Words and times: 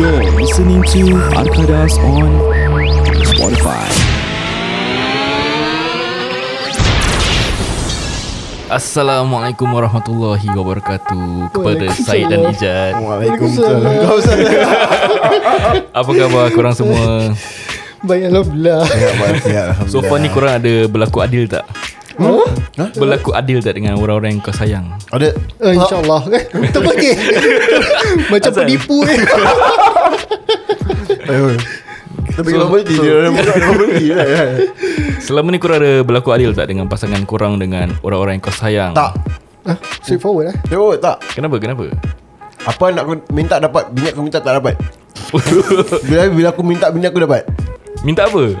You're 0.00 0.32
listening 0.32 0.80
to 0.96 1.12
Arkadas 1.36 2.00
on 2.00 2.40
Spotify. 3.20 3.84
Assalamualaikum 8.72 9.68
warahmatullahi 9.68 10.48
wabarakatuh 10.56 11.52
Kepada 11.52 11.84
Syed 11.92 12.32
dan 12.32 12.48
Ijat 12.48 12.96
Waalaikumsalam. 12.96 13.80
Kau. 14.00 14.18
Apa 16.00 16.10
khabar 16.16 16.48
korang 16.56 16.72
semua 16.72 17.36
Baik 18.00 18.32
Alhamdulillah 18.32 18.80
Ya, 18.88 18.96
sihat. 18.96 19.12
Alhamdulillah. 19.20 19.92
So 19.92 20.00
far 20.00 20.16
ni 20.24 20.32
korang 20.32 20.64
ada 20.64 20.88
berlaku 20.88 21.20
adil 21.20 21.44
tak? 21.44 21.68
Huh? 22.20 22.90
Berlaku 22.96 23.30
adil 23.32 23.64
tak 23.64 23.80
dengan 23.80 23.96
orang-orang 23.96 24.36
yang 24.36 24.42
kau 24.44 24.52
sayang? 24.52 24.86
Ada. 25.10 25.32
uh, 25.64 25.72
InsyaAllah 25.72 26.22
kan 26.28 26.42
Terbagi 26.70 27.10
Macam 28.28 28.50
penipu 28.52 28.96
eh. 29.08 29.18
Kita 32.30 32.56
nombor 32.56 32.80
dia. 32.86 33.00
orang 33.04 33.34
buka. 33.36 33.52
Selama 35.20 35.48
ni 35.52 35.58
korang 35.60 35.78
ada 35.82 35.92
berlaku 36.00 36.30
adil 36.32 36.56
tak 36.56 36.72
dengan 36.72 36.88
pasangan 36.88 37.20
korang 37.28 37.60
dengan 37.60 37.92
orang-orang 38.00 38.38
yang 38.40 38.44
kau 38.44 38.54
sayang? 38.54 38.92
Tak. 38.96 39.12
ah, 39.68 39.76
Straightforward 40.00 40.54
eh 40.54 40.56
Tengok 40.70 40.96
tak. 41.02 41.16
Kenapa? 41.36 41.56
Kenapa? 41.60 41.84
Apa 42.64 42.92
nak 42.92 43.02
aku 43.08 43.12
minta 43.32 43.56
dapat, 43.56 43.88
bini 43.92 44.08
aku 44.12 44.20
minta 44.20 44.40
tak 44.40 44.60
dapat. 44.60 44.76
Bila 46.08 46.28
bila 46.28 46.48
aku 46.52 46.62
minta 46.64 46.92
bini 46.92 47.08
aku 47.08 47.20
dapat. 47.20 47.44
Minta 48.04 48.28
apa? 48.28 48.56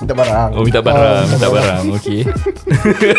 Minta 0.00 0.14
barang. 0.16 0.50
Oh 0.56 0.64
minta 0.64 0.80
barang 0.80 1.24
Minta 1.28 1.48
barang 1.48 1.82
Okay 1.92 2.20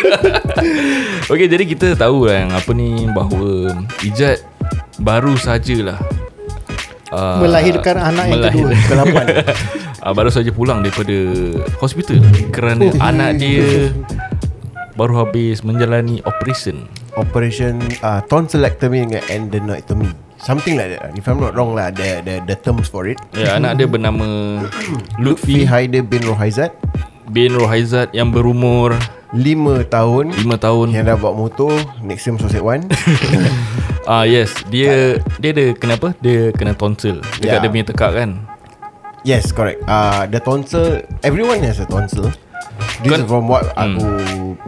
Okay 1.32 1.46
jadi 1.46 1.64
kita 1.64 1.88
tahu 1.94 2.26
lah 2.26 2.42
yang 2.42 2.52
Apa 2.52 2.72
ni 2.74 3.06
Bahawa 3.08 3.70
Ijat 4.02 4.42
Baru 4.98 5.38
sajalah 5.38 6.02
uh, 7.10 7.40
Melahirkan 7.40 7.96
anak 7.98 8.26
yang 8.28 8.42
kedua. 8.44 8.70
Kelapan. 8.86 9.26
uh, 10.02 10.14
Baru 10.18 10.30
saja 10.30 10.50
pulang 10.50 10.82
daripada 10.82 11.14
Hospital 11.78 12.18
Kerana 12.50 12.90
Oh. 12.90 12.98
anak 12.98 13.38
dia 13.38 13.94
Baru 14.98 15.16
habis 15.18 15.62
menjalani 15.62 16.20
operation 16.26 16.90
Operation 17.14 17.78
uh, 18.02 18.24
tonsillectomy 18.26 19.04
dengan 19.04 19.24
endenotomy. 19.28 20.08
Something 20.42 20.74
like 20.74 20.98
that. 20.98 21.14
If 21.14 21.30
I'm 21.30 21.38
not 21.38 21.54
wrong 21.54 21.78
lah, 21.78 21.94
the 21.94 22.26
the 22.26 22.36
the 22.42 22.56
terms 22.58 22.90
for 22.90 23.06
it. 23.06 23.22
Ya 23.32 23.62
anak 23.62 23.78
dia 23.78 23.86
bernama 23.86 24.26
Lutfi 25.24 25.64
Haider 25.64 26.02
bin 26.02 26.26
Rohaizat 26.26 26.74
bin 27.30 27.54
Rohaizat 27.54 28.10
Yang 28.12 28.42
berumur 28.42 28.98
5 29.32 29.88
tahun 29.88 30.36
5 30.36 30.44
tahun 30.60 30.86
yang 30.92 31.08
dah 31.08 31.16
bawa 31.16 31.48
motor 31.48 31.72
next 32.02 32.26
time 32.26 32.36
Sosek 32.36 32.60
One 32.60 32.84
Ah 34.10 34.26
yes, 34.26 34.52
dia 34.68 35.22
dia 35.38 35.50
ada 35.54 35.66
kenapa? 35.72 36.12
Dia 36.20 36.50
kena 36.52 36.74
tonsil 36.74 37.22
dekat 37.38 37.56
Ya. 37.56 37.64
dia 37.64 37.70
punya 37.70 37.86
tekak 37.88 38.12
kan. 38.12 38.30
Yes 39.22 39.54
correct 39.54 39.86
uh, 39.86 40.26
The 40.26 40.42
tonsil 40.42 41.06
Everyone 41.22 41.62
has 41.62 41.78
a 41.78 41.86
tonsil 41.86 42.34
This 43.00 43.08
Kan- 43.08 43.24
is 43.24 43.30
from 43.30 43.46
what 43.46 43.70
Hmm. 43.78 43.96
aku 43.96 44.08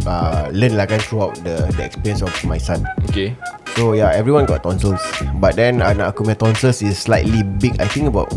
uh, 0.05 0.47
Learn 0.53 0.77
lah 0.77 0.85
kan 0.85 1.01
Throughout 1.01 1.41
the 1.41 1.65
the 1.73 1.83
experience 1.83 2.21
of 2.21 2.31
my 2.45 2.55
son 2.55 2.85
Okay. 3.09 3.33
So 3.75 3.97
yeah 3.97 4.13
Everyone 4.13 4.45
got 4.45 4.63
tonsils. 4.63 5.01
But 5.41 5.57
then 5.57 5.81
Anak 5.81 6.13
aku 6.13 6.27
punya 6.27 6.37
tonsils 6.37 6.81
Is 6.85 6.97
slightly 6.97 7.41
big. 7.41 7.77
I 7.81 7.89
think 7.89 8.09
about 8.09 8.29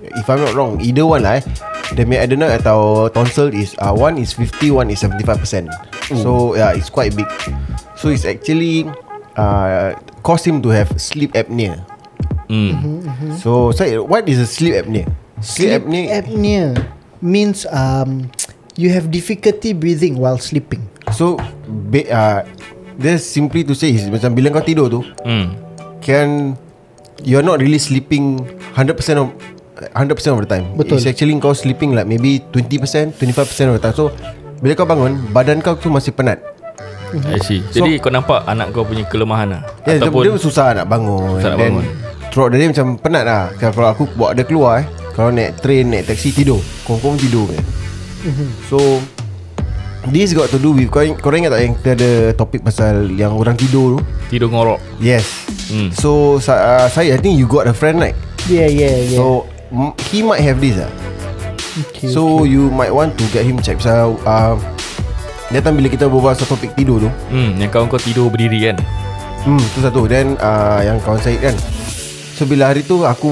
If 0.00 0.26
I'm 0.28 0.40
not 0.40 0.56
wrong 0.56 0.80
Either 0.80 1.04
one 1.04 1.24
lah 1.24 1.40
eh. 1.40 1.44
Dia 1.96 2.04
punya 2.04 2.20
adenoid 2.24 2.60
atau 2.64 3.08
tonsil 3.12 3.52
is 3.52 3.76
uh, 3.80 3.92
One 3.92 4.20
is 4.20 4.32
50 4.36 4.72
One 4.72 4.88
is 4.92 5.00
75% 5.00 5.68
So 6.16 6.56
yeah 6.56 6.72
It's 6.72 6.88
quite 6.88 7.12
big. 7.12 7.28
So 7.96 8.08
it's 8.08 8.24
actually 8.24 8.88
uh, 9.36 9.96
Cause 10.24 10.44
him 10.48 10.60
to 10.64 10.72
have 10.72 10.88
Sleep 10.96 11.32
apnea. 11.36 11.80
Hmm. 12.48 13.04
So 13.36 13.76
so 13.76 13.84
what 14.08 14.24
is 14.24 14.40
a 14.40 14.48
sleep 14.48 14.72
apnea? 14.72 15.04
Sleep, 15.44 15.68
Sleep 15.68 15.72
apnea 15.76 16.04
apnea 16.24 16.64
Means 17.20 17.68
um, 17.68 18.32
You 18.78 18.94
have 18.94 19.10
difficulty 19.10 19.74
breathing 19.74 20.22
while 20.22 20.38
sleeping. 20.38 20.86
So 21.10 21.34
be, 21.90 22.06
uh, 22.06 22.46
Just 22.98 23.30
simply 23.30 23.62
to 23.62 23.72
say 23.72 23.90
is 23.90 24.06
Macam 24.06 24.34
bila 24.34 24.50
kau 24.50 24.60
tidur 24.60 24.86
tu 24.88 25.00
Hmm. 25.22 25.54
Can 25.98 26.58
You're 27.18 27.42
not 27.42 27.58
really 27.58 27.78
sleeping 27.78 28.42
100% 28.74 28.94
of 29.16 29.34
100% 29.94 30.10
of 30.28 30.38
the 30.42 30.48
time 30.48 30.74
Betul. 30.74 30.98
It's 30.98 31.06
actually 31.06 31.34
kau 31.38 31.54
sleeping 31.54 31.94
like 31.94 32.04
Maybe 32.04 32.42
20% 32.44 33.14
25% 33.14 33.70
of 33.70 33.74
the 33.74 33.82
time 33.82 33.94
So 33.94 34.10
Bila 34.58 34.74
kau 34.74 34.82
bangun 34.84 35.30
Badan 35.30 35.58
kau 35.58 35.74
tu 35.74 35.88
masih 35.88 36.10
penat 36.10 36.42
I 37.08 37.40
see. 37.40 37.64
Jadi 37.64 37.96
kau 37.96 38.12
nampak 38.12 38.44
anak 38.44 38.68
kau 38.68 38.84
punya 38.84 39.00
kelemahan 39.06 39.48
lah. 39.48 39.62
Yeah, 39.82 39.96
Ataupun 39.96 40.28
dia 40.28 40.36
susah 40.36 40.76
nak 40.76 40.86
bangun 40.86 41.40
Susah 41.40 41.50
nak 41.50 41.58
Then, 41.58 41.72
bangun. 41.72 41.86
Throughout 42.28 42.50
the 42.52 42.58
day 42.58 42.68
macam 42.68 42.86
penat 43.00 43.24
lah 43.24 43.42
Kalau 43.56 43.88
aku 43.88 44.04
bawa 44.12 44.36
dia 44.36 44.44
keluar 44.44 44.82
eh 44.82 44.86
Kalau 45.14 45.30
naik 45.30 45.56
train 45.58 45.88
Naik 45.88 46.04
taxi 46.04 46.30
tidur 46.30 46.60
Confirm 46.84 47.16
tidur 47.16 47.48
eh. 47.50 47.62
So 48.66 49.00
This 50.08 50.32
got 50.32 50.48
to 50.48 50.56
do 50.56 50.72
with 50.72 50.88
Kau, 50.88 51.04
kau 51.14 51.30
ingat 51.30 51.50
tak 51.50 51.60
yang 51.60 51.74
kita 51.74 51.90
ada 51.94 52.10
topik 52.32 52.60
pasal 52.60 53.08
Yang 53.08 53.32
orang 53.34 53.54
tidur 53.54 53.86
tu 53.94 54.00
tidur 54.28 54.48
ngorok. 54.48 54.80
Yes 54.98 55.24
Hmm. 55.68 55.92
So 55.92 56.36
sa- 56.38 56.56
uh, 56.80 56.88
Saya 56.88 57.12
I 57.12 57.18
think 57.18 57.36
you 57.36 57.44
got 57.44 57.64
a 57.64 57.72
friend 57.72 57.98
right 57.98 58.16
Yeah 58.46 58.64
yeah 58.64 59.04
yeah 59.06 59.16
So 59.16 59.44
m- 59.68 59.92
He 60.08 60.20
might 60.20 60.40
have 60.40 60.56
this 60.58 60.74
lah 60.74 60.88
okay, 61.84 62.08
So 62.08 62.42
you 62.42 62.68
might 62.70 62.88
want 62.88 63.12
to 63.14 63.24
get 63.28 63.44
him 63.44 63.60
check 63.60 63.76
Pasal 63.76 64.16
uh, 64.18 64.56
Datang 65.48 65.76
bila 65.76 65.88
kita 65.88 66.04
berbual 66.04 66.32
pasal 66.32 66.48
topik 66.48 66.72
tidur 66.72 67.04
tu 67.04 67.10
Hmm, 67.28 67.52
yang 67.54 67.68
kawan 67.68 67.84
kau 67.86 67.96
tidur 67.96 68.28
berdiri 68.28 68.64
kan? 68.64 68.80
Hmm 69.44 69.60
tu 69.70 69.80
satu 69.80 70.04
Then 70.04 70.36
uh, 70.36 70.80
Yang 70.82 71.04
kawan 71.04 71.20
Syed 71.20 71.40
kan 71.42 71.56
So 72.32 72.44
bila 72.44 72.72
hari 72.72 72.80
tu 72.80 73.00
Aku 73.02 73.28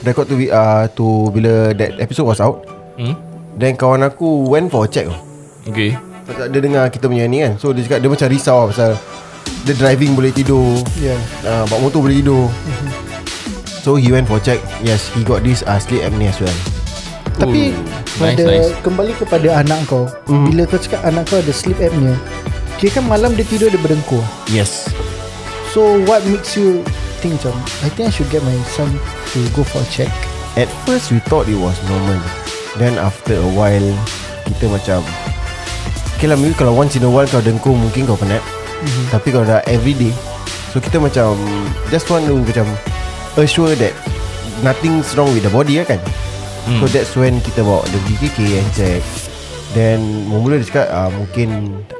Record 0.00 0.26
tu 0.26 0.40
uh, 0.42 0.88
tu 0.90 1.04
Bila 1.28 1.72
that 1.72 1.96
episode 1.98 2.24
was 2.26 2.40
out 2.40 2.64
Hmm. 2.96 3.12
Then 3.52 3.76
kawan 3.76 4.00
aku 4.00 4.48
Went 4.48 4.72
for 4.72 4.84
a 4.84 4.88
check 4.88 5.04
tau 5.04 5.20
Okay. 5.66 5.92
Pasal 6.26 6.50
dia 6.50 6.60
dengar 6.60 6.90
kita 6.90 7.06
punya 7.06 7.24
ni 7.24 7.40
kan. 7.40 7.54
So 7.56 7.70
dia 7.70 7.86
cakap 7.86 8.02
Dia 8.02 8.10
macam 8.10 8.28
risau 8.28 8.56
lah 8.58 8.66
Pasal 8.68 8.90
Dia 9.62 9.74
driving 9.74 10.12
boleh 10.14 10.34
tidur. 10.34 10.82
Yeah. 10.98 11.18
Uh, 11.42 11.62
Bawa 11.70 11.86
motor 11.86 12.02
boleh 12.02 12.18
tidur. 12.18 12.50
So 13.80 13.94
he 13.94 14.10
went 14.10 14.26
for 14.26 14.42
check. 14.42 14.58
Yes 14.82 15.06
he 15.14 15.22
got 15.22 15.46
this 15.46 15.62
uh, 15.62 15.78
Sleep 15.78 16.02
apnea 16.02 16.34
as 16.34 16.42
well. 16.42 16.58
Tapi 17.36 17.70
Ooh, 17.70 17.84
pada 18.16 18.42
nice, 18.42 18.72
nice. 18.72 18.80
kembali 18.80 19.12
kepada 19.14 19.60
anak 19.60 19.84
kau, 19.84 20.08
Mhm. 20.24 20.46
bila 20.48 20.62
kau 20.64 20.80
cakap 20.80 21.04
anak 21.04 21.28
kau 21.28 21.36
ada 21.36 21.52
sleep 21.52 21.76
apnea, 21.78 22.16
kira 22.80 22.96
kan 22.96 23.04
malam 23.04 23.36
dia 23.36 23.44
tidur 23.44 23.68
dia 23.68 23.76
berdengkur. 23.76 24.24
Yes. 24.48 24.88
So 25.70 26.00
what 26.08 26.24
makes 26.24 26.56
you 26.56 26.80
think 27.20 27.36
macam 27.36 27.52
I 27.84 27.92
think 27.92 28.08
I 28.08 28.12
should 28.16 28.32
get 28.32 28.40
my 28.40 28.56
son 28.72 28.88
to 29.36 29.38
go 29.52 29.60
for 29.62 29.84
a 29.84 29.88
check. 29.92 30.08
At 30.56 30.72
first 30.88 31.12
we 31.12 31.20
thought 31.28 31.44
it 31.46 31.60
was 31.60 31.76
normal. 31.84 32.16
Then 32.80 32.96
after 32.96 33.36
a 33.36 33.50
while 33.52 33.84
Kita 34.46 34.70
macam 34.70 35.02
Okay 36.16 36.32
lah 36.32 36.36
maybe 36.40 36.56
kalau 36.56 36.72
once 36.72 36.96
in 36.96 37.04
a 37.04 37.10
while 37.12 37.28
kau 37.28 37.44
dengkur 37.44 37.76
Mungkin 37.76 38.08
kau 38.08 38.16
penat 38.16 38.40
mm-hmm. 38.40 39.04
Tapi 39.12 39.28
kalau 39.28 39.44
dah 39.44 39.60
everyday 39.68 40.16
So 40.72 40.80
kita 40.80 40.96
macam 40.96 41.36
Just 41.92 42.08
want 42.08 42.24
to 42.24 42.40
macam 42.40 42.64
Assure 43.36 43.76
that 43.76 43.92
Nothing's 44.64 45.12
wrong 45.12 45.28
with 45.36 45.44
the 45.44 45.52
body 45.52 45.76
kan 45.84 46.00
mm. 46.64 46.80
So 46.80 46.88
that's 46.88 47.12
when 47.12 47.44
kita 47.44 47.60
bawa 47.60 47.84
Dia 47.92 48.00
pergi 48.00 48.16
KK 48.32 48.38
and 48.48 48.70
check 48.72 49.02
Then 49.76 50.00
Mula-mula 50.32 50.56
dia 50.56 50.72
cakap 50.72 50.88
uh, 50.88 51.12
Mungkin 51.12 51.48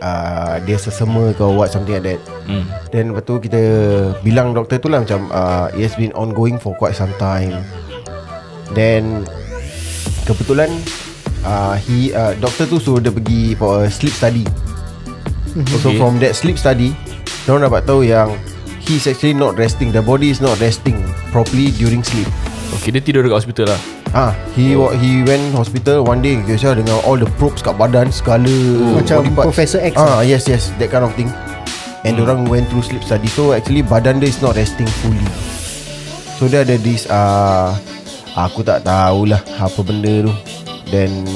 uh, 0.00 0.64
Dia 0.64 0.80
sesama 0.80 1.36
ke 1.36 1.44
what 1.44 1.68
Something 1.68 2.00
like 2.00 2.16
that 2.16 2.22
Hmm. 2.46 2.62
Then 2.94 3.10
lepas 3.10 3.26
tu 3.26 3.42
kita 3.42 3.58
Bilang 4.22 4.54
doktor 4.54 4.78
tu 4.78 4.86
lah 4.86 5.02
macam 5.02 5.28
uh, 5.34 5.66
It 5.74 5.92
has 5.92 5.98
been 5.98 6.14
ongoing 6.14 6.62
for 6.62 6.78
quite 6.78 6.94
some 6.94 7.10
time 7.18 7.58
Then 8.70 9.26
Kebetulan 10.24 10.70
uh, 11.46 11.74
he 11.78 12.10
uh, 12.10 12.34
Doktor 12.36 12.66
tu 12.66 12.82
suruh 12.82 12.98
dia 12.98 13.14
pergi 13.14 13.54
For 13.54 13.86
a 13.86 13.88
sleep 13.88 14.12
study 14.12 14.42
So 15.80 15.88
Okay. 15.88 15.96
from 15.96 16.18
that 16.20 16.34
sleep 16.36 16.58
study 16.58 16.92
Diorang 17.46 17.70
dapat 17.70 17.86
tahu 17.86 18.04
yang 18.04 18.34
He's 18.82 19.06
actually 19.06 19.34
not 19.34 19.56
resting 19.56 19.88
The 19.90 20.02
body 20.02 20.28
is 20.28 20.42
not 20.42 20.58
resting 20.58 21.00
Properly 21.30 21.72
during 21.72 22.02
sleep 22.02 22.26
Okay, 22.76 22.90
dia 22.90 22.98
tidur 22.98 23.22
dekat 23.22 23.46
hospital 23.46 23.70
lah. 23.70 23.80
Ah, 24.10 24.32
he 24.52 24.74
oh. 24.74 24.90
he 24.98 25.22
went 25.22 25.54
hospital 25.54 26.02
one 26.02 26.18
day 26.18 26.38
Kisah 26.42 26.74
dengan 26.74 26.98
all 27.06 27.14
the 27.14 27.26
probes 27.38 27.62
kat 27.62 27.74
badan 27.74 28.10
Segala 28.10 28.46
Macam 28.94 29.22
body 29.22 29.30
parts. 29.34 29.46
Professor 29.48 29.80
X 29.82 29.94
Ah, 29.96 30.20
yes 30.22 30.44
yes 30.46 30.74
That 30.76 30.90
kind 30.90 31.06
of 31.06 31.14
thing 31.14 31.30
And 32.02 32.18
hmm. 32.18 32.24
orang 32.26 32.40
went 32.46 32.66
through 32.68 32.84
sleep 32.84 33.02
study 33.02 33.26
So 33.26 33.54
actually 33.54 33.82
badan 33.82 34.18
dia 34.18 34.28
is 34.28 34.38
not 34.42 34.54
resting 34.54 34.86
fully 35.00 35.24
So 36.36 36.46
dia 36.46 36.62
ada 36.62 36.76
this 36.76 37.06
uh, 37.08 37.72
Aku 38.36 38.60
tak 38.60 38.84
tahulah 38.84 39.40
Apa 39.56 39.80
benda 39.80 40.26
tu 40.26 40.32
Then 40.86 41.26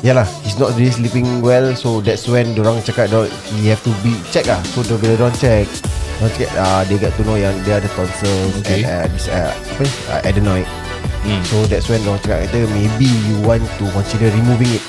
Yalah 0.00 0.24
He's 0.42 0.56
not 0.56 0.72
really 0.74 0.90
sleeping 0.90 1.40
well 1.40 1.72
So 1.74 2.00
that's 2.00 2.24
when 2.24 2.52
Diorang 2.52 2.80
cakap 2.80 3.12
He 3.52 3.68
have 3.68 3.80
to 3.84 3.92
be 4.00 4.16
check 4.28 4.44
lah. 4.44 4.60
So 4.72 4.80
dia- 4.80 4.96
bila 4.96 5.16
diorang 5.16 5.36
check. 5.36 5.64
Diorang 6.18 6.32
cakap 6.32 6.50
uh, 6.54 6.80
They 6.84 6.96
got 6.96 7.12
to 7.14 7.22
know 7.22 7.36
yang 7.36 7.56
Dia 7.62 7.78
ada 7.78 7.88
tonsils 7.90 8.52
Okay. 8.60 8.84
And 8.84 8.88
uh, 8.88 9.06
this, 9.08 9.26
uh, 9.28 9.52
Apa 9.52 9.80
ni? 9.80 9.90
Uh, 10.08 10.20
Adenoid. 10.24 10.68
Hmm. 11.24 11.40
So 11.44 11.64
that's 11.64 11.88
when 11.88 12.00
diorang 12.00 12.20
cakap 12.20 12.48
kata 12.48 12.64
Maybe 12.70 13.08
you 13.08 13.40
want 13.40 13.64
to 13.64 13.84
consider 13.92 14.28
removing 14.30 14.76
it. 14.76 14.84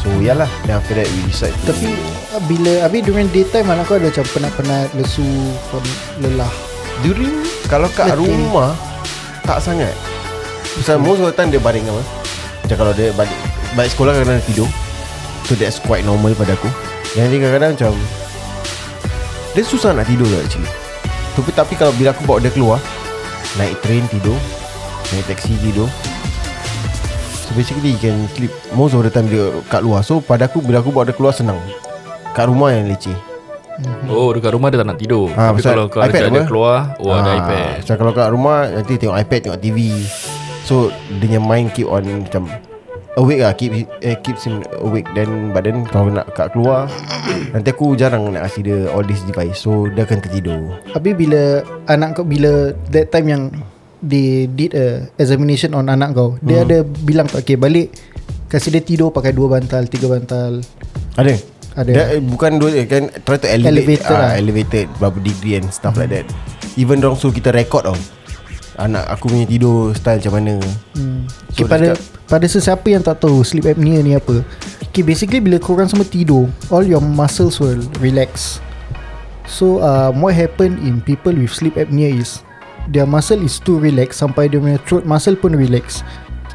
So 0.00 0.12
yalah. 0.20 0.48
Then 0.64 0.76
after 0.76 0.94
that 0.94 1.08
we 1.08 1.20
decide 1.24 1.52
to 1.64 1.72
Tapi 1.72 1.92
uh, 2.32 2.42
bila 2.44 2.72
Habis 2.84 3.00
during 3.04 3.28
daytime 3.32 3.68
Anak 3.68 3.88
kau 3.88 3.96
ada 3.96 4.08
macam 4.08 4.24
penat-penat 4.32 4.88
Lesu 4.96 5.24
Lelah? 6.20 6.52
During 7.00 7.40
Kalau 7.66 7.88
kat 7.90 8.12
Letih. 8.12 8.28
rumah 8.28 8.76
Tak 9.44 9.60
sangat 9.60 9.92
Pasal 10.74 10.98
most 10.98 11.18
of 11.18 11.26
the 11.26 11.34
time 11.34 11.48
Dia 11.48 11.58
baring 11.58 11.86
apa? 11.86 12.02
Macam 12.64 12.76
kalau 12.76 12.92
dia 12.92 13.14
balik 13.14 13.34
Balik 13.74 13.90
sekolah 13.90 14.14
kadang-kadang 14.14 14.46
tidur. 14.46 14.68
So 15.44 15.52
that's 15.54 15.76
quite 15.76 16.02
normal 16.02 16.30
pada 16.32 16.54
aku. 16.54 16.70
Yang 17.14 17.26
dia 17.28 17.38
kadang-kadang 17.40 17.70
macam 17.74 17.92
Dia 19.52 19.62
susah 19.62 19.90
nak 19.90 20.06
tidur 20.06 20.26
lah 20.26 20.40
actually. 20.40 20.70
Tapi, 21.34 21.50
tapi 21.50 21.74
kalau 21.74 21.92
bila 21.92 22.10
aku 22.10 22.22
bawa 22.24 22.38
dia 22.38 22.50
keluar 22.50 22.78
Naik 23.54 23.78
train 23.80 24.06
tidur 24.08 24.38
Naik 25.10 25.26
taxi 25.26 25.54
tidur 25.58 25.90
So 27.44 27.52
basically 27.52 27.92
you 27.92 28.00
can 28.00 28.24
sleep. 28.32 28.48
Most 28.72 28.94
of 28.94 29.02
the 29.02 29.10
time 29.10 29.26
dia 29.26 29.50
kat 29.68 29.82
luar. 29.82 30.00
So 30.00 30.18
pada 30.18 30.46
aku 30.46 30.58
Bila 30.58 30.80
aku 30.80 30.88
bawa 30.88 31.04
dia 31.04 31.12
keluar 31.12 31.30
senang. 31.30 31.58
Kat 32.32 32.46
rumah 32.46 32.70
yang 32.70 32.86
leceh. 32.86 33.14
Oh 34.06 34.30
dekat 34.30 34.54
rumah 34.54 34.70
dia 34.70 34.78
tak 34.78 34.86
nak 34.86 34.98
tidur. 34.98 35.34
Ah, 35.34 35.50
Tapi 35.50 35.60
kalau 35.60 35.90
kau 35.90 35.98
iPad 35.98 36.30
apa? 36.30 36.42
keluar 36.46 36.94
Oh 36.98 37.10
ada 37.10 37.26
Ah, 37.26 37.34
iPad. 37.36 37.72
Macam 37.82 37.94
kalau 37.98 38.12
kat 38.12 38.28
rumah 38.30 38.56
Nanti 38.70 38.92
tengok 38.94 39.16
iPad 39.18 39.40
Tengok 39.44 39.60
TV 39.60 39.78
So 40.64 40.88
Dia 41.20 41.36
mind 41.36 41.76
keep 41.76 41.86
on 41.86 42.24
Macam 42.24 42.48
Awake 43.14 43.46
lah 43.46 43.52
keep, 43.54 43.70
eh, 44.02 44.16
Keeps 44.24 44.48
him 44.48 44.64
awake. 44.82 45.06
Then 45.14 45.54
But 45.54 45.68
then 45.68 45.86
Kalau 45.86 46.10
nak 46.10 46.32
kat 46.34 46.50
keluar 46.56 46.90
Nanti 47.54 47.70
aku 47.70 47.94
jarang 47.94 48.32
nak 48.32 48.48
kasih 48.50 48.62
dia 48.64 48.78
All 48.90 49.04
this 49.06 49.22
device. 49.22 49.60
So 49.62 49.86
dia 49.86 50.02
akan 50.02 50.18
tertidur. 50.24 50.60
Habis 50.96 51.14
bila 51.14 51.62
Anak 51.86 52.18
kau 52.18 52.26
Bila 52.26 52.72
That 52.90 53.12
time 53.14 53.26
yang 53.30 53.42
They 54.02 54.50
did 54.50 54.74
a 54.74 55.08
Examination 55.20 55.76
on 55.76 55.86
anak 55.86 56.16
kau 56.16 56.40
Dia 56.42 56.64
Hmm. 56.64 56.66
ada 56.66 56.78
bilang 56.82 57.28
tak 57.30 57.44
Okay 57.46 57.60
balik 57.60 57.92
Kasih 58.50 58.74
dia 58.74 58.82
tidur 58.82 59.12
Pakai 59.14 59.30
dua 59.30 59.60
bantal 59.60 59.86
Tiga 59.86 60.08
bantal. 60.10 60.64
Ada. 61.14 61.34
Ada. 61.74 61.90
dia, 61.90 62.04
eh, 62.18 62.22
Bukan 62.24 62.58
dua 62.58 62.70
eh, 62.74 62.86
kan 62.88 63.12
Try 63.22 63.36
to 63.38 63.46
elevate 63.46 64.02
Elevated 64.02 64.10
ah, 64.10 64.18
lah. 64.18 64.30
Elevated 64.34 64.86
Berapa 64.98 65.18
degree 65.22 65.54
and 65.54 65.68
stuff 65.70 65.94
like 65.94 66.10
that. 66.10 66.26
Even 66.74 66.98
dong 66.98 67.14
so 67.14 67.30
kita 67.30 67.54
record 67.54 67.86
tau 67.86 67.94
Anak 68.74 69.06
aku 69.06 69.30
punya 69.30 69.46
tidur 69.46 69.94
Style 69.94 70.18
macam 70.18 70.34
mana 70.34 70.54
hmm. 70.98 71.20
So, 71.54 71.62
okay, 71.62 71.66
pada 71.70 71.94
dia 71.94 72.14
pada 72.24 72.46
sesiapa 72.48 72.86
yang 72.88 73.04
tak 73.04 73.22
tahu 73.22 73.44
sleep 73.46 73.68
apnea 73.68 74.00
ni 74.00 74.16
apa. 74.16 74.42
Okay, 74.90 75.04
basically 75.04 75.38
bila 75.38 75.60
korang 75.60 75.86
semua 75.86 76.06
tidur, 76.08 76.50
all 76.72 76.82
your 76.82 77.02
muscles 77.02 77.60
will 77.62 77.78
relax. 78.00 78.58
So, 79.44 79.84
um, 79.84 80.24
what 80.24 80.34
happen 80.34 80.80
in 80.80 81.04
people 81.04 81.36
with 81.36 81.52
sleep 81.52 81.76
apnea 81.76 82.10
is 82.10 82.40
their 82.88 83.04
muscle 83.04 83.38
is 83.44 83.60
too 83.60 83.76
relax 83.76 84.18
sampai 84.18 84.48
dia 84.48 84.58
punya 84.58 84.80
throat 84.88 85.04
muscle 85.04 85.36
pun 85.36 85.52
relax. 85.52 86.00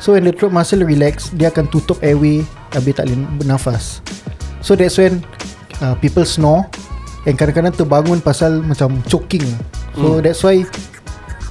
So, 0.01 0.17
when 0.17 0.25
the 0.25 0.33
throat 0.33 0.55
muscle 0.55 0.81
relax, 0.81 1.29
dia 1.35 1.53
akan 1.53 1.69
tutup 1.69 2.01
airway 2.01 2.41
habis 2.73 2.97
tak 2.97 3.11
boleh 3.11 3.27
bernafas. 3.37 4.01
So, 4.65 4.73
that's 4.73 4.97
when 4.97 5.21
uh, 5.85 5.93
people 6.01 6.25
snore 6.25 6.65
and 7.29 7.37
kadang-kadang 7.37 7.77
terbangun 7.77 8.19
pasal 8.23 8.65
macam 8.65 8.99
choking. 9.05 9.45
So, 9.99 10.23
that's 10.23 10.41
why 10.41 10.63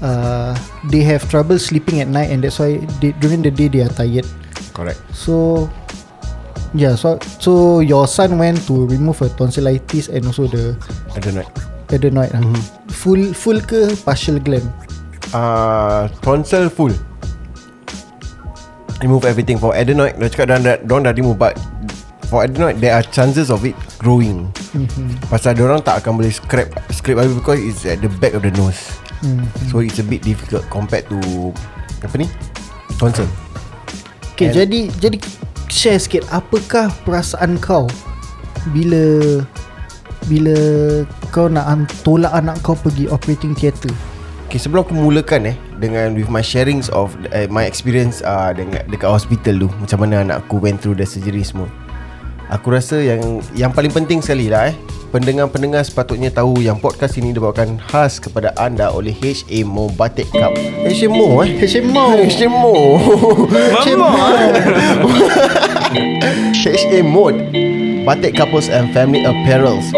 uh, 0.01 0.53
they 0.91 1.03
have 1.03 1.25
trouble 1.31 1.59
sleeping 1.59 2.01
at 2.01 2.09
night 2.09 2.31
and 2.31 2.43
that's 2.45 2.59
why 2.59 2.79
they, 3.01 3.13
during 3.19 3.43
the 3.43 3.51
day 3.51 3.69
they 3.69 3.83
are 3.83 3.93
tired. 3.93 4.27
Correct 4.75 5.01
So 5.11 5.67
yeah, 6.77 6.95
so 6.95 7.19
so 7.41 7.81
your 7.81 8.07
son 8.07 8.37
went 8.37 8.61
to 8.69 8.87
remove 8.87 9.23
a 9.25 9.29
tonsillitis 9.33 10.13
and 10.13 10.27
also 10.29 10.47
the 10.47 10.77
know 11.33 11.47
adenoid. 11.89 12.31
Mm-hmm. 12.31 12.61
Full 12.93 13.23
full 13.33 13.59
ke 13.65 13.89
partial 14.05 14.37
gland? 14.39 14.69
uh, 15.33 16.09
tonsil 16.25 16.69
full 16.69 16.93
remove 19.03 19.25
everything 19.25 19.59
for 19.59 19.75
adenoid 19.75 20.17
dah 20.19 20.29
cakap 20.29 20.47
dah, 20.51 20.59
dah, 20.59 20.77
dah, 20.83 20.99
dah 21.01 21.13
remove 21.15 21.39
but 21.39 21.55
for 22.29 22.45
adenoid 22.45 22.77
there 22.83 22.95
are 22.97 23.05
chances 23.15 23.51
of 23.51 23.65
it 23.65 23.77
growing 24.01 24.49
Mm-hmm. 24.77 25.33
pasal 25.33 25.57
orang 25.65 25.81
tak 25.81 26.05
akan 26.05 26.21
boleh 26.21 26.29
scrape 26.29 26.69
scrape 26.93 27.17
habis 27.17 27.33
because 27.33 27.57
it's 27.57 27.89
at 27.89 28.05
the 28.05 28.11
back 28.21 28.37
of 28.37 28.45
the 28.45 28.53
nose 28.53 29.01
Mm. 29.25 29.45
so 29.67 29.83
it's 29.83 29.99
a 29.99 30.07
bit 30.07 30.23
difficult 30.23 30.63
compared 30.71 31.05
to 31.11 31.19
apa 32.03 32.23
ni 32.23 32.27
tonsil 33.03 33.27
Okay, 34.39 34.55
And- 34.55 34.71
jadi 34.71 34.81
jadi 35.03 35.19
share 35.67 35.99
sikit 35.99 36.23
apakah 36.31 36.95
perasaan 37.03 37.59
kau 37.59 37.91
bila 38.71 39.43
bila 40.31 40.55
kau 41.35 41.51
nak 41.51 41.91
tolak 42.07 42.31
anak 42.31 42.55
kau 42.63 42.79
pergi 42.79 43.11
operating 43.11 43.59
theatre. 43.59 43.91
Okay 44.47 44.57
sebelum 44.63 44.81
aku 44.81 44.97
mulakan 44.97 45.53
eh 45.53 45.57
Dengan 45.77 46.17
with 46.17 46.33
my 46.33 46.41
sharings 46.41 46.89
of 46.89 47.13
uh, 47.37 47.45
My 47.53 47.69
experience 47.69 48.25
uh, 48.25 48.57
dengan, 48.57 48.81
Dekat 48.89 49.05
hospital 49.05 49.61
tu 49.61 49.69
Macam 49.77 50.09
mana 50.09 50.25
anak 50.25 50.49
aku 50.49 50.57
went 50.57 50.81
through 50.81 50.97
the 50.97 51.05
surgery 51.05 51.45
semua 51.45 51.69
Aku 52.49 52.73
rasa 52.73 52.97
yang 52.97 53.45
Yang 53.53 53.77
paling 53.77 53.93
penting 53.93 54.25
sekali 54.25 54.49
lah 54.49 54.73
eh 54.73 54.77
Pendengar-pendengar 55.09 55.81
sepatutnya 55.89 56.29
tahu 56.29 56.61
Yang 56.61 56.85
podcast 56.85 57.17
ini 57.17 57.33
dibawakan 57.33 57.81
khas 57.81 58.21
kepada 58.21 58.53
anda 58.61 58.93
Oleh 58.93 59.17
HMO 59.17 59.89
Batik 59.97 60.29
Cup. 60.37 60.53
HMO 60.85 61.41
eh? 61.49 61.57
HMO. 61.65 62.05
HMO 62.29 62.77
HMO. 63.81 64.11
HMO 66.53 67.25
Batik 68.05 68.37
Couples 68.37 68.69
and 68.69 68.93
Family 68.93 69.25
Apparels. 69.25 69.89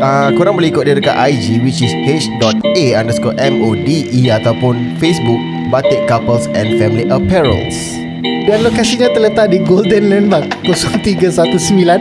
Uh, 0.00 0.28
Korang 0.36 0.56
boleh 0.56 0.72
ikut 0.72 0.84
dia 0.88 0.96
dekat 0.96 1.16
IG 1.16 1.60
Which 1.60 1.80
is 1.80 1.92
h.a 2.04 2.84
underscore 2.96 3.36
M-O-D-E 3.40 4.28
Ataupun 4.28 4.96
Facebook 5.00 5.40
Batik 5.72 6.04
Couples 6.04 6.48
and 6.52 6.76
Family 6.76 7.08
Apparels 7.08 8.05
Dan 8.22 8.62
lokasinya 8.62 9.10
terletak 9.10 9.50
di 9.52 9.58
Golden 9.60 10.08
Landmark 10.08 10.48
0319 10.64 12.00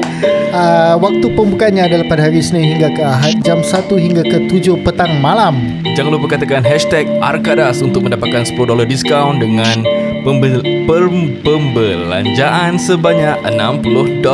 uh, 0.53 0.95
Waktu 1.01 1.25
pembukanya 1.33 1.89
adalah 1.89 2.05
pada 2.07 2.29
hari 2.29 2.39
Senin 2.39 2.77
hingga 2.77 2.93
ke 2.93 3.01
Ahad 3.01 3.41
Jam 3.41 3.59
1 3.65 3.89
hingga 3.97 4.23
ke 4.23 4.37
7 4.47 4.85
petang 4.85 5.19
malam 5.19 5.83
Jangan 5.95 6.11
lupa 6.15 6.37
katakan 6.37 6.63
hashtag 6.63 7.09
Arkadas 7.19 7.81
untuk 7.81 8.05
mendapatkan 8.05 8.43
$10 8.43 8.55
diskaun 8.85 9.39
dengan 9.41 9.83
pembel, 10.25 10.59
pem, 10.89 11.37
pembelanjaan 11.45 12.81
sebanyak 12.81 13.37
$60. 13.45 14.25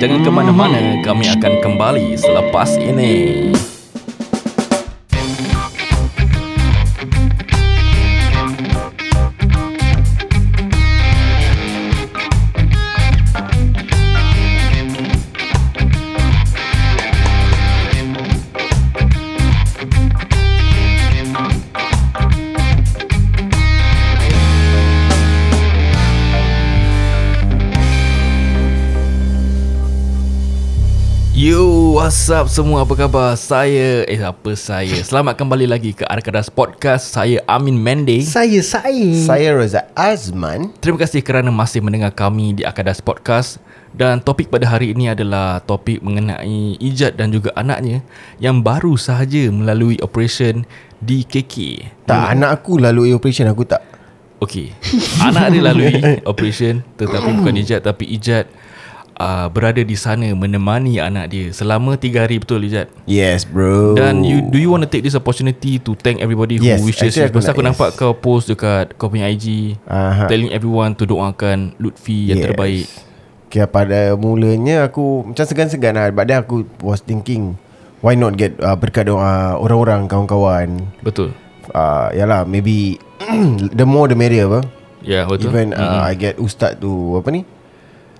Jangan 0.00 0.20
ke 0.24 0.30
mana-mana, 0.32 1.04
kami 1.04 1.28
akan 1.28 1.60
kembali 1.60 2.16
selepas 2.16 2.80
ini. 2.80 3.52
What's 32.04 32.28
up 32.28 32.52
semua? 32.52 32.84
Apa 32.84 32.92
khabar? 32.92 33.32
Saya, 33.32 34.04
eh 34.04 34.20
apa 34.20 34.52
saya? 34.60 34.92
Selamat 35.00 35.40
kembali 35.40 35.64
lagi 35.64 35.96
ke 35.96 36.04
Arkadas 36.04 36.52
Podcast. 36.52 37.08
Saya 37.08 37.40
Amin 37.48 37.80
Mende. 37.80 38.20
Saya 38.20 38.60
Sain 38.60 39.24
Saya 39.24 39.56
Reza 39.56 39.88
Azman 39.96 40.68
Terima 40.84 41.00
kasih 41.00 41.24
kerana 41.24 41.48
masih 41.48 41.80
mendengar 41.80 42.12
kami 42.12 42.60
di 42.60 42.62
Arkadas 42.68 43.00
Podcast 43.00 43.56
dan 43.96 44.20
topik 44.20 44.52
pada 44.52 44.68
hari 44.68 44.92
ini 44.92 45.16
adalah 45.16 45.64
topik 45.64 46.04
mengenai 46.04 46.76
Ijat 46.76 47.16
dan 47.16 47.32
juga 47.32 47.56
anaknya 47.56 48.04
yang 48.36 48.60
baru 48.60 49.00
sahaja 49.00 49.48
melalui 49.48 49.96
operation 50.04 50.68
di 51.00 51.24
KK. 51.24 51.88
Tak 52.04 52.36
anak 52.36 52.60
aku 52.60 52.84
lalui 52.84 53.16
operation 53.16 53.48
Aku 53.48 53.64
tak 53.64 53.80
Okey. 54.44 54.76
Anak 55.24 55.56
dia 55.56 55.64
lalui 55.64 56.04
operation 56.28 56.84
tetapi 57.00 57.32
bukan 57.32 57.56
Ijat 57.64 57.80
tapi 57.80 58.12
Ijat 58.12 58.44
uh, 59.16 59.46
berada 59.46 59.80
di 59.80 59.94
sana 59.94 60.26
menemani 60.30 60.98
anak 60.98 61.30
dia 61.30 61.46
selama 61.50 61.94
3 61.94 62.14
hari 62.18 62.36
betul 62.38 62.62
Ijat. 62.62 62.90
Yes 63.04 63.44
bro 63.44 63.94
Dan 63.94 64.22
you 64.22 64.42
do 64.42 64.58
you 64.58 64.68
want 64.68 64.82
to 64.82 64.90
take 64.90 65.02
this 65.02 65.14
opportunity 65.14 65.78
to 65.78 65.94
thank 65.96 66.18
everybody 66.18 66.56
who 66.56 66.66
Yes, 66.66 66.80
wishes 66.80 67.14
actually 67.14 67.30
you? 67.30 67.36
Pasal 67.36 67.52
aku 67.52 67.62
yes. 67.62 67.68
nampak 67.70 67.88
kau 67.94 68.12
post 68.12 68.48
dekat 68.48 68.94
kau 68.94 69.06
punya 69.06 69.26
IG 69.26 69.76
Aha. 69.84 70.26
telling 70.26 70.50
everyone 70.50 70.94
to 70.94 71.04
doakan 71.04 71.74
Lutfi 71.76 72.28
yang 72.28 72.40
Yes. 72.40 72.46
terbaik. 72.48 72.86
Okay, 73.46 73.62
pada 73.64 74.18
mulanya 74.18 74.82
aku 74.84 75.22
macam 75.24 75.46
segan-segan 75.46 75.94
lah 75.94 76.10
But 76.10 76.26
then 76.26 76.42
aku 76.42 76.66
was 76.82 76.98
thinking 76.98 77.54
Why 78.02 78.18
not 78.18 78.34
get 78.34 78.58
uh, 78.58 78.74
berkat 78.74 79.06
doa 79.06 79.54
orang-orang, 79.56 80.10
kawan-kawan 80.10 80.90
Betul. 81.00 81.30
uh, 81.70 82.10
Yalah, 82.10 82.42
maybe 82.44 82.98
The 83.78 83.86
more 83.86 84.10
the 84.10 84.18
merrier 84.18 84.50
apa 84.50 84.66
Ya, 85.00 85.22
betul. 85.24 85.52
Even 85.52 85.70
uh, 85.70 86.02
I 86.02 86.12
get 86.12 86.34
ustaz 86.36 86.76
tu 86.76 86.90
Apa 87.14 87.30
ni 87.30 87.46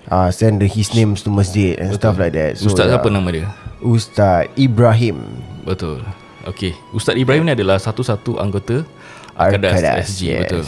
uh, 0.09 0.29
Send 0.33 0.61
the, 0.61 0.67
his 0.67 0.91
names 0.93 1.21
to 1.23 1.29
masjid 1.29 1.77
And 1.79 1.93
stuff 1.95 2.17
like 2.19 2.33
that 2.33 2.57
Ustaz 2.59 2.89
yeah. 2.89 2.97
siapa 2.97 3.07
nama 3.13 3.27
dia? 3.31 3.47
Ustaz 3.79 4.49
Ibrahim 4.57 5.21
Betul. 5.65 6.01
Okey, 6.45 6.77
Ustaz 6.93 7.17
Ibrahim 7.17 7.45
ni 7.49 7.53
adalah 7.57 7.81
satu-satu 7.81 8.37
anggota 8.37 8.85
Arkadas, 9.33 9.81
SG, 10.07 10.21
yes. 10.31 10.39
betul. 10.45 10.63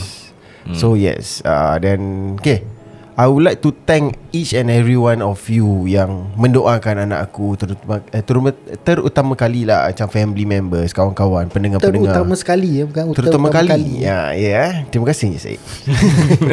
Hmm. 0.67 0.75
So 0.75 0.87
yes 0.97 1.39
uh, 1.45 1.77
Then 1.79 2.35
Okay 2.41 2.76
I 3.17 3.25
would 3.25 3.41
like 3.41 3.65
to 3.65 3.73
thank 3.89 4.13
each 4.29 4.53
and 4.53 4.69
every 4.69 4.93
one 4.93 5.25
of 5.25 5.41
you 5.49 5.89
yang 5.89 6.29
mendoakan 6.37 7.09
anak 7.09 7.33
aku 7.33 7.57
terutama 7.57 7.97
eh, 8.13 8.21
terutama, 8.21 8.53
terutama 8.85 9.33
kali 9.33 9.65
lah 9.65 9.89
macam 9.89 10.05
family 10.05 10.45
members, 10.45 10.93
kawan-kawan, 10.93 11.49
pendengar-pendengar. 11.49 12.13
Terutama 12.13 12.37
sekali 12.37 12.77
ya 12.77 12.85
Bukan 12.85 13.17
Terutama 13.17 13.49
utama 13.49 13.65
kali. 13.65 14.05
Ya, 14.05 14.37
ya. 14.37 14.69
eh. 14.69 14.73
Terima 14.93 15.09
kasih 15.09 15.33
Syed. 15.33 15.57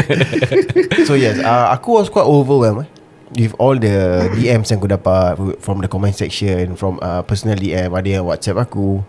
so 1.09 1.13
yes, 1.21 1.37
uh, 1.45 1.69
aku 1.69 2.01
was 2.01 2.09
quite 2.09 2.25
overwhelmed 2.25 2.89
eh, 2.89 3.45
with 3.45 3.53
all 3.61 3.77
the 3.77 4.33
DMs 4.33 4.73
yang 4.73 4.81
aku 4.81 4.89
dapat 4.89 5.37
from 5.61 5.85
the 5.85 5.89
comment 5.93 6.17
section, 6.17 6.81
from 6.81 6.97
uh, 7.05 7.21
personal 7.29 7.61
DM, 7.61 7.93
ada 7.93 8.09
yang 8.09 8.25
WhatsApp 8.25 8.57
aku. 8.57 9.05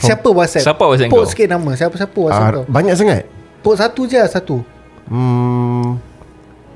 From, 0.00 0.08
Siapa 0.08 0.28
WhatsApp 0.32 0.64
Siapa 0.72 0.84
WhatsApp 0.88 1.12
Put 1.12 1.22
kau? 1.22 1.30
sikit 1.30 1.48
nama 1.54 1.70
Siapa-siapa 1.78 2.16
WhatsApp 2.18 2.48
uh, 2.48 2.52
kau 2.56 2.64
banyak 2.66 2.96
sangat. 2.96 3.22
Put 3.60 3.76
satu 3.76 4.08
je 4.08 4.16
lah, 4.16 4.32
Satu 4.32 4.64
Hmm. 5.04 6.00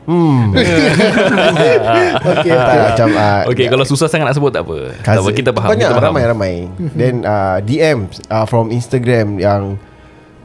Hmm. 0.09 0.57
Okay 0.57 2.49
tak, 2.49 2.65
okay 2.65 2.81
macam 2.81 3.09
uh, 3.13 3.41
Okay 3.53 3.67
kalau 3.69 3.85
susah 3.85 4.09
sangat 4.09 4.25
nak 4.25 4.37
sebut 4.41 4.49
tak 4.49 4.65
apa. 4.65 4.97
Tak 5.05 5.21
apa 5.21 5.31
kita 5.37 5.51
faham 5.53 5.69
Banyak 5.69 5.89
kita 5.93 6.01
faham. 6.01 6.09
ramai-ramai. 6.17 6.55
Then 6.97 7.29
uh, 7.29 7.61
DMs 7.61 8.25
uh, 8.33 8.49
From 8.49 8.73
Instagram 8.73 9.37
Yang 9.37 9.77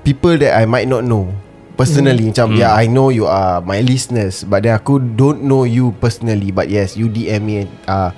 People 0.03 0.35
that 0.43 0.59
I 0.59 0.67
might 0.67 0.91
not 0.91 1.07
know 1.07 1.31
Personally. 1.79 2.27
Macam 2.35 2.59
Yeah 2.59 2.75
I 2.75 2.91
know 2.91 3.07
you 3.07 3.23
are 3.23 3.63
My 3.63 3.79
listeners 3.79 4.43
But 4.43 4.67
then 4.67 4.75
aku 4.75 4.99
Don't 4.99 5.47
know 5.47 5.63
you 5.63 5.95
personally. 5.95 6.51
But 6.51 6.67
yes 6.67 6.99
You 6.99 7.07
DM 7.07 7.41
me 7.47 7.63
uh, 7.87 8.11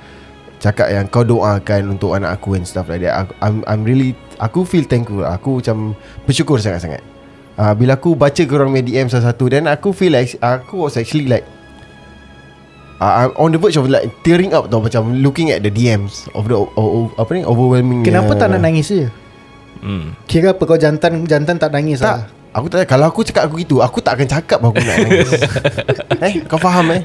Cakap 0.58 0.90
yang 0.90 1.06
kau 1.14 1.22
doakan 1.22 1.94
Untuk 1.94 2.18
anak 2.18 2.42
aku 2.42 2.58
And 2.58 2.66
stuff 2.66 2.90
like 2.90 3.06
that. 3.06 3.22
Aku, 3.22 3.32
I'm, 3.46 3.62
I'm 3.70 3.86
really 3.86 4.18
Aku 4.42 4.66
feel 4.66 4.90
thankful. 4.90 5.22
Aku 5.22 5.62
macam 5.62 5.94
Bersyukur 6.26 6.58
sangat-sangat 6.58 7.15
uh, 7.60 7.74
Bila 7.76 7.96
aku 8.00 8.16
baca 8.16 8.42
korang 8.46 8.72
punya 8.72 8.86
DM 8.86 9.08
satu-satu 9.08 9.46
Then 9.52 9.66
aku 9.68 9.92
feel 9.96 10.16
like 10.16 10.36
Aku 10.40 10.88
was 10.88 11.00
actually 11.00 11.28
like 11.28 11.46
uh, 13.00 13.28
I'm 13.28 13.32
on 13.36 13.50
the 13.52 13.60
verge 13.60 13.78
of 13.80 13.88
like 13.88 14.08
tearing 14.24 14.56
up 14.56 14.72
tau 14.72 14.84
macam 14.84 15.20
looking 15.20 15.52
at 15.52 15.64
the 15.64 15.72
DMs 15.72 16.28
of 16.36 16.48
the 16.48 16.56
o, 16.56 16.68
o, 16.76 17.12
apa 17.16 17.32
ni 17.36 17.44
overwhelming 17.44 18.04
Kenapa 18.06 18.36
tak 18.36 18.56
nak 18.56 18.62
nangis 18.64 18.92
je 18.92 19.08
hmm. 19.84 20.28
Kira 20.28 20.56
apa 20.56 20.64
kau 20.64 20.80
jantan 20.80 21.24
Jantan 21.28 21.60
tak 21.60 21.72
nangis 21.72 22.00
tak. 22.04 22.08
lah. 22.08 22.22
Aku 22.56 22.72
tak 22.72 22.88
kalau 22.88 23.12
aku 23.12 23.28
cakap 23.28 23.52
aku 23.52 23.60
gitu 23.60 23.84
aku 23.84 24.00
tak 24.00 24.16
akan 24.16 24.28
cakap 24.32 24.64
aku 24.64 24.80
nak 24.80 24.96
nangis. 25.04 25.44
Eh 26.24 26.40
kau 26.48 26.56
faham 26.56 26.88
eh? 26.96 27.04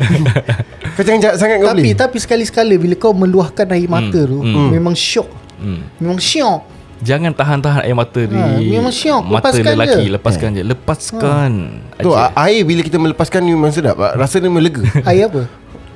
Kau 0.95 1.03
jangan 1.03 1.19
jahat 1.19 1.37
sangat 1.43 1.59
kau 1.59 1.75
Tapi 1.75 1.91
boleh. 1.91 1.99
tapi 1.99 2.17
sekali-sekala 2.23 2.79
Bila 2.79 2.95
kau 2.95 3.11
meluahkan 3.11 3.67
air 3.75 3.91
mata 3.91 4.15
tu 4.15 4.39
hmm. 4.39 4.71
Memang 4.71 4.95
syok. 4.95 5.27
Hmm. 5.59 5.83
Memang 5.99 6.23
syok 6.23 6.80
Jangan 7.01 7.33
tahan-tahan 7.33 7.81
air 7.81 7.93
mata 7.93 8.21
di 8.21 8.33
Ha, 8.33 8.61
memang 8.61 8.91
syok. 8.91 9.23
Mata 9.25 9.49
Lepaskan 9.49 9.73
lelaki 9.73 10.03
je. 10.03 10.11
Lepaskan 10.11 10.49
je 10.51 10.63
Lepaskan 10.63 11.51
tu 11.99 12.11
Aje. 12.11 12.21
a- 12.21 12.35
air 12.45 12.61
bila 12.63 12.81
kita 12.81 12.97
melepaskan 12.97 13.41
ni 13.41 13.51
memang 13.51 13.71
sedap 13.71 13.97
rasa 13.97 14.37
dia 14.37 14.47
memang 14.47 14.61
lega 14.63 14.85
Air 15.09 15.27
apa 15.27 15.43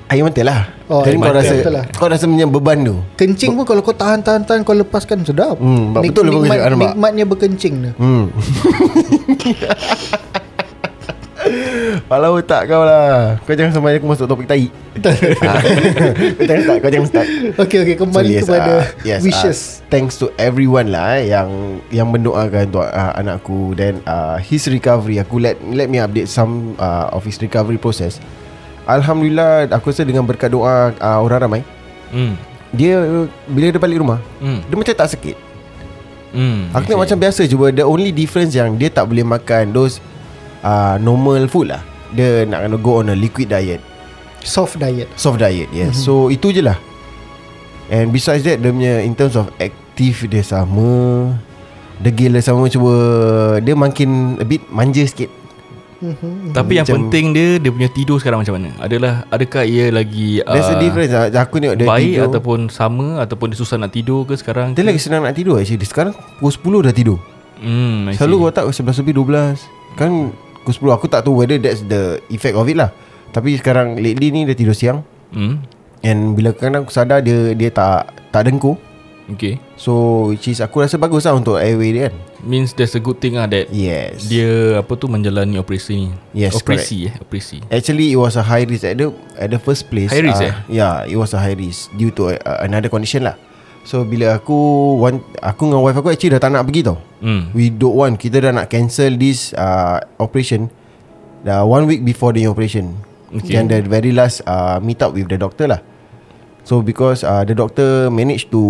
air 0.07 0.21
mata 0.21 0.41
lah 0.41 0.61
Oh, 0.85 1.01
Jadi 1.01 1.17
kau 1.17 1.25
mata, 1.25 1.37
rasa 1.39 1.55
betul 1.55 1.73
lah. 1.73 1.85
kau 1.91 2.07
rasa 2.07 2.25
macam 2.25 2.49
beban 2.51 2.79
tu 2.83 2.97
Kencing 3.15 3.53
pun 3.53 3.65
kalau 3.65 3.81
kau 3.81 3.93
tahan-tahan-tahan 3.93 4.61
Kau 4.61 4.73
lepaskan 4.75 5.21
sedap 5.23 5.57
Hmm, 5.57 5.93
betul 5.95 6.25
lah 6.25 6.33
bagus 6.35 6.43
nikmat, 6.43 6.57
cakap, 6.57 6.71
nampak? 6.71 6.89
Nikmatnya 6.91 7.25
berkencing 7.27 7.75
tu 7.75 7.91
Hmm. 7.97 8.25
Kepala 12.05 12.27
otak 12.33 12.67
kau 12.67 12.83
lah 12.85 13.39
Kau 13.45 13.55
jangan 13.55 13.73
sampai 13.77 13.97
aku 14.01 14.09
masuk 14.09 14.27
topik 14.27 14.47
tai. 14.49 14.69
Kau 16.39 16.45
jangan 16.47 16.63
start 16.65 16.79
Kau 16.83 16.91
jangan 16.91 17.09
start 17.09 17.27
Okay 17.59 17.79
okay 17.83 17.97
Kembali 17.99 18.33
yes, 18.35 18.43
kepada 18.47 18.73
ah, 18.73 18.85
yes, 19.03 19.21
Wishes 19.23 19.59
ah, 19.61 19.91
Thanks 19.91 20.15
to 20.19 20.31
everyone 20.39 20.95
lah 20.95 21.19
eh, 21.19 21.35
Yang 21.35 21.49
Yang 21.91 22.09
mendoakan 22.15 22.63
untuk 22.71 22.87
uh, 22.87 23.13
anakku 23.19 23.61
Then 23.75 24.01
uh, 24.07 24.39
His 24.39 24.67
recovery 24.71 25.19
Aku 25.23 25.43
let 25.43 25.59
Let 25.67 25.91
me 25.91 25.99
update 25.99 26.31
some 26.31 26.79
uh, 26.79 27.11
Of 27.11 27.27
his 27.27 27.39
recovery 27.43 27.79
process 27.79 28.23
Alhamdulillah 28.87 29.71
Aku 29.75 29.91
rasa 29.91 30.07
dengan 30.07 30.23
berkat 30.23 30.55
doa 30.55 30.95
uh, 30.95 31.19
Orang 31.21 31.43
ramai 31.43 31.61
hmm. 32.15 32.35
Dia 32.75 33.03
uh, 33.03 33.27
Bila 33.51 33.75
dia 33.75 33.81
balik 33.83 33.99
rumah 34.03 34.21
Hmm. 34.39 34.63
Dia 34.67 34.77
macam 34.79 34.95
tak 34.95 35.11
sakit 35.15 35.37
Hmm. 36.35 36.67
Aku 36.75 36.91
tengok 36.91 37.07
macam 37.07 37.19
biasa 37.23 37.47
Cuba 37.47 37.71
the 37.71 37.87
only 37.87 38.11
difference 38.11 38.59
yang 38.59 38.75
Dia 38.75 38.91
tak 38.91 39.07
boleh 39.07 39.23
makan 39.23 39.71
Those 39.71 40.03
uh, 40.65 40.97
Normal 40.99 41.47
food 41.47 41.71
lah. 41.71 41.85
Dia 42.17 42.49
nak 42.49 42.65
kena 42.65 42.77
go 42.81 43.05
on 43.05 43.13
a 43.13 43.17
liquid 43.17 43.53
diet. 43.53 43.85
Soft 44.45 44.81
diet. 44.81 45.09
Soft 45.15 45.41
diet 45.41 45.69
yes. 45.71 45.95
Mm-hmm. 45.95 46.05
So 46.05 46.33
itu 46.33 46.51
je 46.51 46.65
lah. 46.65 46.77
And 47.93 48.13
besides 48.13 48.45
that 48.49 48.65
Dia 48.65 48.73
punya 48.73 49.05
In 49.05 49.13
terms 49.13 49.37
of 49.37 49.53
active 49.61 50.25
Dia 50.29 50.41
sama. 50.41 51.33
Degil 52.01 52.33
dia 52.33 52.43
sama 52.43 52.67
Cuba 52.73 52.93
Dia 53.61 53.77
makin 53.77 54.41
A 54.41 54.45
bit 54.45 54.65
manja 54.73 55.05
sikit. 55.05 55.29
Tapi 56.53 56.73
yang 56.77 56.85
Macam- 56.85 57.09
penting 57.09 57.33
dia 57.33 57.49
Dia 57.57 57.71
punya 57.73 57.89
tidur 57.89 58.21
sekarang 58.21 58.45
macam 58.45 58.61
mana? 58.61 58.77
Adalah 58.77 59.25
Adakah 59.33 59.65
ia 59.65 59.89
lagi 59.89 60.45
There's 60.45 60.69
a 60.69 60.77
ah, 60.77 60.81
difference. 60.81 61.13
Lah. 61.13 61.33
Aku 61.49 61.57
tengok 61.61 61.77
dia 61.81 61.89
Baik 61.89 62.05
tidur. 62.13 62.25
ataupun 62.29 62.59
sama? 62.69 63.07
Ataupun 63.25 63.47
dia 63.53 63.59
susah 63.61 63.77
nak 63.81 63.93
tidur 63.93 64.29
ke 64.29 64.37
sekarang 64.37 64.77
Dia 64.77 64.85
ke? 64.85 64.89
lagi 64.93 65.01
senang 65.01 65.25
nak 65.25 65.33
tidur 65.33 65.57
actually. 65.57 65.81
Sekarang 65.89 66.13
pukul 66.41 66.85
10 66.85 66.89
dah 66.91 66.95
tidur. 66.97 67.19
Hmm, 67.65 68.13
I 68.13 68.19
Selalu 68.21 68.49
kau 68.49 68.53
tak 68.53 68.65
11 68.69 69.01
lebih 69.01 69.15
12 69.25 69.65
Kan 69.97 70.35
pukul 70.65 70.97
10 70.97 70.97
Aku 70.97 71.07
tak 71.13 71.21
tahu 71.29 71.45
whether 71.45 71.61
that's 71.61 71.85
the 71.85 72.25
effect 72.33 72.57
of 72.57 72.65
it 72.65 72.81
lah. 72.81 72.89
Tapi 73.37 73.61
sekarang 73.61 74.01
lately 74.01 74.33
ni 74.33 74.49
dia 74.49 74.57
tidur 74.57 74.73
siang. 74.73 75.05
Hmm. 75.37 75.61
And 76.01 76.33
bila 76.33 76.57
kadang 76.57 76.89
aku 76.89 76.93
sadar 76.95 77.21
dia 77.21 77.53
dia 77.53 77.69
tak 77.69 78.09
tak 78.33 78.49
dengkur. 78.49 78.81
Okay. 79.25 79.57
So 79.81 80.29
which 80.33 80.53
is 80.53 80.61
aku 80.61 80.85
rasa 80.85 81.01
bagus 81.01 81.25
lah 81.25 81.33
untuk 81.33 81.57
airway 81.57 81.97
dia 81.97 82.03
kan. 82.09 82.15
Means 82.45 82.77
there's 82.77 82.93
a 82.93 83.01
good 83.01 83.25
thing 83.25 83.41
lah 83.41 83.49
That 83.49 83.73
Yes. 83.73 84.29
Dia 84.29 84.77
apa 84.85 84.93
tu 85.01 85.09
Menjalani 85.09 85.57
operasi 85.57 85.93
ni. 85.97 86.09
Yes, 86.37 86.53
Operasi 86.61 87.09
eh 87.09 87.15
Operasi. 87.17 87.65
Actually 87.73 88.13
it 88.13 88.21
was 88.21 88.37
a 88.37 88.45
high 88.45 88.69
risk 88.69 88.85
At 88.85 89.01
the, 89.01 89.09
at 89.41 89.49
the 89.49 89.57
first 89.57 89.89
place. 89.89 90.13
High 90.13 90.29
risk, 90.29 90.45
uh, 90.45 90.53
eh? 90.53 90.55
Yeah 90.69 91.09
it 91.09 91.17
was 91.17 91.33
a 91.33 91.41
high 91.41 91.57
risk 91.57 91.89
Due 91.97 92.13
to 92.21 92.37
uh, 92.37 92.61
another 92.61 92.93
condition 92.93 93.25
lah 93.25 93.41
So 93.85 94.03
bila 94.03 94.41
aku 94.41 94.57
want, 94.97 95.21
Aku 95.45 95.69
dengan 95.69 95.85
wife 95.85 96.01
aku 96.01 96.09
actually 96.09 96.33
dah 96.33 96.41
tak 96.41 96.57
nak 96.57 96.65
pergi 96.65 96.89
tau. 96.89 96.97
Hmm. 97.21 97.53
We 97.53 97.69
don't 97.69 97.95
want 97.95 98.17
Kita 98.17 98.41
dah 98.41 98.53
nak 98.57 98.73
cancel 98.73 99.15
this 99.21 99.53
uh, 99.55 100.01
operation. 100.17 100.73
Dah 101.45 101.69
one 101.69 101.85
week 101.85 102.01
before 102.01 102.33
the 102.33 102.49
operation. 102.49 102.97
Okay. 103.29 103.61
And 103.61 103.69
the 103.69 103.85
very 103.85 104.11
last 104.11 104.41
uh, 104.49 104.81
meet 104.81 105.05
up 105.05 105.13
with 105.13 105.29
the 105.29 105.37
doctor 105.37 105.69
lah. 105.69 105.85
So 106.65 106.81
because 106.81 107.21
uh, 107.21 107.45
the 107.45 107.53
doctor 107.53 108.09
managed 108.09 108.49
to 108.57 108.63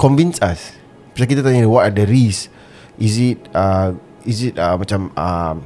convince 0.00 0.40
us. 0.40 0.72
Pasal 1.12 1.28
kita 1.28 1.40
tanya 1.44 1.64
what 1.64 1.88
are 1.88 1.92
the 1.96 2.04
risks 2.04 2.52
Is 3.00 3.16
it 3.16 3.40
uh, 3.56 3.96
Is 4.28 4.52
it 4.52 4.60
uh, 4.60 4.76
macam 4.76 5.08
uh, 5.16 5.56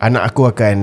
Anak 0.00 0.32
aku 0.32 0.48
akan 0.48 0.76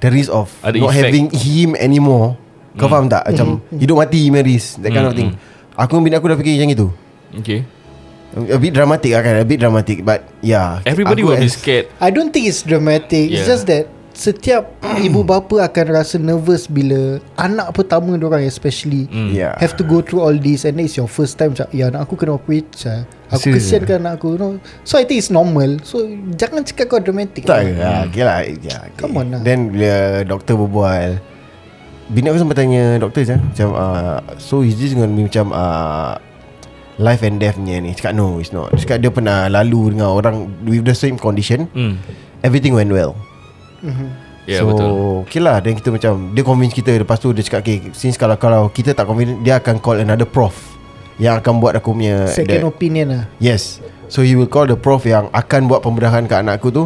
The 0.00 0.08
risk 0.08 0.32
of 0.32 0.48
Ada 0.64 0.80
Not 0.80 0.96
effect. 0.96 1.04
having 1.12 1.26
him 1.28 1.76
anymore? 1.76 2.40
Kau 2.80 2.88
faham 2.88 3.12
tak? 3.12 3.28
Macam 3.28 3.60
Hidup 3.68 4.00
mati 4.00 4.32
risk 4.32 4.80
That 4.80 4.96
kind 4.96 5.08
of 5.08 5.12
thing 5.12 5.36
Aku 5.80 5.96
dengan 5.96 6.04
bini 6.04 6.14
aku 6.20 6.26
dah 6.28 6.36
fikir 6.36 6.52
macam 6.60 6.70
itu 6.70 6.86
Okay 7.40 7.60
A 8.30 8.60
bit 8.60 8.76
dramatic 8.76 9.10
lah 9.10 9.22
kan 9.24 9.34
A 9.40 9.46
bit 9.48 9.58
dramatic 9.58 10.04
But 10.04 10.28
yeah 10.38 10.84
Everybody 10.84 11.24
will 11.24 11.34
be 11.34 11.48
scared 11.48 11.88
I 11.98 12.12
don't 12.12 12.30
think 12.30 12.46
it's 12.46 12.60
dramatic 12.60 13.26
It's 13.26 13.42
Yeah. 13.42 13.48
just 13.48 13.64
that 13.66 13.88
Setiap 14.10 14.68
ibu 15.06 15.24
bapa 15.24 15.64
akan 15.64 15.86
rasa 15.90 16.20
nervous 16.20 16.68
Bila 16.68 17.18
Anak 17.34 17.72
pertama 17.72 18.14
diorang 18.14 18.44
especially 18.44 19.08
Hmm. 19.08 19.32
Yeah 19.32 19.56
Have 19.56 19.74
to 19.80 19.84
go 19.86 19.98
through 19.98 20.20
all 20.20 20.36
this 20.36 20.62
And 20.62 20.76
then 20.76 20.84
it's 20.84 20.94
your 20.94 21.08
first 21.08 21.40
time 21.40 21.56
macam, 21.56 21.66
Ya 21.72 21.88
anak 21.88 22.04
aku 22.04 22.20
kena 22.20 22.36
operate 22.36 22.68
macam, 22.70 23.08
Aku 23.32 23.48
Serious? 23.48 23.64
kesiankan 23.64 23.96
anak 24.04 24.12
aku 24.20 24.36
you 24.36 24.38
know? 24.38 24.52
So 24.84 24.94
I 24.94 25.08
think 25.08 25.24
it's 25.24 25.32
normal 25.32 25.80
So 25.82 26.04
jangan 26.36 26.62
cakap 26.62 26.86
kau 26.86 27.00
dramatic 27.00 27.48
Tak 27.48 27.66
hmm. 27.66 28.12
Okay 28.12 28.22
lah 28.22 28.44
yeah, 28.46 28.84
okay. 28.84 28.98
Come 29.00 29.16
on 29.16 29.26
lah. 29.32 29.40
Then 29.40 29.72
bila 29.72 30.22
doktor 30.22 30.54
berbual 30.54 31.18
Bini 32.10 32.26
aku 32.26 32.42
sempat 32.42 32.58
tanya 32.58 32.98
doktor 32.98 33.22
macam, 33.22 33.38
macam 33.54 33.68
uh, 33.78 34.18
So 34.42 34.66
is 34.66 34.74
this 34.74 34.98
going 34.98 35.14
to 35.14 35.14
be 35.14 35.24
macam 35.30 35.54
uh, 35.54 36.18
Life 36.98 37.22
and 37.22 37.38
death 37.38 37.54
punya 37.54 37.78
ni? 37.78 37.94
Cakap 37.94 38.12
no 38.18 38.42
it's 38.42 38.50
not. 38.50 38.74
Dia 38.74 38.82
Cakap 38.82 38.98
dia 38.98 39.10
pernah 39.14 39.46
lalu 39.46 39.94
dengan 39.94 40.10
orang 40.10 40.50
With 40.66 40.84
the 40.84 40.92
same 40.92 41.16
condition. 41.16 41.70
Hmm. 41.70 42.02
Everything 42.42 42.74
went 42.74 42.90
well. 42.90 43.14
Ya 44.44 44.58
yeah, 44.58 44.60
so, 44.60 44.74
betul. 44.74 44.90
okay 45.24 45.40
lah. 45.40 45.62
Then 45.62 45.78
kita 45.78 45.88
macam 45.94 46.34
Dia 46.34 46.42
convince 46.42 46.74
kita. 46.74 46.92
Lepas 46.98 47.22
tu 47.22 47.30
dia 47.30 47.46
cakap 47.46 47.62
okay, 47.62 47.94
Since 47.94 48.18
kalau 48.18 48.36
kalau 48.36 48.68
kita 48.68 48.92
tak 48.92 49.06
convince 49.06 49.38
Dia 49.46 49.62
akan 49.62 49.78
call 49.78 50.02
another 50.02 50.26
prof 50.26 50.52
Yang 51.16 51.40
akan 51.46 51.62
buat 51.62 51.78
aku 51.78 51.94
punya 51.94 52.26
Second 52.28 52.66
the- 52.66 52.72
opinion 52.74 53.06
lah. 53.14 53.24
Yes. 53.38 53.78
So 54.10 54.26
he 54.26 54.34
will 54.34 54.50
call 54.50 54.66
the 54.66 54.74
prof 54.74 55.06
yang 55.06 55.30
akan 55.30 55.70
buat 55.70 55.86
pembedahan 55.86 56.26
kat 56.26 56.42
anak 56.42 56.58
aku 56.58 56.74
tu 56.74 56.84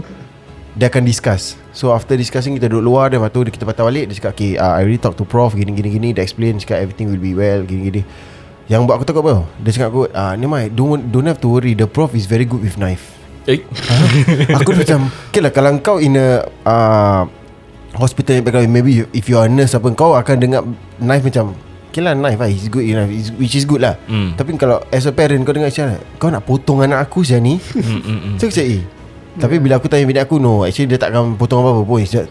Dia 0.75 0.91
akan 0.91 1.07
discuss 1.07 1.55
So 1.71 1.95
after 1.95 2.19
discussing 2.19 2.59
kita 2.59 2.67
duduk 2.67 2.91
luar 2.91 3.07
lepas 3.07 3.31
tu 3.31 3.47
kita 3.47 3.63
patah 3.63 3.87
balik 3.87 4.11
Dia 4.11 4.19
cakap 4.19 4.35
okay 4.35 4.59
uh, 4.59 4.75
I 4.75 4.83
already 4.83 4.99
talk 4.99 5.15
to 5.15 5.23
prof 5.23 5.55
Gini 5.55 5.71
gini 5.71 5.87
gini 5.87 6.09
Dia 6.11 6.27
explain 6.27 6.59
Cakap 6.59 6.83
everything 6.83 7.15
will 7.15 7.23
be 7.23 7.31
well 7.31 7.63
Gini 7.63 7.95
gini 7.95 8.03
Yang 8.67 8.81
buat 8.91 8.95
aku 8.99 9.07
takut 9.07 9.23
apa? 9.23 9.35
Dia 9.63 9.71
cakap 9.71 9.89
aku 9.95 10.03
uh, 10.11 10.35
Ni 10.35 10.51
Mai 10.51 10.67
don't, 10.67 11.15
don't 11.15 11.27
have 11.27 11.39
to 11.39 11.47
worry 11.47 11.79
The 11.79 11.87
prof 11.87 12.11
is 12.13 12.27
very 12.27 12.43
good 12.43 12.59
with 12.59 12.75
knife 12.75 13.15
Eh 13.47 13.63
Aku 14.59 14.75
macam 14.75 15.15
Okay 15.31 15.39
lah 15.39 15.55
Kalau 15.55 15.79
kau 15.79 16.03
in 16.03 16.19
a 16.19 16.43
uh, 16.67 17.23
Hospital 17.95 18.43
yang 18.43 18.45
background 18.45 18.67
Maybe 18.67 19.07
if 19.15 19.31
you 19.31 19.39
are 19.39 19.47
a 19.47 19.53
nurse 19.53 19.79
apa 19.79 19.87
Kau 19.95 20.19
akan 20.19 20.37
dengar 20.43 20.67
Knife 20.99 21.31
macam 21.31 21.55
Okay 21.95 22.03
lah 22.03 22.19
knife 22.19 22.43
lah 22.43 22.51
He's 22.51 22.67
good 22.67 22.83
enough 22.83 23.07
He's- 23.07 23.31
Which 23.31 23.55
is 23.55 23.63
good 23.63 23.79
lah 23.79 23.95
Hmm. 24.11 24.35
Tapi 24.35 24.59
kalau 24.59 24.83
as 24.91 25.07
a 25.07 25.15
parent 25.15 25.47
Kau 25.47 25.55
dengar 25.55 25.71
macam? 25.71 26.03
Kau 26.19 26.35
nak 26.35 26.43
potong 26.43 26.83
anak 26.83 27.07
aku 27.07 27.23
siapa 27.23 27.47
ni 27.47 27.63
hmm, 27.63 27.79
hmm, 27.79 28.01
hmm. 28.03 28.35
So 28.43 28.51
aku 28.51 28.59
cakap 28.59 28.75
eh 28.75 29.04
Tapi 29.35 29.59
bila 29.59 29.83
aku 29.83 29.91
tanya 29.91 30.07
bini 30.07 30.21
aku 30.23 30.39
No 30.39 30.63
actually 30.63 30.87
dia 30.87 30.99
takkan 30.99 31.35
potong 31.35 31.67
apa-apa 31.67 31.83
pun 31.83 31.99
It's 31.99 32.15
just 32.15 32.31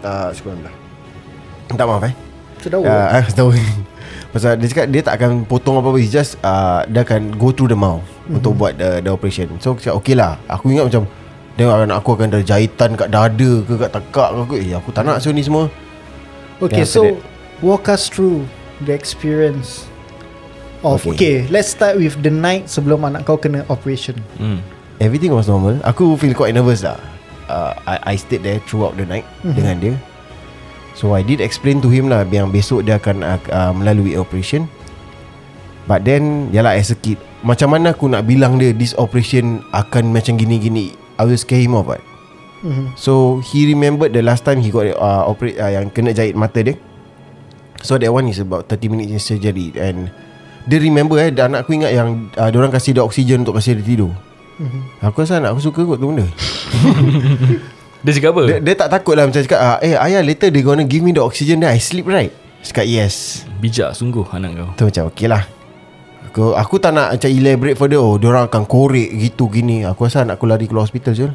uh, 0.00 0.32
Sekurang 0.32 0.64
lah 0.64 0.72
Tak 1.76 1.84
maaf 1.84 2.04
eh 2.08 2.14
Sudah 2.64 2.78
uh, 2.80 3.20
Tahu 3.36 3.52
Pasal 4.32 4.56
dia 4.56 4.68
cakap 4.72 4.86
Dia 4.88 5.02
tak 5.04 5.14
akan 5.20 5.44
potong 5.44 5.76
apa-apa 5.76 6.00
He 6.00 6.08
just 6.08 6.40
uh, 6.40 6.88
Dia 6.88 7.04
akan 7.04 7.36
go 7.36 7.52
through 7.52 7.68
the 7.68 7.76
mouth 7.76 8.00
mm-hmm. 8.00 8.40
Untuk 8.40 8.56
buat 8.56 8.80
the, 8.80 9.04
the 9.04 9.10
operation 9.12 9.52
So 9.60 9.76
aku 9.76 9.84
cakap 9.84 9.96
okay 10.00 10.16
lah 10.16 10.40
Aku 10.48 10.72
ingat 10.72 10.88
macam 10.88 11.04
Dia 11.60 11.68
anak 11.68 12.00
aku 12.00 12.16
akan 12.16 12.32
ada 12.32 12.40
jahitan 12.40 12.96
Kat 12.96 13.12
dada 13.12 13.50
ke 13.68 13.72
Kat 13.76 13.90
tekak 13.92 14.28
ke 14.32 14.38
aku, 14.40 14.54
Eh 14.56 14.72
aku 14.72 14.88
tak 14.96 15.04
nak 15.04 15.20
so 15.20 15.28
ni 15.32 15.44
semua 15.44 15.68
Okay 16.64 16.88
so 16.88 17.20
Walk 17.60 17.92
us 17.92 18.08
through 18.08 18.48
The 18.88 18.96
experience 18.96 19.84
Of 20.80 21.04
okay. 21.04 21.12
Okay. 21.12 21.36
okay 21.44 21.52
Let's 21.52 21.76
start 21.76 22.00
with 22.00 22.16
the 22.24 22.32
night 22.32 22.72
Sebelum 22.72 23.04
anak 23.04 23.28
kau 23.28 23.36
kena 23.36 23.68
operation 23.68 24.16
Hmm. 24.40 24.64
Everything 25.02 25.32
was 25.32 25.50
normal 25.50 25.80
Aku 25.84 26.16
feel 26.16 26.32
quite 26.32 26.56
nervous 26.56 26.84
lah 26.84 26.96
uh, 27.52 27.76
I, 27.84 28.12
I 28.12 28.14
stayed 28.16 28.42
there 28.42 28.60
throughout 28.64 28.96
the 28.96 29.04
night 29.04 29.26
mm-hmm. 29.44 29.56
Dengan 29.56 29.76
dia 29.80 29.94
So 30.96 31.12
I 31.12 31.20
did 31.20 31.44
explain 31.44 31.84
to 31.84 31.92
him 31.92 32.08
lah 32.08 32.24
Yang 32.28 32.48
besok 32.52 32.80
dia 32.88 32.96
akan 32.96 33.20
uh, 33.20 33.40
uh, 33.52 33.72
melalui 33.76 34.16
operation 34.16 34.68
But 35.84 36.08
then 36.08 36.48
Yalah 36.50 36.80
as 36.80 36.90
a 36.92 36.96
kid 36.96 37.20
Macam 37.44 37.76
mana 37.76 37.92
aku 37.92 38.08
nak 38.08 38.24
bilang 38.24 38.56
dia 38.56 38.72
This 38.72 38.96
operation 38.96 39.60
akan 39.76 40.16
macam 40.16 40.40
gini-gini 40.40 40.96
I 41.16 41.24
will 41.24 41.40
scare 41.40 41.60
him 41.60 41.72
off 41.76 41.88
right? 41.88 42.04
mm-hmm. 42.66 42.86
So 42.96 43.40
he 43.40 43.64
remembered 43.68 44.12
the 44.12 44.20
last 44.20 44.44
time 44.44 44.60
he 44.60 44.68
got 44.68 44.88
uh, 44.96 45.24
operate 45.24 45.56
uh, 45.56 45.72
yang 45.72 45.88
kena 45.88 46.12
jahit 46.12 46.36
mata 46.36 46.60
dia. 46.60 46.76
So 47.80 47.96
that 48.00 48.12
one 48.12 48.28
is 48.28 48.40
about 48.40 48.68
30 48.68 48.92
minutes 48.92 49.28
surgery 49.28 49.72
and 49.76 50.10
dia 50.66 50.82
remember 50.82 51.20
eh 51.22 51.30
anak 51.30 51.64
aku 51.64 51.78
ingat 51.78 51.92
yang 51.94 52.28
uh, 52.34 52.50
orang 52.50 52.72
kasih 52.72 52.96
dia 52.96 53.04
oksigen 53.04 53.46
untuk 53.46 53.56
kasih 53.56 53.78
dia 53.80 53.96
tidur. 53.96 54.12
Mm-hmm. 54.56 54.82
Aku 55.04 55.16
rasa 55.20 55.36
anak 55.36 55.52
aku 55.52 55.60
suka 55.60 55.80
kot 55.84 56.00
tu 56.00 56.08
benda. 56.08 56.26
Dia 58.06 58.10
cakap 58.14 58.38
apa? 58.38 58.42
Dia, 58.46 58.58
dia 58.62 58.74
tak 58.78 58.88
takut 58.92 59.18
lah 59.18 59.26
macam 59.26 59.42
cakap 59.42 59.58
uh, 59.58 59.78
eh 59.82 59.98
ayah 59.98 60.22
later 60.22 60.46
they 60.46 60.62
gonna 60.62 60.86
give 60.86 61.02
me 61.02 61.10
the 61.10 61.18
oxygen 61.18 61.58
then 61.58 61.74
I 61.74 61.82
sleep 61.82 62.06
right. 62.06 62.30
Cakap 62.62 62.86
yes. 62.86 63.42
Bijak 63.58 63.98
sungguh 63.98 64.22
anak 64.30 64.54
kau. 64.54 64.68
Tu 64.78 64.82
macam 64.86 65.04
okay 65.10 65.26
lah. 65.26 65.42
Aku, 66.30 66.54
aku 66.54 66.74
tak 66.78 66.94
nak 66.94 67.16
macam 67.16 67.30
elaborate 67.32 67.78
further 67.80 67.96
Oh 67.96 68.20
diorang 68.20 68.44
akan 68.44 68.68
korek 68.68 69.08
gitu 69.08 69.48
gini 69.48 69.88
Aku 69.88 70.04
rasa 70.04 70.20
anak 70.20 70.36
aku 70.36 70.44
lari 70.44 70.68
keluar 70.68 70.84
hospital 70.84 71.16
je 71.16 71.28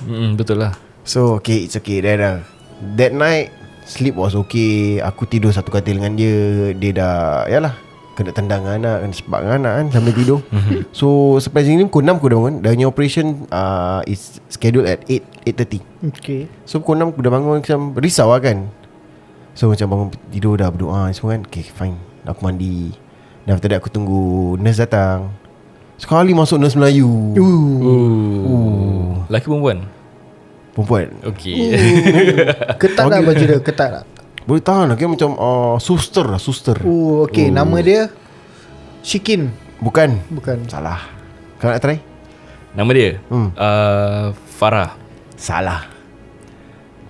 Hmm, 0.00 0.32
betul 0.32 0.64
lah. 0.64 0.72
So 1.04 1.36
okay 1.36 1.68
it's 1.68 1.76
okay 1.76 2.00
Then 2.00 2.24
uh, 2.24 2.40
That 2.96 3.12
night 3.12 3.52
Sleep 3.84 4.16
was 4.16 4.32
okay 4.32 4.96
Aku 5.04 5.28
tidur 5.28 5.52
satu 5.52 5.68
katil 5.68 6.00
dengan 6.00 6.16
dia 6.16 6.72
Dia 6.72 6.90
dah 6.96 7.16
Yalah 7.52 7.74
Kena 8.18 8.34
tendang 8.34 8.66
dengan 8.66 8.76
anak 8.82 8.96
Kena 9.06 9.14
sepak 9.14 9.38
dengan 9.44 9.56
anak 9.62 9.72
kan 9.72 9.86
Sambil 9.94 10.12
tidur. 10.12 10.40
So 10.90 11.38
surprisingly 11.38 11.86
Pukul 11.86 12.06
6 12.06 12.18
aku 12.18 12.26
dah 12.26 12.36
bangun 12.42 12.54
punya 12.62 12.86
operation 12.90 13.26
uh, 13.54 14.02
Is 14.04 14.42
scheduled 14.50 14.86
at 14.90 15.06
8 15.06 15.46
8.30 15.46 16.10
Okay. 16.10 16.40
So 16.66 16.82
pukul 16.82 16.98
6 17.00 17.14
aku 17.14 17.20
dah 17.22 17.32
bangun 17.32 17.54
Macam 17.62 17.78
risau 17.96 18.28
lah 18.30 18.40
kan. 18.42 18.66
So 19.54 19.70
macam 19.70 19.86
bangun 19.90 20.08
tidur 20.34 20.58
dah 20.58 20.68
berdoa 20.68 21.10
Semua 21.14 21.38
kan. 21.38 21.42
Okay 21.46 21.64
fine. 21.64 21.96
Aku 22.26 22.42
mandi. 22.42 22.92
Dan 23.46 23.56
after 23.56 23.70
that 23.70 23.80
aku 23.80 23.88
tunggu 23.88 24.54
Nurse 24.58 24.82
datang. 24.82 25.30
Sekali 26.00 26.32
masuk 26.32 26.56
nurse 26.56 26.80
Melayu. 26.80 27.36
Ooh. 27.36 29.20
Laki 29.28 29.44
perempuan? 29.52 29.84
Perempuan. 30.72 31.12
Okey. 31.28 31.76
Ketat 32.80 33.04
tak 33.04 33.20
baju 33.20 33.44
dia 33.44 33.60
Ketat 33.60 33.88
tak 34.00 34.19
Boleh 34.42 34.60
tahan 34.60 34.86
lah 34.86 34.96
Kira 34.96 35.08
macam 35.08 35.30
uh, 35.34 35.76
Suster 35.76 36.24
lah 36.24 36.36
Suster 36.36 36.76
Oh 36.82 37.22
okay 37.22 37.48
Nama 37.48 37.76
dia 37.78 38.00
Shikin 39.00 39.52
Bukan 39.78 40.20
Bukan 40.28 40.64
Salah 40.66 41.00
Kau 41.56 41.68
nak 41.68 41.78
try? 41.78 42.00
Nama 42.70 42.90
dia? 42.90 43.18
Hmm. 43.26 43.50
Uh, 43.52 44.30
Farah. 44.54 44.96
Salah 45.34 45.84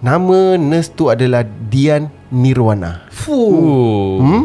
Nama 0.01 0.57
nurse 0.57 0.91
tu 0.91 1.07
adalah 1.07 1.45
Dian 1.45 2.09
Nirwana 2.31 3.05
Fuh. 3.13 4.17
Hmm? 4.17 4.45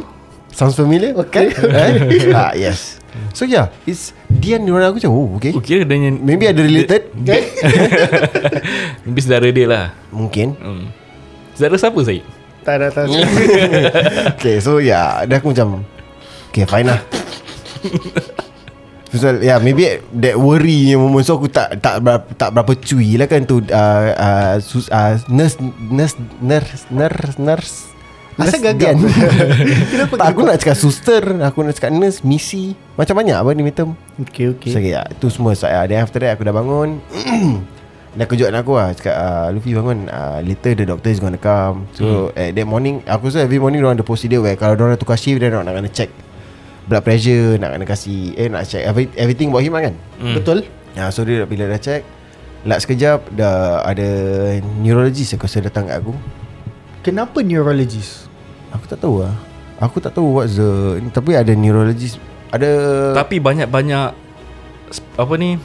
Sounds 0.51 0.75
familiar? 0.75 1.15
Okay. 1.17 1.51
Kan? 1.51 1.91
eh? 2.11 2.35
ah, 2.35 2.51
yes 2.53 2.99
So 3.31 3.43
yeah 3.43 3.71
It's 3.83 4.11
Dian 4.27 4.61
Nirwana 4.61 4.91
aku 4.91 4.99
macam 4.99 5.11
Oh 5.11 5.39
okay 5.39 5.55
Oh, 5.55 5.63
kira 5.63 5.83
dia 5.83 5.95
nyanyi- 5.95 6.19
Maybe 6.19 6.43
ada 6.45 6.59
related 6.59 7.07
Maybe 9.05 9.19
saudara 9.19 9.47
dia 9.47 9.65
lah. 9.65 9.85
Mungkin 10.09 10.47
Hmm. 10.55 10.85
Saudara 11.55 11.79
siapa 11.79 11.99
Syed? 12.03 12.27
Tak 12.65 12.81
ada 12.81 12.87
tak. 12.89 13.05
Ada 13.05 13.21
Okay 14.41 14.57
so 14.57 14.81
yeah 14.81 15.21
Dah 15.29 15.37
aku 15.37 15.53
macam 15.53 15.85
Okay 16.49 16.65
fine 16.65 16.89
lah. 16.89 16.99
So 19.13 19.37
yeah 19.37 19.61
maybe 19.61 20.01
That 20.17 20.41
worry 20.41 20.89
yang 20.91 21.05
moment. 21.05 21.29
So 21.29 21.37
aku 21.37 21.45
tak 21.45 21.77
Tak 21.77 22.01
berapa, 22.01 22.25
tak 22.33 22.49
berapa 22.57 22.73
cuy 22.73 23.21
lah 23.21 23.29
kan 23.29 23.45
tu 23.45 23.61
uh, 23.69 24.07
uh, 24.17 24.53
sus, 24.65 24.89
uh, 24.89 25.21
Nurse 25.29 25.61
Nurse 25.93 26.17
Nurse 26.41 26.89
Nurse 26.89 27.37
Nurse. 27.37 27.75
Asal 28.35 28.59
Nurse 28.59 28.63
gagap? 28.65 28.79
Dian. 28.81 28.97
Kenapa 29.93 30.13
tak, 30.19 30.25
Aku 30.33 30.39
nak 30.43 30.57
cakap 30.59 30.77
suster 30.81 31.23
Aku 31.39 31.63
nak 31.63 31.73
cakap 31.79 31.95
nurse 31.95 32.19
Missy 32.25 32.75
Macam 32.99 33.15
banyak 33.15 33.37
apa 33.37 33.49
ni 33.55 33.71
term 33.71 33.95
Okay 34.19 34.51
okay. 34.51 34.73
So 34.73 34.81
yeah 34.81 35.07
Itu 35.07 35.31
semua. 35.31 35.55
Saya 35.55 35.87
Then 35.87 36.03
after 36.03 36.19
that 36.19 36.35
aku 36.35 36.43
dah 36.43 36.51
bangun 36.51 36.99
Dah 38.15 38.25
kejut 38.25 38.47
anak 38.47 38.63
aku 38.63 38.79
lah 38.79 38.95
Cakap 38.95 39.11
uh, 39.11 39.47
Luffy 39.51 39.75
bangun 39.75 40.07
uh, 40.07 40.39
Later 40.39 40.71
the 40.73 40.85
doctor 40.87 41.11
is 41.11 41.19
gonna 41.19 41.35
come 41.35 41.83
So 41.91 42.31
at 42.31 42.55
that 42.55 42.63
morning 42.63 43.03
Aku 43.03 43.27
rasa 43.27 43.43
every 43.43 43.59
morning 43.59 43.83
Diorang 43.83 43.99
ada 43.99 44.07
procedure 44.07 44.39
where 44.39 44.55
Kalau 44.55 44.73
diorang 44.73 44.95
tukar 44.95 45.19
shift 45.19 45.37
diorang 45.37 45.67
nak 45.67 45.75
kena 45.75 45.91
check 45.91 46.07
Blood 46.87 47.03
pressure 47.03 47.59
Nak 47.59 47.75
kena 47.75 47.85
kasih 47.85 48.31
Eh 48.33 48.47
nak 48.47 48.63
check 48.63 48.81
every, 48.81 49.11
Everything 49.13 49.51
about 49.51 49.61
him 49.61 49.75
lah 49.75 49.83
kan 49.83 49.95
Hmm. 50.15 50.31
Betul 50.31 50.63
Ya, 50.95 51.11
so 51.11 51.27
dia 51.27 51.43
bila 51.43 51.67
dah 51.67 51.75
check 51.75 52.07
Lak 52.63 52.79
sekejap 52.79 53.35
Dah 53.35 53.83
ada 53.83 54.07
Neurologist 54.79 55.35
aku 55.35 55.43
rasa 55.43 55.59
datang 55.59 55.91
kat 55.91 55.99
aku 55.99 56.15
Kenapa 57.03 57.43
neurologist 57.43 58.31
Aku 58.71 58.87
tak 58.87 59.03
tahu 59.03 59.27
lah 59.27 59.35
Aku 59.77 59.99
tak 59.99 60.15
tahu 60.15 60.39
what's 60.39 60.55
the 60.55 61.03
Tapi 61.11 61.35
ada 61.35 61.51
neurologist 61.51 62.15
Ada 62.49 62.71
Tapi 63.11 63.43
banyak-banyak 63.43 64.23
apa 65.19 65.33
ni? 65.35 65.57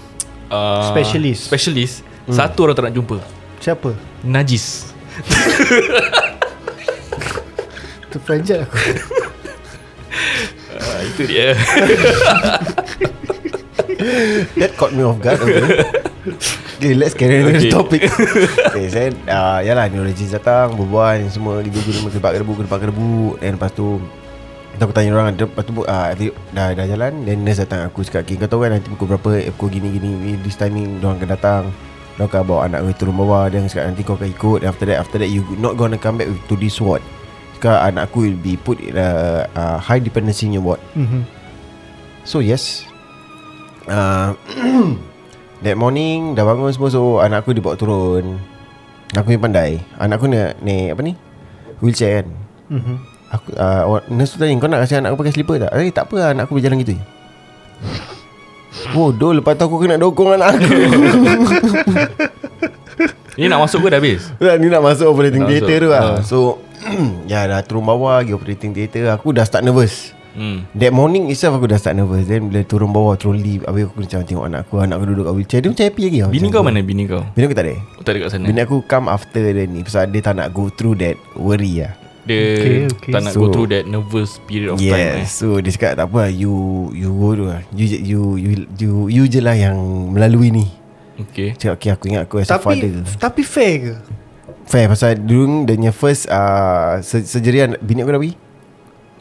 Uh, 0.51 0.83
Specialist. 0.91 1.47
Specialist. 1.47 2.03
Satu 2.35 2.66
orang 2.66 2.75
tak 2.79 2.85
nak 2.90 2.95
jumpa. 2.95 3.16
Siapa 3.61 3.93
Najis. 4.25 4.93
Terperanjat 8.11 8.66
aku 8.66 8.79
Uh, 10.81 11.01
itu 11.12 11.23
dia. 11.29 11.55
That 14.57 14.73
caught 14.81 14.97
me 14.97 15.05
off 15.05 15.21
guard 15.21 15.45
okay. 15.45 15.61
okay 16.81 16.93
let's 16.97 17.12
carry 17.12 17.45
on 17.45 17.53
okay. 17.53 17.69
The 17.69 17.73
topic 17.73 18.01
Okay 18.73 18.88
saya 18.88 19.12
uh, 19.29 19.61
Yalah 19.61 19.93
neurologist 19.93 20.33
datang 20.33 20.73
Berbual 20.73 21.29
semua 21.29 21.61
Gigi-gigi 21.61 22.01
Kedebak 22.09 22.40
kedebu 22.40 22.53
Kedebak 22.57 22.81
kedebu 22.81 23.37
Dan 23.37 23.61
lepas 23.61 23.77
tu 23.77 24.01
Lepas 24.73 24.85
aku 24.88 24.95
tanya 24.97 25.12
orang 25.12 25.37
Lepas 25.37 25.64
tu 25.69 25.73
uh, 25.85 26.09
dah, 26.57 26.69
dah 26.73 26.87
jalan 26.88 27.12
Then 27.29 27.45
nurse 27.45 27.61
datang 27.61 27.85
aku 27.85 28.01
cakap 28.09 28.25
okay, 28.25 28.40
Kau 28.40 28.49
tahu 28.49 28.64
kan 28.64 28.81
nanti 28.81 28.88
pukul 28.88 29.07
berapa 29.12 29.31
eh, 29.37 29.53
Pukul 29.53 29.69
gini-gini 29.77 30.40
This 30.40 30.57
timing 30.57 31.05
Diorang 31.05 31.21
akan 31.21 31.29
datang 31.29 31.62
Diorang 32.21 32.37
akan 32.37 32.43
bawa 32.45 32.61
anak 32.69 32.79
kau 32.85 33.09
turun 33.09 33.17
bawah 33.17 33.49
Dia 33.49 33.65
cakap 33.65 33.89
nanti 33.89 34.05
kau 34.05 34.13
akan 34.13 34.29
ikut. 34.29 34.59
Then 34.61 34.69
after 34.69 34.85
that 34.85 34.99
After 35.01 35.17
that 35.17 35.33
you 35.33 35.41
not 35.57 35.81
gonna 35.81 35.97
come 35.97 36.21
back 36.21 36.29
To 36.53 36.55
this 36.61 36.77
ward. 36.77 37.01
Cakap 37.57 37.81
anak 37.81 38.13
aku 38.13 38.29
will 38.29 38.37
be 38.37 38.61
put 38.61 38.77
in 38.77 39.01
a 39.01 39.49
uh, 39.57 39.81
High 39.81 40.05
dependency 40.05 40.45
in 40.45 40.61
your 40.61 40.65
ward. 40.69 40.85
Mhm. 40.93 41.25
So 42.29 42.45
yes. 42.45 42.85
Uh, 43.89 44.37
That 45.65 45.81
morning 45.81 46.37
Dah 46.37 46.45
bangun 46.45 46.69
semua 46.77 46.93
So 46.93 47.25
anak 47.25 47.49
aku 47.49 47.57
dibawa 47.57 47.81
turun. 47.81 48.37
Aku 49.17 49.33
ni 49.33 49.41
pandai. 49.41 49.81
Anak 49.97 50.21
aku 50.21 50.29
ni, 50.29 50.37
ni 50.61 50.77
Apa 50.93 51.01
ni? 51.01 51.17
Wheelchair 51.81 52.21
kan? 52.21 52.29
Mhm. 52.69 52.95
Aku 53.33 53.49
uh, 53.57 54.05
Nurse 54.13 54.37
tu 54.37 54.45
tanya 54.45 54.61
Kau 54.61 54.69
nak 54.69 54.85
kasi 54.85 55.01
anak 55.01 55.17
aku 55.17 55.25
pakai 55.25 55.33
slipper 55.33 55.57
tak? 55.57 55.73
Eh 55.73 55.89
tak 55.89 56.13
apa 56.13 56.15
lah 56.21 56.29
Anak 56.37 56.53
aku 56.53 56.61
berjalan 56.61 56.85
gitu 56.85 57.01
je 57.01 57.05
Bodoh 58.88 59.33
Lepas 59.33 59.55
tu 59.55 59.62
aku 59.62 59.77
kena 59.79 59.97
dokong 59.97 60.35
anak 60.35 60.49
aku 60.55 60.69
Ni 63.37 63.47
nak 63.47 63.61
masuk 63.62 63.85
ke 63.85 63.88
dah 63.88 63.99
habis? 63.99 64.29
Lah, 64.37 64.55
Ni 64.55 64.66
nak 64.66 64.83
masuk 64.83 65.09
operating 65.09 65.43
Nak 65.43 65.51
theatre 65.51 65.77
masuk. 65.79 65.81
tu 65.81 65.88
lah 65.88 66.03
Ah. 66.03 66.19
So 66.21 66.38
Ya 67.31 67.45
dah 67.45 67.61
turun 67.61 67.83
bawah 67.83 68.21
Pergi 68.21 68.33
operating 68.33 68.73
theatre 68.73 69.09
Aku 69.09 69.33
dah 69.33 69.43
start 69.43 69.62
nervous 69.62 70.12
Hmm. 70.31 70.62
That 70.73 70.95
morning 70.95 71.27
itself 71.27 71.59
aku 71.59 71.66
dah 71.66 71.75
start 71.75 71.99
nervous 71.99 72.23
Then 72.23 72.47
bila 72.47 72.62
turun 72.62 72.95
bawah 72.95 73.19
Trolley 73.19 73.59
Habis 73.61 73.90
aku 73.90 73.99
macam 73.99 74.23
tengok 74.23 74.45
anak 74.47 74.61
aku 74.62 74.79
Anak 74.79 74.95
aku 74.97 75.07
duduk 75.11 75.25
kat 75.27 75.35
wheelchair 75.35 75.59
Dia 75.59 75.69
macam 75.69 75.85
happy 75.85 76.03
lagi. 76.07 76.19
Bini 76.31 76.47
kau 76.47 76.62
tu. 76.62 76.66
mana 76.71 76.79
bini 76.81 77.03
kau? 77.05 77.23
Bini 77.35 77.45
aku 77.45 77.57
tak 77.59 77.66
ada 77.66 77.75
Oh, 77.99 78.03
tak 78.07 78.12
ada 78.14 78.19
kat 78.23 78.31
sana. 78.31 78.47
Bini 78.47 78.61
aku 78.62 78.77
come 78.87 79.11
after 79.11 79.43
dia 79.43 79.66
ni 79.66 79.83
Pasal 79.83 80.07
dia 80.07 80.23
tak 80.23 80.38
nak 80.38 80.55
go 80.55 80.71
through 80.71 80.95
that 80.97 81.19
worry 81.35 81.83
lah 81.83 81.99
Dia 82.23 82.43
Okay, 82.55 82.77
okay. 82.87 83.13
tak 83.13 83.21
nak 83.23 83.33
So- 83.33 83.41
go 83.41 83.47
through 83.49 83.69
that 83.71 83.85
nervous 83.85 84.37
period 84.43 84.71
of 84.71 84.79
time 84.79 84.93
eh. 84.93 85.25
Yes 85.25 85.33
So 85.35 85.57
dia 85.57 85.71
cakap 85.71 85.93
tak 85.95 86.07
apa 86.07 86.19
lah 86.21 86.31
You 86.31 86.53
You 86.93 87.09
go 87.11 87.29
tu 87.33 87.45
lah 87.45 87.65
You, 87.71 87.87
you, 87.87 88.21
you, 88.37 88.51
you, 88.75 88.93
you 89.09 89.23
je 89.25 89.39
lah 89.39 89.55
yang 89.55 89.77
melalui 90.11 90.51
ni 90.51 90.67
Okay. 91.19 91.53
Cakap 91.53 91.77
okay 91.77 91.91
aku 91.91 92.05
ingat 92.09 92.23
aku 92.25 92.35
as 92.39 92.47
a 92.47 92.55
Tapi 92.55 92.65
father 92.67 92.91
Tapi 93.17 93.41
fair 93.43 93.75
ke 93.79 93.95
Fair 94.65 94.87
pasal 94.87 95.17
dulu 95.17 95.65
dia 95.65 95.75
punya 95.75 95.93
first 95.93 96.25
uh, 96.27 97.01
se- 97.01 97.25
Surgery 97.25 97.61
an- 97.63 97.77
bini 97.79 98.01
aku 98.01 98.11
dah 98.11 98.21
pergi 98.21 98.37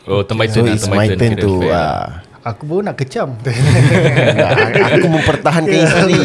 Oh, 0.05 0.21
tempat 0.21 0.49
So 0.49 0.59
turn 0.59 0.65
lah, 0.65 0.73
it's 0.73 0.87
my 0.87 1.05
turn 1.07 1.17
turn 1.17 1.33
to 1.37 1.51
fair 1.57 1.69
lah. 1.69 1.83
uh, 1.85 2.07
Aku 2.55 2.63
baru 2.65 2.81
nak 2.89 2.97
kecam. 2.97 3.35
Nah, 4.39 4.71
aku 4.95 5.07
mempertahankan 5.11 5.79
isteri 5.83 6.21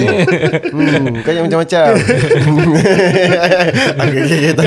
hmm, 0.70 1.24
Kau 1.26 1.32
jangan 1.34 1.46
macam-macam. 1.50 1.90
Okay, 4.04 4.20
okay, 4.24 4.36
okay, 4.38 4.52
tak. 4.54 4.64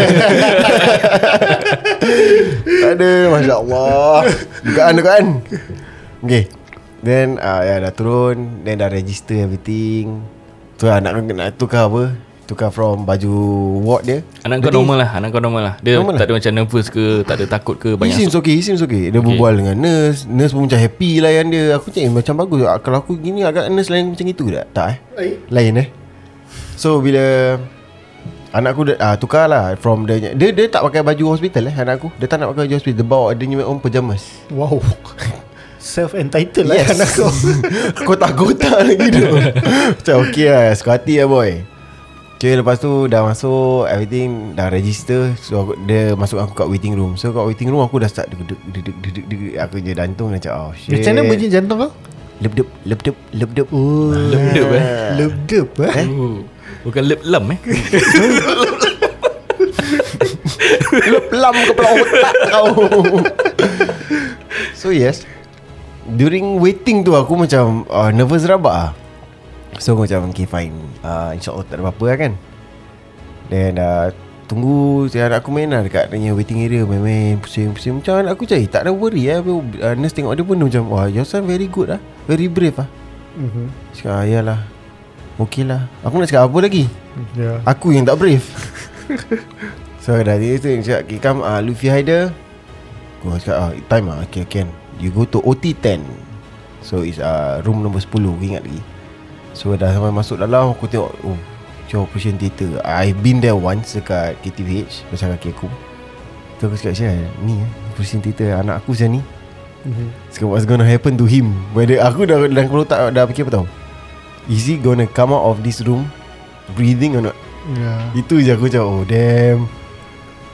ada 2.88 3.10
Masya 3.32 3.54
Allah 3.62 4.20
Dugaan 4.66 4.94
dugaan. 5.00 5.26
Okay 6.24 6.44
Then 7.06 7.38
uh, 7.38 7.62
ya, 7.64 7.80
dah 7.80 7.94
turun. 7.94 8.66
Then 8.66 8.82
dah 8.82 8.90
register 8.90 9.38
everything. 9.38 10.26
Tu 10.78 10.86
lah 10.90 11.02
nak, 11.02 11.18
nak 11.24 11.56
tukar 11.58 11.90
apa 11.90 12.27
Tukar 12.48 12.72
from 12.72 13.04
baju 13.04 13.28
ward 13.84 14.08
dia. 14.08 14.24
Anak 14.48 14.64
kau 14.64 14.72
normal 14.72 15.04
lah 15.04 15.20
Anak 15.20 15.36
kau 15.36 15.44
normal 15.44 15.68
lah. 15.68 15.76
Dia 15.84 16.00
Normal 16.00 16.16
tak 16.16 16.24
lah. 16.24 16.28
ada 16.32 16.34
macam 16.40 16.52
nervous 16.56 16.88
ke 16.88 17.28
Tak 17.28 17.36
ada 17.44 17.46
takut 17.52 17.76
ke 17.76 17.92
He 17.92 18.00
Banyak 18.00 18.16
seems 18.16 18.34
okay 18.34 18.56
He 18.56 18.64
seems 18.64 18.80
okay. 18.80 19.12
Dia 19.12 19.20
berbual 19.20 19.52
dengan 19.52 19.76
nurse 19.76 20.24
Nurse 20.24 20.56
pun 20.56 20.64
macam 20.64 20.80
happy 20.80 21.20
layan 21.20 21.52
dia. 21.52 21.76
Aku 21.76 21.92
cakap 21.92 22.08
eh, 22.08 22.14
macam 22.16 22.34
bagus. 22.40 22.64
Ah, 22.64 22.80
Kalau 22.80 23.04
aku 23.04 23.20
gini 23.20 23.44
agak 23.44 23.68
nurse 23.68 23.92
lain 23.92 24.16
macam 24.16 24.24
itu 24.24 24.48
tak? 24.48 24.66
Tak 24.72 24.86
eh? 24.96 24.98
Lain 25.52 25.74
eh? 25.76 25.88
So 26.80 27.04
bila 27.04 27.60
Anak 28.56 28.80
aku 28.80 28.96
ah, 28.96 29.20
tukar 29.20 29.52
lah 29.52 29.76
From 29.76 30.08
the 30.08 30.32
Dia 30.32 30.56
dia 30.56 30.66
tak 30.72 30.88
pakai 30.88 31.04
baju 31.04 31.36
hospital 31.36 31.68
eh 31.68 31.76
Anak 31.76 32.00
aku. 32.00 32.16
Dia 32.16 32.32
tak 32.32 32.40
nak 32.40 32.56
pakai 32.56 32.64
baju 32.64 32.74
hospital. 32.80 32.96
Dia 32.96 33.06
bawa 33.06 33.28
dia 33.36 33.44
punya 33.44 33.68
own 33.68 33.84
pajamas. 33.84 34.24
Wow. 34.56 34.80
Self-entitled 35.84 36.64
lah 36.64 36.80
Yes. 36.80 36.96
anak 36.96 37.10
kau. 37.12 37.28
Kotak-kotak 38.08 38.88
lagi 38.88 39.08
tu. 39.12 39.24
Macam 40.00 40.16
okay 40.24 40.48
lah 40.48 40.72
Suka 40.76 40.96
hati 40.96 41.20
lah 41.20 41.28
boy 41.28 41.76
Okay 42.38 42.54
lepas 42.54 42.78
tu 42.78 43.10
Dah 43.10 43.26
masuk 43.26 43.90
Everything 43.90 44.54
Dah 44.54 44.70
register 44.70 45.34
So 45.42 45.66
aku, 45.66 45.74
dia 45.90 46.14
masuk 46.14 46.38
aku 46.38 46.54
kat 46.54 46.70
waiting 46.70 46.94
room. 46.94 47.18
So 47.18 47.34
kat 47.34 47.42
waiting 47.42 47.74
room 47.74 47.82
Aku 47.82 47.98
dah 47.98 48.06
start 48.06 48.30
Deg 48.30 48.46
deg 48.46 48.62
deg 48.70 48.84
deg 48.86 48.96
deg 49.02 49.26
deg 49.26 49.42
Aku 49.58 49.82
je 49.82 49.98
jantung 49.98 50.30
Macam 50.30 50.54
oh 50.54 50.72
shit. 50.78 50.94
Macam 50.94 51.18
mana 51.18 51.22
bunyi 51.26 51.50
jantung 51.50 51.78
kau? 51.82 51.90
Lep 52.38 52.54
dep 52.54 52.70
Lep 52.86 53.00
dep 53.02 53.18
Lep 53.34 53.50
dep 53.58 53.68
Oh. 53.74 54.14
Lep-dep, 54.14 54.70
eh? 54.70 54.86
Lep-dep 55.18 55.70
eh? 55.82 56.06
Oh, 56.14 56.46
Bukan 56.86 57.04
lep 57.10 57.26
lem 57.26 57.46
eh? 57.58 57.60
Lep 61.10 61.26
lam 61.34 61.56
kepala 61.58 61.90
otak 62.06 62.34
kau? 62.54 62.70
So 64.78 64.94
yes. 64.94 65.26
During 66.06 66.62
waiting 66.62 67.02
tu 67.02 67.18
Aku 67.18 67.34
macam 67.34 67.82
uh, 67.90 68.14
Nervous 68.14 68.46
rabak 68.46 68.76
lah 68.78 69.07
So 69.78 69.94
aku 69.94 70.08
macam 70.08 70.32
Okay 70.32 70.48
fine. 70.48 70.76
Uh, 71.04 71.36
InsyaAllah 71.36 71.66
tak 71.68 71.76
ada 71.78 71.82
apa-apa 71.88 72.04
lah 72.08 72.18
kan. 72.18 72.34
Then 73.52 73.76
uh, 73.80 74.10
Tunggu 74.48 75.12
si 75.12 75.20
anak 75.20 75.44
aku 75.44 75.52
main 75.52 75.68
lah 75.68 75.84
Dekat 75.84 76.08
dia 76.08 76.32
waiting 76.32 76.64
area. 76.64 76.88
Main-main 76.88 77.36
Pusing-pusing. 77.44 78.00
Macam 78.00 78.24
anak 78.24 78.40
aku 78.40 78.48
"Eh, 78.56 78.64
Tak 78.64 78.88
ada 78.88 78.96
worry 78.96 79.28
lah. 79.28 79.44
Uh, 79.44 79.94
Nurse 80.00 80.16
tengok 80.16 80.40
dia 80.40 80.44
pun 80.48 80.56
dia 80.56 80.66
macam 80.72 80.84
Wah 80.88 81.06
your 81.12 81.28
son 81.28 81.44
very 81.44 81.68
good 81.68 81.92
lah. 81.92 82.00
Very 82.32 82.48
brave 82.48 82.80
lah. 82.80 82.88
Mhm. 83.36 83.68
Cakap 83.94 84.16
ah, 84.16 84.24
yalah 84.24 84.60
Okay 85.38 85.68
lah. 85.68 85.86
Aku 86.02 86.18
nak 86.18 86.32
cakap 86.32 86.48
apa 86.48 86.58
lagi? 86.64 86.88
Ya. 87.38 87.62
Aku 87.68 87.92
yang 87.92 88.08
tak 88.08 88.18
brave. 88.18 88.42
So 90.04 90.16
dah 90.16 90.40
dia 90.40 90.56
tu 90.56 90.72
Cakap 90.80 91.02
okay, 91.04 91.20
come 91.20 91.44
uh, 91.44 91.60
Luffy 91.60 91.92
Haider. 91.92 92.32
Aku 93.20 93.36
cakap 93.44 93.58
ah, 93.60 93.72
Time 93.92 94.06
lah 94.08 94.24
Okay 94.32 94.48
can 94.48 94.72
You 94.98 95.12
go 95.12 95.28
to 95.28 95.44
OT 95.44 95.76
10 95.76 96.00
So 96.82 97.04
it's 97.04 97.20
uh, 97.20 97.60
room 97.68 97.84
nombor 97.84 98.00
10 98.00 98.16
Aku 98.24 98.40
ingat 98.48 98.64
lagi 98.64 98.80
So 99.58 99.74
dah 99.74 99.90
sampai 99.90 100.14
masuk 100.14 100.38
dalam 100.38 100.70
Aku 100.78 100.86
tengok 100.86 101.10
Oh 101.26 101.34
Macam 101.34 102.06
operation 102.06 102.38
theatre 102.38 102.78
I've 102.86 103.18
been 103.26 103.42
there 103.42 103.58
once 103.58 103.98
Dekat 103.98 104.38
KTVH 104.46 105.10
Macam 105.10 105.34
kaki 105.34 105.50
aku. 105.50 105.68
Tu 106.62 106.70
aku 106.70 106.78
cakap 106.78 106.94
Syah 106.94 107.18
Ni 107.42 107.58
eh 107.58 107.70
Operation 107.90 108.22
theatre 108.22 108.54
Anak 108.54 108.86
aku 108.86 108.94
macam 108.94 109.18
ni. 109.18 109.22
Mhm. 109.90 110.08
Cakap 110.30 110.48
what's 110.54 110.70
gonna 110.70 110.86
happen 110.86 111.18
to 111.18 111.26
him? 111.26 111.58
Whether 111.74 111.98
aku 111.98 112.30
dah 112.30 112.38
dalam 112.46 112.70
kepala 112.70 112.86
otak 112.86 113.00
Dah 113.18 113.26
fikir 113.26 113.50
apa 113.50 113.64
tau. 113.64 113.66
Is 114.46 114.70
he 114.70 114.78
gonna 114.78 115.10
come 115.10 115.34
out 115.34 115.50
of 115.50 115.66
this 115.66 115.82
room 115.82 116.06
Breathing 116.78 117.18
or 117.18 117.34
not? 117.34 117.38
Ya. 117.74 118.14
Itu 118.14 118.38
je 118.38 118.54
aku 118.54 118.70
macam 118.70 118.84
Oh 118.86 119.02
damn. 119.10 119.66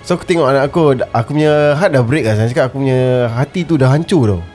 So 0.07 0.15
aku 0.15 0.23
tengok 0.23 0.47
anak 0.47 0.71
aku 0.71 0.95
Aku 1.11 1.35
punya 1.35 1.75
heart 1.75 1.91
dah 1.91 2.03
break 2.03 2.23
lah 2.23 2.39
Saya 2.39 2.47
cakap 2.47 2.71
aku 2.71 2.79
punya 2.83 3.27
Hati 3.35 3.67
tu 3.67 3.75
dah 3.75 3.91
hancur 3.91 4.39
tau 4.39 4.52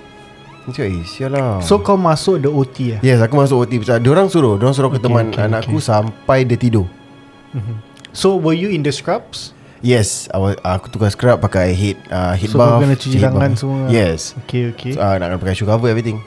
Aku 0.68 0.76
cakap 0.76 1.00
eh 1.00 1.04
sial 1.08 1.32
lah 1.32 1.64
So 1.64 1.80
kau 1.80 1.96
masuk 1.96 2.44
the 2.44 2.52
OT 2.52 2.92
lah 2.92 3.00
Yes 3.00 3.24
aku 3.24 3.40
masuk 3.40 3.64
OT 3.64 3.80
Pasal 3.80 4.04
diorang 4.04 4.28
suruh 4.28 4.60
Diorang 4.60 4.76
suruh 4.76 4.92
ke 4.92 5.00
Okay, 5.00 5.08
teman 5.08 5.32
okay, 5.32 5.48
anak 5.48 5.64
okay. 5.64 5.72
aku 5.72 5.80
Sampai 5.80 6.44
dia 6.44 6.60
tidur. 6.60 6.84
So 8.12 8.36
were 8.36 8.52
you 8.52 8.68
in 8.68 8.84
the 8.84 8.92
scrubs? 8.92 9.56
Yes 9.80 10.28
was, 10.28 10.60
Aku 10.60 10.92
tukar 10.92 11.08
scrub 11.08 11.40
Pakai 11.40 11.72
head 11.72 11.96
uh, 12.12 12.36
Head 12.36 12.52
So 12.52 12.60
bath 12.60 12.68
kau 12.76 12.84
kena 12.84 13.00
cuci 13.00 13.16
tangan 13.16 13.56
semua? 13.56 13.88
Yes. 13.88 14.36
Okay 14.44 14.68
okay. 14.68 14.92
So, 14.92 15.00
uh, 15.00 15.16
Nak 15.16 15.32
kena 15.32 15.40
pakai 15.40 15.56
shoe 15.56 15.64
cover 15.64 15.88
everything. 15.88 16.20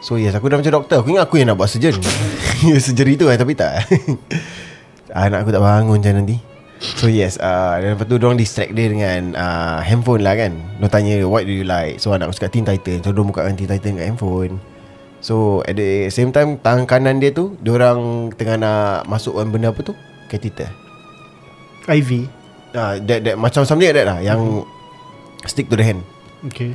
So 0.00 0.16
yes 0.16 0.32
Aku 0.32 0.48
dah 0.48 0.56
macam 0.56 0.80
doktor. 0.80 1.04
Aku 1.04 1.12
ingat 1.12 1.28
aku 1.28 1.44
yang 1.44 1.52
nak 1.52 1.60
buat 1.60 1.68
surgeon. 1.68 2.00
Surgery 2.88 3.20
tu 3.20 3.28
kan 3.28 3.36
Tapi 3.36 3.52
tak. 3.52 3.84
Anak 5.12 5.44
aku 5.44 5.52
tak 5.52 5.60
bangun 5.60 6.00
macam 6.00 6.24
nanti 6.24 6.53
So 6.82 7.06
yes 7.06 7.38
uh, 7.38 7.78
Dan 7.78 7.94
lepas 7.94 8.06
tu 8.10 8.18
Diorang 8.18 8.36
distract 8.36 8.74
dia 8.74 8.90
dengan 8.90 9.32
uh, 9.38 9.78
Handphone 9.80 10.26
lah 10.26 10.34
kan. 10.34 10.52
Diorang 10.78 10.92
tanya 10.92 11.14
What 11.24 11.46
do 11.46 11.54
you 11.54 11.66
like? 11.66 12.02
So 12.02 12.12
anak 12.12 12.30
aku 12.30 12.42
cakap 12.42 12.52
Teen 12.52 12.66
Titan. 12.66 12.98
So 13.00 13.14
diorang 13.14 13.30
bukakan 13.30 13.54
Teen 13.54 13.70
Titan 13.70 13.96
kat 14.00 14.06
handphone. 14.10 14.58
So 15.24 15.64
at 15.64 15.78
the 15.78 16.10
same 16.10 16.34
time 16.34 16.60
Tangan 16.60 16.84
kanan 16.84 17.22
dia 17.22 17.32
tu 17.32 17.56
Diorang 17.62 18.30
tengah 18.34 18.58
nak 18.60 19.08
Masukkan 19.08 19.48
benda 19.48 19.70
apa 19.70 19.80
tu? 19.80 19.94
Catheter. 20.28 20.68
IV 21.84 22.28
uh, 22.74 22.96
that, 23.00 23.20
that, 23.22 23.36
Macam 23.36 23.62
something 23.68 23.88
like 23.88 23.96
that 23.96 24.08
lah 24.08 24.18
Yang 24.20 24.68
Stick 25.44 25.68
to 25.68 25.76
the 25.76 25.84
hand. 25.84 26.00
Okay. 26.48 26.72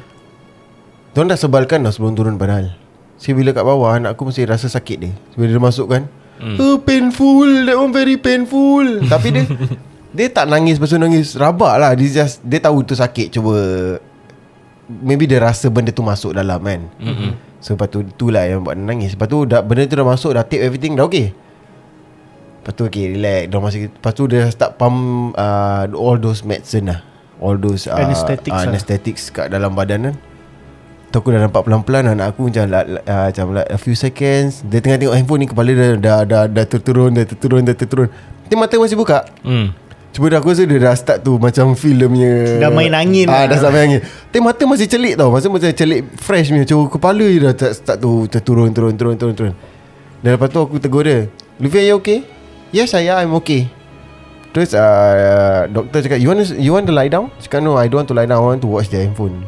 Diorang 1.14 1.34
dah 1.34 1.40
sebalkan 1.42 1.82
dah 1.82 1.90
sebelum 1.94 2.14
turun 2.14 2.38
padahal. 2.38 2.74
So 3.18 3.34
bila 3.34 3.52
kat 3.52 3.66
bawah 3.66 3.98
Anak 3.98 4.16
aku 4.16 4.30
masih 4.30 4.46
rasa 4.48 4.70
sakit 4.70 4.98
dia. 5.02 5.14
Bila 5.36 5.50
dia 5.52 5.62
masukkan 5.62 6.02
hmm. 6.40 6.58
Oh 6.62 6.78
painful 6.80 7.66
That 7.66 7.76
one 7.78 7.92
very 7.92 8.16
painful. 8.16 9.06
Tapi 9.06 9.28
dia 9.34 9.44
Dia 10.10 10.28
tak 10.30 10.50
nangis 10.50 10.82
Pasal 10.82 11.02
nangis 11.02 11.38
Rabak 11.38 11.76
lah. 11.78 11.92
Dia 11.94 12.24
just 12.24 12.42
Dia 12.42 12.60
tahu 12.62 12.82
tu 12.82 12.98
sakit 12.98 13.30
Cuba 13.30 13.56
Maybe 14.90 15.30
dia 15.30 15.38
rasa 15.38 15.70
benda 15.70 15.94
tu 15.94 16.02
masuk 16.02 16.34
dalam 16.34 16.58
kan? 16.66 16.82
Mm-hmm. 16.98 17.62
So 17.62 17.78
lepas 17.78 17.94
tu 17.94 18.02
Itulah 18.02 18.50
yang 18.50 18.66
buat 18.66 18.74
dia 18.74 18.86
nangis. 18.90 19.14
Lepas 19.14 19.30
tu 19.30 19.46
dah, 19.46 19.62
benda 19.62 19.86
tu 19.86 19.96
dah 20.02 20.08
masuk 20.08 20.32
Dah 20.34 20.42
tape 20.42 20.66
everything 20.66 20.98
Dah 20.98 21.06
okay 21.06 21.30
Lepas 22.60 22.74
tu 22.74 22.84
okay 22.90 23.14
relax. 23.14 23.42
Dia 23.54 23.58
masih, 23.62 23.82
Lepas 23.94 24.12
tu 24.18 24.24
dia 24.26 24.50
start 24.50 24.82
pump 24.82 24.98
uh, 25.38 25.86
All 25.94 26.18
those 26.18 26.42
medicine 26.42 26.90
lah. 26.90 27.06
All 27.38 27.56
those 27.56 27.86
uh, 27.86 28.02
Anesthetics 28.02 28.52
uh, 28.52 28.66
lah. 28.66 28.70
Anesthetics 28.74 29.24
kat 29.30 29.48
dalam 29.54 29.78
badan 29.78 30.12
kan. 30.12 30.16
Tu 31.10 31.16
aku 31.18 31.34
dah 31.34 31.42
nampak 31.42 31.66
pelan-pelan 31.66 32.06
Anak 32.06 32.34
aku 32.38 32.50
macam 32.50 32.70
uh, 32.70 33.26
Macam 33.30 33.46
like 33.54 33.70
a 33.70 33.78
few 33.78 33.94
seconds. 33.94 34.66
Dia 34.66 34.82
tengah 34.82 34.98
tengok 35.02 35.16
handphone 35.18 35.42
ni 35.42 35.48
Kepala 35.50 35.70
dia 35.74 35.98
dah, 35.98 36.22
dah, 36.22 36.44
dah 36.46 36.66
terturun 36.70 37.14
Dah 37.14 37.26
terturun 37.26 37.62
Dah 37.66 37.74
terturun. 37.74 38.10
Nanti 38.46 38.56
mata 38.58 38.74
masih 38.78 38.98
buka. 38.98 39.26
Hmm 39.46 39.89
Cuma 40.10 40.26
dah 40.34 40.42
aku 40.42 40.50
rasa 40.50 40.66
dia 40.66 40.82
dah 40.82 40.94
start 40.98 41.22
tu 41.22 41.38
Macam 41.38 41.78
feel 41.78 41.94
dia 42.02 42.10
punya 42.10 42.32
Dah 42.58 42.72
main 42.74 42.94
angin. 42.94 43.30
Ah, 43.30 43.46
lah. 43.46 43.54
Dah 43.54 43.58
start 43.62 43.74
main 43.78 43.84
angin. 43.86 44.02
Tapi 44.02 44.42
mata 44.42 44.64
masih 44.66 44.90
celik 44.90 45.14
tau. 45.14 45.30
Masa 45.30 45.48
macam 45.54 45.70
celik 45.70 46.02
fresh 46.18 46.50
punya 46.50 46.66
Macam 46.66 46.78
kepala 46.90 47.26
dia 47.26 47.40
dah 47.46 47.54
start, 47.54 47.74
start 47.78 47.98
tu 48.02 48.12
Terturun 48.26 48.74
turun 48.74 48.94
turun 48.98 49.16
turun 49.16 49.34
turun 49.38 49.54
Dan 50.26 50.30
lepas 50.34 50.50
tu 50.50 50.60
aku 50.60 50.82
tegur 50.82 51.06
dia 51.06 51.30
Luffy 51.62 51.78
are 51.78 51.88
you 51.94 51.98
okay? 52.02 52.26
Yes 52.74 52.94
saya 52.94 53.22
I'm 53.22 53.38
okay. 53.38 53.70
Terus 54.50 54.74
uh, 54.74 55.70
Doktor 55.70 56.02
cakap 56.02 56.18
You 56.18 56.34
want 56.34 56.42
to, 56.42 56.58
you 56.58 56.72
want 56.74 56.90
to 56.90 56.96
lie 56.96 57.12
down? 57.12 57.30
Cakap 57.38 57.62
no 57.62 57.78
I 57.78 57.86
don't 57.86 58.02
want 58.02 58.10
to 58.10 58.18
lie 58.18 58.26
down. 58.26 58.42
I 58.42 58.46
want 58.58 58.62
to 58.66 58.70
watch 58.70 58.90
the 58.90 58.98
handphone. 58.98 59.46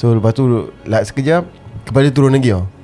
So 0.00 0.16
lepas 0.16 0.32
tu 0.32 0.72
Like 0.88 1.04
sekejap 1.04 1.44
Kepala 1.84 2.08
turun 2.08 2.32
lagi 2.32 2.56
tau 2.56 2.79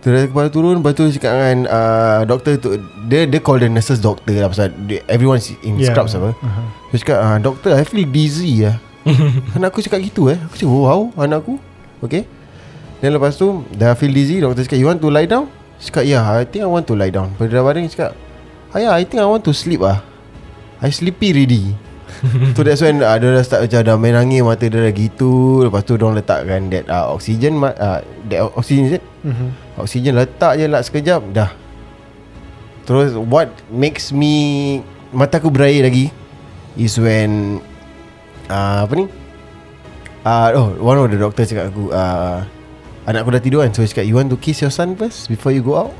Terus 0.00 0.32
kepala 0.32 0.48
turun 0.48 0.80
Lepas 0.80 0.96
tu 0.96 1.04
dia 1.08 1.14
cakap 1.20 1.32
dengan 1.36 1.58
uh, 1.68 2.20
Doktor 2.24 2.56
tu 2.56 2.80
Dia 3.04 3.28
dia 3.28 3.40
call 3.40 3.60
the 3.60 3.68
nurses 3.68 4.00
doctor 4.00 4.32
lah 4.32 4.48
Pasal 4.48 4.72
dia, 4.88 5.04
everyone's 5.06 5.52
in 5.60 5.76
Yeah. 5.76 5.92
scrubs 5.92 6.16
apa 6.16 6.32
uh-huh. 6.32 6.66
Dia 6.92 6.96
cakap 7.04 7.18
uh, 7.20 7.38
Doktor 7.40 7.70
I 7.76 7.84
feel 7.84 8.08
dizzy 8.08 8.64
lah 8.64 8.80
Anak 9.56 9.76
aku 9.76 9.84
cakap 9.84 10.00
gitu 10.00 10.32
eh 10.32 10.40
Aku 10.48 10.56
cakap 10.56 10.72
wow 10.72 11.12
Anak 11.20 11.44
aku 11.44 11.60
Okay 12.00 12.24
Dan 13.04 13.16
lepas 13.16 13.36
tu 13.36 13.64
Dah 13.76 13.92
feel 13.92 14.12
dizzy 14.12 14.40
Doktor 14.40 14.64
cakap 14.64 14.80
You 14.80 14.88
want 14.88 15.00
to 15.04 15.12
lie 15.12 15.28
down 15.28 15.52
Dia 15.76 15.84
cakap 15.92 16.04
yeah 16.08 16.24
I 16.24 16.48
think 16.48 16.64
I 16.64 16.70
want 16.72 16.88
to 16.88 16.96
lie 16.96 17.12
down 17.12 17.36
Pada 17.36 17.60
baring 17.60 17.84
dia 17.84 17.92
cakap 17.92 18.12
ah, 18.72 18.78
yeah, 18.80 18.92
I 18.96 19.04
think 19.04 19.20
I 19.20 19.28
want 19.28 19.44
to 19.44 19.52
sleep 19.52 19.84
ah. 19.84 20.00
I 20.80 20.88
sleepy 20.88 21.36
ready 21.36 21.76
So 22.56 22.64
that's 22.64 22.80
when 22.80 23.04
uh, 23.04 23.20
Dia 23.20 23.36
dah 23.36 23.44
start 23.44 23.68
macam 23.68 23.80
Dah 23.84 23.96
main 24.00 24.16
angin 24.16 24.48
Mata 24.48 24.64
dia 24.64 24.80
dah 24.80 24.92
gitu 24.96 25.60
Lepas 25.68 25.84
tu 25.84 26.00
Diorang 26.00 26.16
letakkan 26.16 26.72
That 26.72 26.88
uh, 26.88 27.12
oxygen 27.12 27.60
uh, 27.60 28.00
That 28.32 28.40
oxygen 28.56 28.88
is 28.88 28.96
it? 28.96 29.04
Mhm. 29.20 29.69
Oksigen 29.84 30.16
letak 30.16 30.60
je 30.60 30.66
lah 30.68 30.80
sekejap 30.84 31.20
Dah. 31.34 31.50
Terus 32.84 33.16
what 33.16 33.50
makes 33.68 34.10
me 34.10 34.78
Mata 35.10 35.42
aku 35.42 35.50
berair 35.50 35.84
lagi 35.84 36.12
Is 36.78 36.96
when 37.00 37.58
uh, 38.46 38.86
Apa 38.86 38.92
ni? 38.94 39.04
Uh, 40.22 40.48
Oh 40.54 40.68
one 40.80 40.98
of 41.00 41.08
the 41.10 41.18
doctor 41.18 41.42
cakap 41.44 41.72
aku 41.72 41.90
uh, 41.90 42.44
Anak 43.08 43.24
aku 43.26 43.30
dah 43.34 43.42
tidur 43.42 43.60
kan 43.64 43.72
So 43.72 43.82
dia 43.82 43.90
cakap 43.90 44.06
You 44.06 44.16
want 44.20 44.30
to 44.30 44.38
kiss 44.38 44.62
your 44.62 44.72
son 44.72 44.94
first 44.94 45.26
Before 45.32 45.50
you 45.50 45.64
go 45.64 45.88
out? 45.88 45.94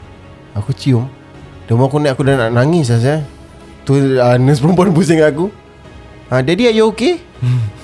Aku 0.54 0.74
cium. 0.74 1.06
Mau 1.70 1.86
aku 1.86 2.02
nak 2.02 2.18
Aku 2.18 2.26
dah 2.26 2.34
nak 2.34 2.50
nangis 2.50 2.90
lah 2.90 3.22
Tu 3.84 3.96
uh, 3.96 4.36
nurse 4.36 4.60
perempuan 4.60 4.92
pusing 4.92 5.18
aku. 5.18 5.48
Uh, 6.30 6.40
Daddy 6.44 6.68
are 6.68 6.76
you 6.76 6.86
okay? 6.94 7.18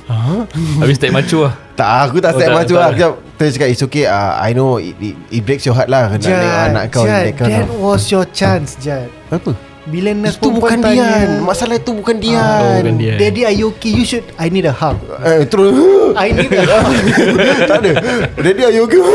Habis 0.79 0.97
tak 0.97 1.11
macu 1.11 1.43
lah. 1.43 1.55
Tak 1.75 1.89
aku 2.07 2.17
tak 2.19 2.33
Oh, 2.33 2.39
step 2.39 2.49
tak- 2.49 2.57
macam 2.57 2.75
tak. 2.75 2.81
lah. 2.81 2.91
Kejap 2.91 3.13
Terus 3.37 3.51
cakap 3.53 3.69
it's 3.69 3.83
okay 3.83 4.05
uh, 4.07 4.33
I 4.39 4.51
know 4.51 4.81
it, 4.81 4.97
it, 4.97 5.13
it 5.29 5.43
breaks 5.43 5.61
your 5.63 5.77
heart 5.77 5.93
lah 5.93 6.09
Nak 6.09 6.25
tengok 6.25 6.41
anak 6.41 6.85
kau 6.89 7.05
Jad, 7.05 7.37
that 7.37 7.69
of 7.69 7.77
was 7.77 8.09
your 8.09 8.25
chance 8.27 8.81
Jad. 8.81 9.13
Apa? 9.29 9.53
Bila 9.85 10.11
nurse 10.11 10.35
Itu 10.35 10.49
bukan 10.51 10.81
tanya, 10.81 11.05
Dian. 11.21 11.45
Masalah 11.45 11.77
itu 11.77 11.93
bukan 11.93 12.17
Oh, 12.17 12.23
Dian. 12.23 12.81
Bukan 12.81 12.97
dia. 12.97 13.15
Daddy 13.21 13.45
are 13.45 13.53
you 13.53 13.71
okay? 13.71 13.93
You 13.93 14.03
should 14.03 14.25
I 14.35 14.49
need 14.49 14.65
a 14.65 14.73
hug. 14.73 14.97
Eh, 15.21 15.45
terus. 15.47 15.71
I 16.17 16.33
need 16.33 16.51
a 16.51 16.65
hug. 16.65 16.91
Tak 17.71 17.77
ada. 17.85 17.93
Daddy 18.35 18.63
are 18.63 18.73
you 18.73 18.83
okay? 18.83 18.99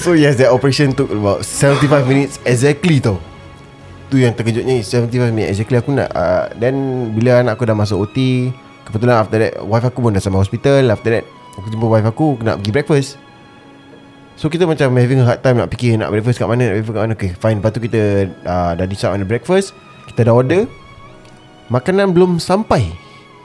So 0.00 0.12
yes 0.12 0.36
That 0.36 0.50
operation 0.50 0.92
took 0.92 1.10
about 1.10 1.44
75 1.44 2.08
minutes 2.08 2.38
Exactly 2.42 3.00
tau 3.00 3.20
Tu 4.10 4.26
yang 4.26 4.34
terkejutnya 4.34 4.82
75 4.82 5.30
minutes. 5.30 5.54
Exactly 5.54 5.78
aku 5.78 5.94
nak 5.94 6.10
uh, 6.10 6.50
Then 6.58 7.08
Bila 7.14 7.46
anak 7.46 7.54
aku 7.54 7.64
dah 7.70 7.78
masuk 7.78 8.10
OT 8.10 8.50
Kebetulan 8.82 9.22
after 9.22 9.38
that 9.38 9.62
Wife 9.62 9.86
aku 9.86 10.02
pun 10.02 10.10
dah 10.10 10.18
sampai 10.18 10.42
hospital. 10.42 10.82
After 10.90 11.14
that 11.14 11.24
Aku 11.54 11.70
jumpa 11.70 11.86
wife 11.86 12.06
aku 12.10 12.34
aku 12.34 12.42
Nak 12.42 12.58
pergi 12.58 12.70
breakfast. 12.74 13.10
So 14.34 14.50
kita 14.50 14.66
macam 14.66 14.98
having 14.98 15.22
a 15.22 15.26
hard 15.30 15.40
time 15.46 15.62
Nak 15.62 15.70
fikir 15.70 15.94
nak 15.94 16.10
breakfast 16.10 16.42
kat 16.42 16.50
mana 16.50 16.74
Nak 16.74 16.74
breakfast 16.82 16.98
kat 16.98 17.02
mana. 17.06 17.14
Okay 17.14 17.30
fine. 17.38 17.62
Lepas 17.62 17.70
tu 17.70 17.80
kita 17.80 18.00
uh, 18.42 18.72
Dah 18.74 18.86
decide 18.90 19.14
on 19.14 19.22
the 19.22 19.28
breakfast. 19.28 19.70
Kita 20.10 20.26
dah 20.26 20.34
order. 20.34 20.66
Makanan 21.70 22.10
belum 22.10 22.42
sampai. 22.42 22.90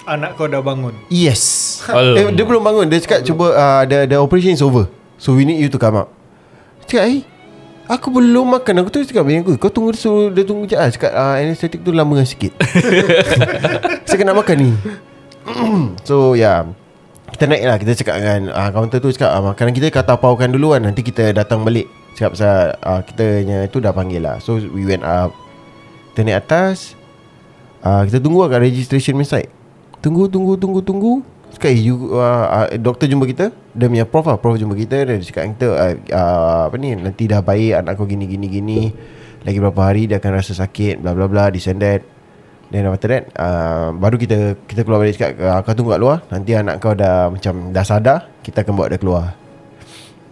Anak 0.09 0.33
kau 0.33 0.49
dah 0.49 0.65
bangun? 0.65 0.97
Yes. 1.13 1.77
Eh, 1.93 2.25
Dia 2.33 2.45
belum 2.45 2.65
bangun. 2.65 2.89
Dia 2.89 2.97
cakap 3.05 3.21
cuba 3.21 3.53
uh, 3.53 3.83
the, 3.85 4.09
the 4.09 4.17
operation 4.17 4.57
is 4.57 4.65
over. 4.65 4.89
So 5.21 5.37
we 5.37 5.45
need 5.45 5.61
you 5.61 5.69
to 5.69 5.77
come 5.77 5.93
up. 5.93 6.09
Cakap 6.89 7.05
eh 7.05 7.34
Aku 7.85 8.09
belum 8.09 8.57
makan. 8.57 8.81
Aku 8.81 8.89
terus 8.89 9.05
cakap 9.05 9.29
aku 9.29 9.61
Kau 9.61 9.69
tunggu 9.69 9.93
suruh 9.93 10.33
Dia 10.33 10.41
tunggu 10.41 10.65
je 10.65 10.73
lah 10.73 10.89
Cakap 10.89 11.11
uh, 11.13 11.37
anesthetic 11.37 11.85
tu 11.85 11.93
lama 11.93 12.17
sikit. 12.25 12.57
Saya 14.09 14.17
kena 14.17 14.33
makan 14.33 14.55
ni. 14.57 14.69
So 16.07 16.33
yeah 16.33 16.65
Kita 17.29 17.45
naik 17.45 17.61
lah. 17.61 17.77
Kita 17.77 17.93
cakap 17.93 18.15
dengan 18.17 18.49
uh, 18.49 18.69
Counter 18.73 18.97
tu 18.97 19.13
cakap 19.13 19.37
uh, 19.37 19.53
Makanan 19.53 19.73
kita 19.77 19.87
kata 19.93 20.17
paukan 20.17 20.49
dulu 20.49 20.73
kan 20.73 20.81
Nanti 20.81 21.05
kita 21.05 21.29
datang 21.29 21.61
balik. 21.61 21.85
Cakap 22.17 22.33
pasal 22.33 22.57
uh, 22.81 23.01
Kita 23.05 23.25
tu 23.69 23.77
dah 23.77 23.93
panggil 23.93 24.25
lah. 24.25 24.41
So 24.41 24.57
we 24.57 24.89
went 24.89 25.05
up. 25.05 25.29
Kita 26.13 26.25
naik 26.25 26.49
atas. 26.49 26.97
Uh, 27.85 28.01
Kita 28.09 28.17
tunggu 28.17 28.41
lah 28.41 28.49
kat 28.49 28.65
registration 28.65 29.13
website 29.13 29.53
Tunggu 30.01 30.25
tunggu 30.25 30.57
tunggu 30.57 30.81
tunggu 30.81 31.13
Cakap 31.55 31.71
eh, 31.71 31.79
you, 31.87 32.11
uh, 32.11 32.67
uh, 32.67 32.67
Doktor 32.75 33.07
jumpa 33.07 33.23
kita? 33.31 33.55
Dia 33.71 33.87
punya 33.87 34.03
prof 34.03 34.27
lah 34.27 34.35
Prof 34.35 34.59
jumpa 34.59 34.75
kita 34.75 35.07
Dia 35.07 35.15
cakap 35.23 35.47
dengan 35.47 35.53
kita 35.55 35.67
uh, 35.71 35.93
uh, 36.11 36.61
Apa 36.67 36.75
ni 36.75 36.99
Nanti 36.99 37.31
dah 37.31 37.39
baik 37.39 37.79
Anak 37.79 37.95
kau 37.95 38.03
gini 38.03 38.27
gini 38.27 38.51
gini. 38.51 38.91
Lagi 39.47 39.57
berapa 39.63 39.79
hari 39.79 40.11
Dia 40.11 40.19
akan 40.19 40.31
rasa 40.35 40.51
sakit 40.51 40.99
Bla 40.99 41.15
bla 41.15 41.31
bla 41.31 41.47
This 41.47 41.71
and 41.71 41.79
that. 41.79 42.03
Then 42.75 42.91
after 42.91 43.07
that 43.07 43.31
uh, 43.39 43.95
Baru 43.95 44.19
kita 44.19 44.59
Kita 44.67 44.83
keluar 44.83 45.07
balik 45.07 45.15
cakap 45.15 45.39
uh, 45.39 45.63
Kau 45.63 45.71
tunggu 45.71 45.95
kat 45.95 46.01
luar. 46.03 46.17
Nanti 46.27 46.51
anak 46.59 46.83
kau 46.83 46.91
dah 46.91 47.31
Macam 47.31 47.71
dah 47.71 47.85
sadar 47.87 48.27
Kita 48.43 48.67
akan 48.67 48.73
bawa 48.75 48.91
dia 48.91 48.99
keluar. 48.99 49.25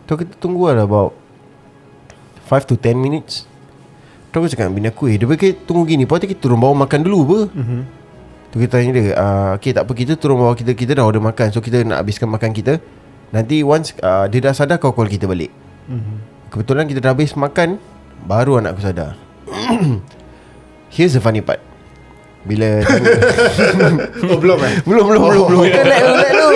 So 0.03 0.19
kita 0.19 0.35
tunggu 0.35 0.75
lah 0.75 0.83
about 0.83 1.15
5 2.51 2.69
to 2.69 2.75
10 2.75 2.99
minutes. 2.99 3.47
Tu 4.29 4.35
aku 4.35 4.51
cakap 4.51 4.69
bini 4.69 4.91
aku 4.91 5.07
Eh 5.07 5.15
dia 5.15 5.25
pergi 5.25 5.55
tunggu 5.55 5.87
gini 5.87 6.03
tu 6.03 6.13
kita 6.19 6.37
turun 6.37 6.59
bawah 6.59 6.85
makan 6.85 6.99
dulu 7.01 7.19
apa? 7.23 7.39
Mm-hmm. 7.55 8.02
Tu 8.53 8.61
kita 8.61 8.77
tanya 8.77 8.91
dia 8.93 9.17
uh, 9.17 9.57
Okay 9.57 9.73
tak 9.73 9.89
apa 9.89 9.97
Kita 9.97 10.13
turun 10.13 10.37
bawah 10.37 10.53
kita 10.53 10.77
Kita 10.77 10.93
dah 10.93 11.09
order 11.09 11.17
makan 11.17 11.49
So 11.49 11.57
kita 11.57 11.81
nak 11.81 12.05
habiskan 12.05 12.29
makan 12.29 12.53
kita. 12.53 12.77
Nanti 13.33 13.65
once 13.65 13.97
uh, 14.05 14.29
Dia 14.29 14.45
dah 14.45 14.53
sadar 14.53 14.77
Kau 14.77 14.93
call 14.93 15.09
kita 15.09 15.25
balik. 15.25 15.49
Mm-hmm. 15.89 16.17
Kebetulan 16.53 16.85
kita 16.85 17.01
dah 17.01 17.17
habis 17.17 17.33
makan 17.33 17.81
Baru 18.29 18.61
anak 18.61 18.77
aku 18.77 18.85
sadar. 18.85 19.17
Here's 20.93 21.17
the 21.17 21.21
funny 21.25 21.41
part. 21.41 21.57
Bila 22.45 22.85
Oh 24.29 24.37
belum 24.37 24.61
eh? 24.61 24.73
Belum 24.85 25.03
belum 25.09 25.21
belum 25.33 25.45
belum. 25.49 25.63
Kan 25.73 25.85
lu 25.89 26.13
let 26.13 26.31
lu 26.37 26.47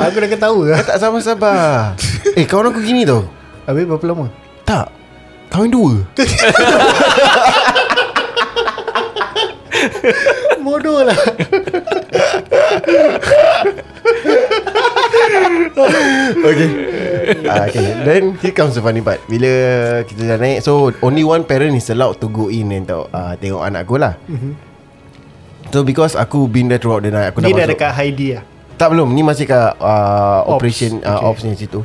Aku 0.00 0.16
dah 0.16 0.30
ketawa 0.32 0.62
lah 0.72 0.80
Tak 0.80 0.96
sabar-sabar 0.96 1.92
Eh 2.40 2.48
kawan 2.48 2.72
aku 2.72 2.80
gini 2.80 3.04
tau. 3.04 3.28
Habis 3.68 3.84
berapa 3.84 4.04
lama? 4.08 4.32
Tak. 4.64 4.88
Kahwin 5.52 5.68
dua 5.68 6.00
Bodoh 10.64 11.02
lah. 11.02 11.18
Okay. 16.32 16.68
Uh, 17.46 17.64
Okay. 17.68 17.86
Then 18.02 18.22
here 18.42 18.54
comes 18.54 18.74
the 18.74 18.82
funny 18.82 19.00
part. 19.00 19.22
Bila 19.26 19.50
kita 20.04 20.22
dah 20.26 20.38
naik 20.38 20.64
So 20.64 20.90
only 21.04 21.22
one 21.22 21.46
parent 21.46 21.74
is 21.76 21.88
allowed 21.90 22.18
to 22.20 22.26
go 22.28 22.48
in 22.50 22.72
And 22.74 22.88
uh, 22.90 23.34
tengok 23.38 23.62
anak 23.62 23.86
aku 23.88 23.96
lah. 24.00 24.18
So 25.72 25.86
because 25.86 26.18
aku 26.18 26.50
been 26.50 26.68
there 26.68 26.82
throughout 26.82 27.00
the 27.06 27.12
night 27.12 27.32
Aku 27.32 27.40
Ni 27.40 27.54
dah 27.54 27.64
dah 27.64 27.72
dekat 27.72 27.92
Heidi 27.96 28.36
lah. 28.36 28.44
Tak 28.76 28.92
belum. 28.92 29.14
Ni 29.14 29.22
masih 29.22 29.46
kat 29.46 29.78
uh, 29.78 30.44
Ops. 30.46 30.58
Operation 30.58 31.00
uh, 31.02 31.22
Okay. 31.22 31.28
Ops 31.28 31.40
ni 31.46 31.54
situ. 31.56 31.80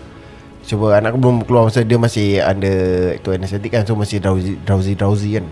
Cuba 0.67 0.99
anak 0.99 1.15
aku 1.15 1.19
belum 1.23 1.37
keluar 1.47 1.71
Masa 1.71 1.79
dia 1.87 1.95
masih 1.95 2.43
under 2.43 3.15
Itu 3.15 3.31
anesthetic 3.31 3.71
kan 3.71 3.87
So 3.87 3.95
masih 3.95 4.19
drowsy 4.19 4.59
Drowsy 4.67 4.93
drowsy 4.99 5.29
kan 5.39 5.47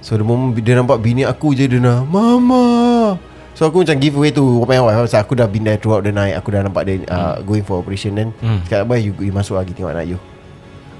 So 0.00 0.16
the 0.16 0.24
moment 0.24 0.56
dia 0.60 0.76
nampak 0.76 1.00
bini 1.04 1.28
aku 1.28 1.52
je 1.52 1.68
Dia 1.68 1.80
nak 1.80 2.08
Mama! 2.08 3.16
So 3.52 3.68
aku 3.68 3.84
macam 3.84 4.00
give 4.00 4.16
away 4.16 4.32
to 4.32 4.64
my 4.64 4.80
wife 4.80 5.04
Pasal 5.04 5.20
aku 5.20 5.36
dah 5.36 5.44
been 5.44 5.68
there 5.68 5.76
throughout 5.76 6.00
the 6.00 6.12
night. 6.12 6.32
Aku 6.32 6.48
dah 6.48 6.64
nampak 6.64 6.88
dia 6.88 7.04
uh, 7.12 7.44
Going 7.44 7.62
for 7.62 7.84
operation. 7.84 8.16
Then 8.16 8.32
Hmm. 8.40 8.64
Cakap 8.64 8.88
apa 8.88 8.94
you, 8.96 9.12
you 9.20 9.32
masuk 9.32 9.60
lagi 9.60 9.76
tengok 9.76 9.92
anak 9.92 10.08
you. 10.08 10.18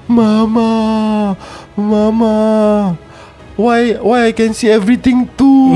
Mama! 0.05 1.33
Mama 1.73 2.37
Why 3.59 3.99
Why 3.99 4.31
I 4.31 4.33
can 4.33 4.55
see 4.55 4.71
everything 4.71 5.27
too? 5.35 5.75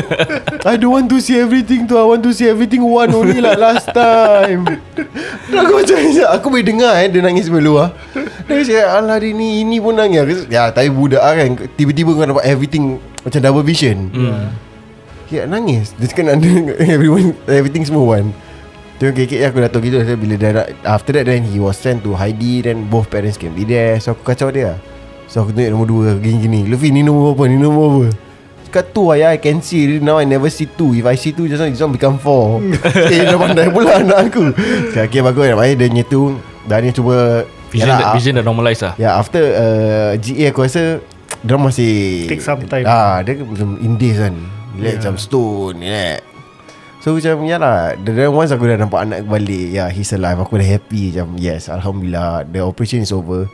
I 0.70 0.76
don't 0.80 0.92
want 0.92 1.08
to 1.12 1.20
see 1.20 1.36
everything 1.36 1.84
too. 1.84 2.00
I 2.00 2.04
want 2.04 2.24
to 2.24 2.32
see 2.32 2.48
everything 2.48 2.80
one 2.80 3.12
only 3.12 3.40
like 3.40 3.60
last 3.60 3.92
time. 3.92 4.80
Dan 5.48 5.56
aku 5.64 5.84
macam 5.84 5.96
Aku 6.36 6.46
boleh 6.48 6.66
dengar 6.66 6.92
eh 7.00 7.08
Dia 7.08 7.20
nangis 7.24 7.48
sampai 7.48 7.64
luar 7.64 7.96
Dia 8.44 8.62
cakap 8.64 8.88
Alah 9.00 9.16
dia 9.16 9.32
ni 9.32 9.64
Ini 9.64 9.76
pun 9.80 9.96
nangis. 9.96 10.48
Ya 10.48 10.68
tapi 10.72 10.88
budak 10.92 11.20
lah 11.20 11.34
kan. 11.36 11.48
Tiba-tiba 11.76 12.10
kau 12.16 12.24
nampak 12.24 12.46
everything 12.48 13.00
Macam 13.24 13.40
double 13.40 13.64
vision. 13.64 14.08
Hmm. 14.12 14.52
Ya 15.28 15.44
nangis. 15.44 15.92
Dia 16.00 16.08
cakap 16.08 16.36
ada 16.36 16.50
Everyone 16.80 17.36
Everything 17.48 17.84
semua 17.84 18.04
one. 18.20 18.32
Tengok 19.00 19.16
kekek 19.16 19.48
aku 19.48 19.64
dah 19.64 19.70
tahu 19.72 19.82
gitu. 19.88 19.96
So, 20.04 20.16
Bila 20.16 20.34
dia 20.36 20.50
nak 20.56 20.68
After 20.84 21.12
that 21.16 21.24
then 21.28 21.44
He 21.44 21.60
was 21.60 21.76
sent 21.76 22.04
to 22.04 22.16
Heidi 22.16 22.64
Then 22.64 22.88
both 22.88 23.12
parents 23.12 23.36
can 23.40 23.52
be 23.52 23.68
there. 23.68 24.00
So 24.00 24.16
aku 24.16 24.24
kacau 24.24 24.48
dia 24.52 24.76
lah. 24.76 24.89
So 25.30 25.46
aku 25.46 25.54
tunjuk 25.54 25.70
nombor 25.70 25.86
dua 25.86 26.06
Gini-gini. 26.18 26.66
Luffy 26.66 26.90
ni 26.90 27.06
nombor 27.06 27.38
apa 27.38 27.42
Ni 27.46 27.54
nombor 27.54 27.86
apa 27.86 28.02
Cakap 28.66 28.84
tu 28.90 29.10
ayah 29.14 29.30
I 29.30 29.38
can 29.38 29.62
see 29.62 30.02
Now 30.02 30.18
I 30.18 30.26
never 30.26 30.50
see 30.50 30.66
two. 30.66 30.94
If 30.98 31.06
I 31.06 31.14
see 31.14 31.30
two 31.30 31.46
Just 31.46 31.62
now 31.62 31.70
one 31.70 31.94
become 31.94 32.18
four. 32.18 32.58
Eh 33.14 33.22
dah 33.30 33.38
pandai 33.38 33.70
pula 33.70 34.02
anak 34.02 34.30
aku. 34.30 34.50
Cakap 34.90 35.06
okay 35.06 35.20
bagus 35.22 35.46
Namanya 35.54 35.74
dia 35.86 35.88
nyetu 35.90 36.34
Dan 36.66 36.90
dia 36.90 36.92
cuba 36.94 37.46
Vision, 37.70 37.86
Yalah, 37.86 37.98
dah, 38.02 38.14
vision 38.18 38.34
dah 38.34 38.42
normalize 38.42 38.82
lah. 38.82 38.98
Ya 38.98 39.02
yeah, 39.06 39.12
after 39.14 39.42
uh, 39.46 40.10
GA 40.18 40.50
aku 40.50 40.66
rasa 40.66 40.98
Dia 41.46 41.54
masih 41.54 42.26
Take 42.26 42.42
some 42.42 42.66
time. 42.66 42.82
ah, 42.82 43.22
Dia 43.22 43.38
macam 43.46 43.78
in 43.78 43.94
days 43.94 44.18
kan. 44.18 44.34
Relax 44.74 44.90
yeah. 44.90 44.98
macam 44.98 45.14
stone 45.22 45.76
Relax. 45.78 46.18
So 46.98 47.14
macam 47.14 47.46
ya 47.46 47.56
lah 47.62 47.94
Then 48.02 48.34
once 48.34 48.50
aku 48.50 48.66
dah 48.66 48.74
nampak 48.74 49.06
anak 49.06 49.22
aku 49.22 49.38
balik. 49.38 49.66
Ya 49.70 49.86
yeah, 49.86 49.88
he's 49.94 50.10
alive. 50.10 50.42
Aku 50.42 50.58
dah 50.58 50.66
happy 50.66 51.14
Macam 51.14 51.38
yes 51.38 51.70
Alhamdulillah 51.70 52.42
The 52.50 52.58
operation 52.66 53.06
is 53.06 53.14
over 53.14 53.46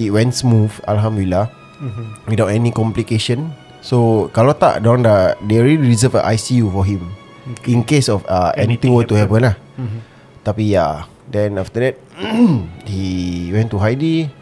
It 0.00 0.08
went 0.16 0.32
smooth 0.32 0.72
Alhamdulillah 0.88 1.52
mm-hmm. 1.76 2.06
Without 2.24 2.48
any 2.48 2.72
complication 2.72 3.52
So 3.84 4.28
Kalau 4.32 4.56
tak 4.56 4.80
Diorang 4.80 5.04
dah 5.04 5.36
They 5.44 5.60
already 5.60 5.76
reserve 5.76 6.16
a 6.16 6.24
ICU 6.24 6.72
for 6.72 6.88
him 6.88 7.04
okay. 7.52 7.76
In 7.76 7.84
case 7.84 8.08
of 8.08 8.24
uh, 8.24 8.56
Anything, 8.56 8.90
Anything 8.90 8.92
were 8.96 9.04
to 9.04 9.14
happen 9.20 9.44
lah 9.52 9.54
Mm-hmm. 9.76 10.00
Tapi 10.40 10.72
ya 10.72 11.04
Then 11.28 11.60
after 11.60 11.84
that 11.84 12.00
He 12.90 13.52
went 13.52 13.68
to 13.76 13.78
Heidi 13.78 14.32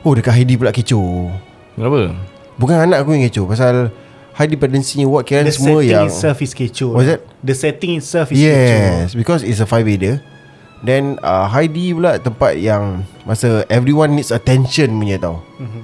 Oh 0.00 0.16
dekat 0.16 0.40
Heidi 0.40 0.56
pula 0.56 0.72
kecoh 0.72 1.28
Kenapa? 1.76 2.16
Bukan 2.56 2.76
anak 2.88 3.04
aku 3.04 3.12
yang 3.12 3.28
kecoh 3.28 3.44
Pasal 3.44 3.92
high 4.32 4.48
dependency 4.48 5.04
ward 5.04 5.28
kira 5.28 5.44
The 5.44 5.52
semua 5.52 5.84
setting 5.84 5.92
yang 5.92 6.08
itself 6.08 6.36
is 6.40 6.52
kecoh 6.56 6.96
lah. 6.96 7.16
it? 7.16 7.20
The 7.44 7.52
setting 7.52 7.92
itself 8.00 8.32
is 8.32 8.40
kecoh 8.40 8.48
Yes 8.48 9.12
Because 9.12 9.44
it's 9.44 9.60
a 9.60 9.68
five 9.68 9.84
bedder 9.84 10.24
Then 10.80 11.20
uh, 11.20 11.44
Heidi 11.52 11.92
pula 11.92 12.16
tempat 12.16 12.56
yang 12.56 13.04
Masa 13.28 13.68
everyone 13.68 14.16
needs 14.16 14.32
attention 14.32 14.96
punya 14.96 15.20
tau. 15.20 15.44
Mhm. 15.60 15.82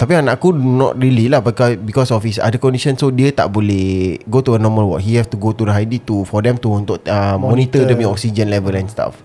Tapi 0.00 0.16
anak 0.16 0.40
aku 0.40 0.56
not 0.56 0.96
really 0.96 1.28
lah 1.28 1.44
because, 1.44 1.76
because 1.76 2.08
of 2.08 2.24
his 2.24 2.40
other 2.40 2.56
condition 2.56 2.96
So 2.96 3.12
dia 3.12 3.36
tak 3.36 3.52
boleh 3.52 4.16
Go 4.32 4.40
to 4.40 4.56
a 4.56 4.58
normal 4.58 4.88
ward. 4.88 5.04
He 5.04 5.20
have 5.20 5.28
to 5.28 5.36
go 5.36 5.52
to 5.52 5.68
the 5.68 5.76
Heidi 5.76 6.00
to 6.08 6.24
For 6.24 6.40
them 6.40 6.56
to 6.56 6.72
Untuk 6.72 7.04
uh, 7.04 7.36
monitor. 7.36 7.84
Punya 7.84 8.08
oxygen 8.08 8.48
level 8.48 8.72
and 8.72 8.88
stuff. 8.88 9.20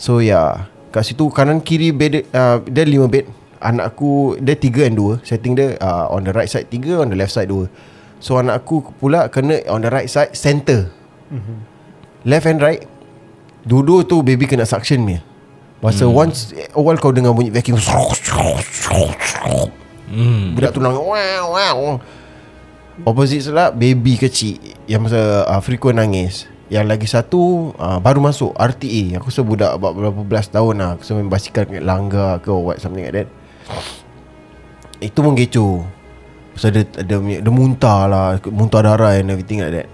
So 0.00 0.24
yeah 0.24 0.72
Kat 0.96 1.04
situ 1.04 1.28
kanan 1.28 1.60
kiri 1.60 1.92
bed 1.92 2.24
uh, 2.32 2.64
Dia 2.64 2.88
lima 2.88 3.04
bed. 3.04 3.28
Anak 3.60 3.92
aku 3.92 4.40
Dia 4.40 4.56
tiga 4.56 4.88
and 4.88 4.96
dua. 4.96 5.20
Setting 5.28 5.60
dia 5.60 5.76
uh, 5.76 6.08
On 6.08 6.24
the 6.24 6.32
right 6.32 6.48
side 6.48 6.72
tiga 6.72 7.04
On 7.04 7.12
the 7.12 7.16
left 7.20 7.36
side 7.36 7.52
dua. 7.52 7.68
So 8.16 8.40
anak 8.40 8.64
aku 8.64 8.96
pula 8.96 9.28
Kena 9.28 9.60
on 9.68 9.84
the 9.84 9.92
right 9.92 10.08
side 10.08 10.32
Center. 10.32 10.88
Mhm. 11.28 11.68
Left 12.24 12.48
and 12.48 12.64
right 12.64 12.88
Dua-dua 13.62 14.02
tu 14.02 14.22
baby 14.26 14.50
kena 14.50 14.66
suction 14.66 15.06
punya. 15.06 15.22
Masa 15.82 16.06
hmm. 16.06 16.14
once 16.14 16.54
A 16.54 16.78
while 16.78 16.94
kau 17.02 17.10
dengar 17.10 17.34
bunyi 17.34 17.50
vacuum 17.50 17.76
Hmm. 20.12 20.52
Budak 20.52 20.76
tu 20.76 20.80
nangis 20.84 21.00
wow, 21.00 21.44
wow. 21.56 21.78
Opposite 23.08 23.48
pula 23.48 23.72
Baby 23.72 24.20
kecil 24.20 24.60
Yang 24.84 25.08
masa 25.08 25.20
uh, 25.48 25.60
frequent 25.64 25.96
nangis. 25.96 26.44
Yang 26.68 26.84
lagi 26.84 27.06
satu 27.08 27.72
uh, 27.80 27.96
Baru 27.96 28.20
masuk 28.20 28.52
RTA 28.52 29.16
Aku 29.16 29.32
rasa 29.32 29.40
budak 29.40 29.72
About 29.72 29.96
berapa 29.96 30.20
belas 30.20 30.52
tahun 30.52 30.84
lah. 30.84 30.88
Aku 30.94 31.02
rasa 31.02 31.16
main 31.16 31.32
basikal 31.32 31.64
kat 31.64 31.80
Langgar 31.80 32.44
ke 32.44 32.52
or 32.52 32.60
What 32.60 32.84
something 32.84 33.02
like 33.08 33.24
that. 33.24 33.28
Itu 35.00 35.24
pun 35.24 35.32
kecoh. 35.32 35.88
Pasal 36.52 36.76
dia, 36.76 36.84
dia, 36.84 37.16
dia, 37.16 37.38
dia 37.40 37.52
muntah 37.52 38.04
lah 38.04 38.36
Muntah 38.52 38.84
darah 38.84 39.16
and 39.16 39.32
everything 39.32 39.64
like 39.64 39.72
that. 39.72 39.88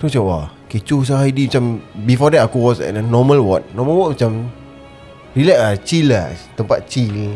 So 0.00 0.08
macam 0.08 0.22
wah 0.24 0.46
Kecoh 0.70 1.02
sah 1.02 1.26
Heidi 1.26 1.50
Macam 1.50 1.82
Before 2.06 2.30
that 2.30 2.46
aku 2.46 2.62
was 2.62 2.78
at 2.78 2.94
a 2.94 3.02
normal 3.02 3.42
ward. 3.42 3.66
Normal 3.74 3.94
ward 3.98 4.10
macam 4.14 4.46
Relax 5.34 5.58
lah 5.58 5.74
Chill 5.82 6.06
lah. 6.06 6.26
Tempat 6.54 6.78
chill. 6.86 7.34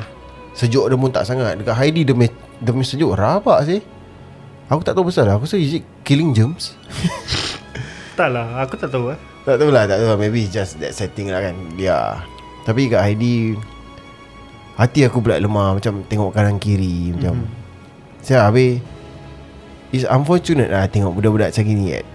Sejuk 0.55 0.87
dia 0.87 0.95
pun 0.95 1.11
tak 1.11 1.27
sangat. 1.27 1.59
Dekat 1.59 1.75
Heidi 1.75 2.07
dia, 2.07 2.15
dia 2.15 2.71
punya 2.71 2.87
sejuk 2.87 3.11
Rabak 3.15 3.67
sih. 3.67 3.83
Aku 4.71 4.87
tak 4.87 4.95
tahu 4.95 5.11
pasal 5.11 5.27
lah. 5.27 5.35
Aku 5.39 5.47
rasa 5.51 5.59
is 5.59 5.83
it 5.83 5.85
killing 6.07 6.31
germs? 6.31 6.79
Tak 8.15 8.31
lah 8.31 8.63
Aku 8.63 8.79
tak 8.79 8.95
tahu 8.95 9.11
lah. 9.11 9.19
Tak 9.43 9.59
tahu 9.59 9.75
lah 9.75 9.91
Tak 9.91 9.99
tahu 9.99 10.09
lah. 10.15 10.19
Maybe 10.19 10.47
just 10.47 10.79
that 10.79 10.95
setting 10.95 11.35
lah 11.35 11.43
kan. 11.43 11.59
Dia 11.75 12.23
Tapi 12.63 12.87
kat 12.87 13.03
Heidi 13.03 13.59
Hati 14.79 15.03
aku 15.03 15.19
pula 15.19 15.43
lemah. 15.43 15.75
Macam 15.75 16.07
tengok 16.07 16.31
kanan 16.31 16.63
kiri 16.63 17.11
Macam. 17.11 17.43
Mm-hmm. 17.43 18.23
Saya 18.23 18.47
habis 18.47 18.79
It's 19.91 20.07
unfortunate 20.07 20.71
lah 20.71 20.87
Tengok 20.87 21.19
budak-budak 21.19 21.51
macam 21.51 21.67
gini. 21.67 21.99
kan 21.99 22.14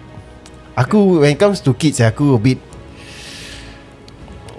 Aku 0.80 1.20
When 1.20 1.36
it 1.36 1.40
comes 1.40 1.60
to 1.68 1.76
kids 1.76 2.00
Aku 2.00 2.36
a 2.36 2.42
bit 2.42 2.60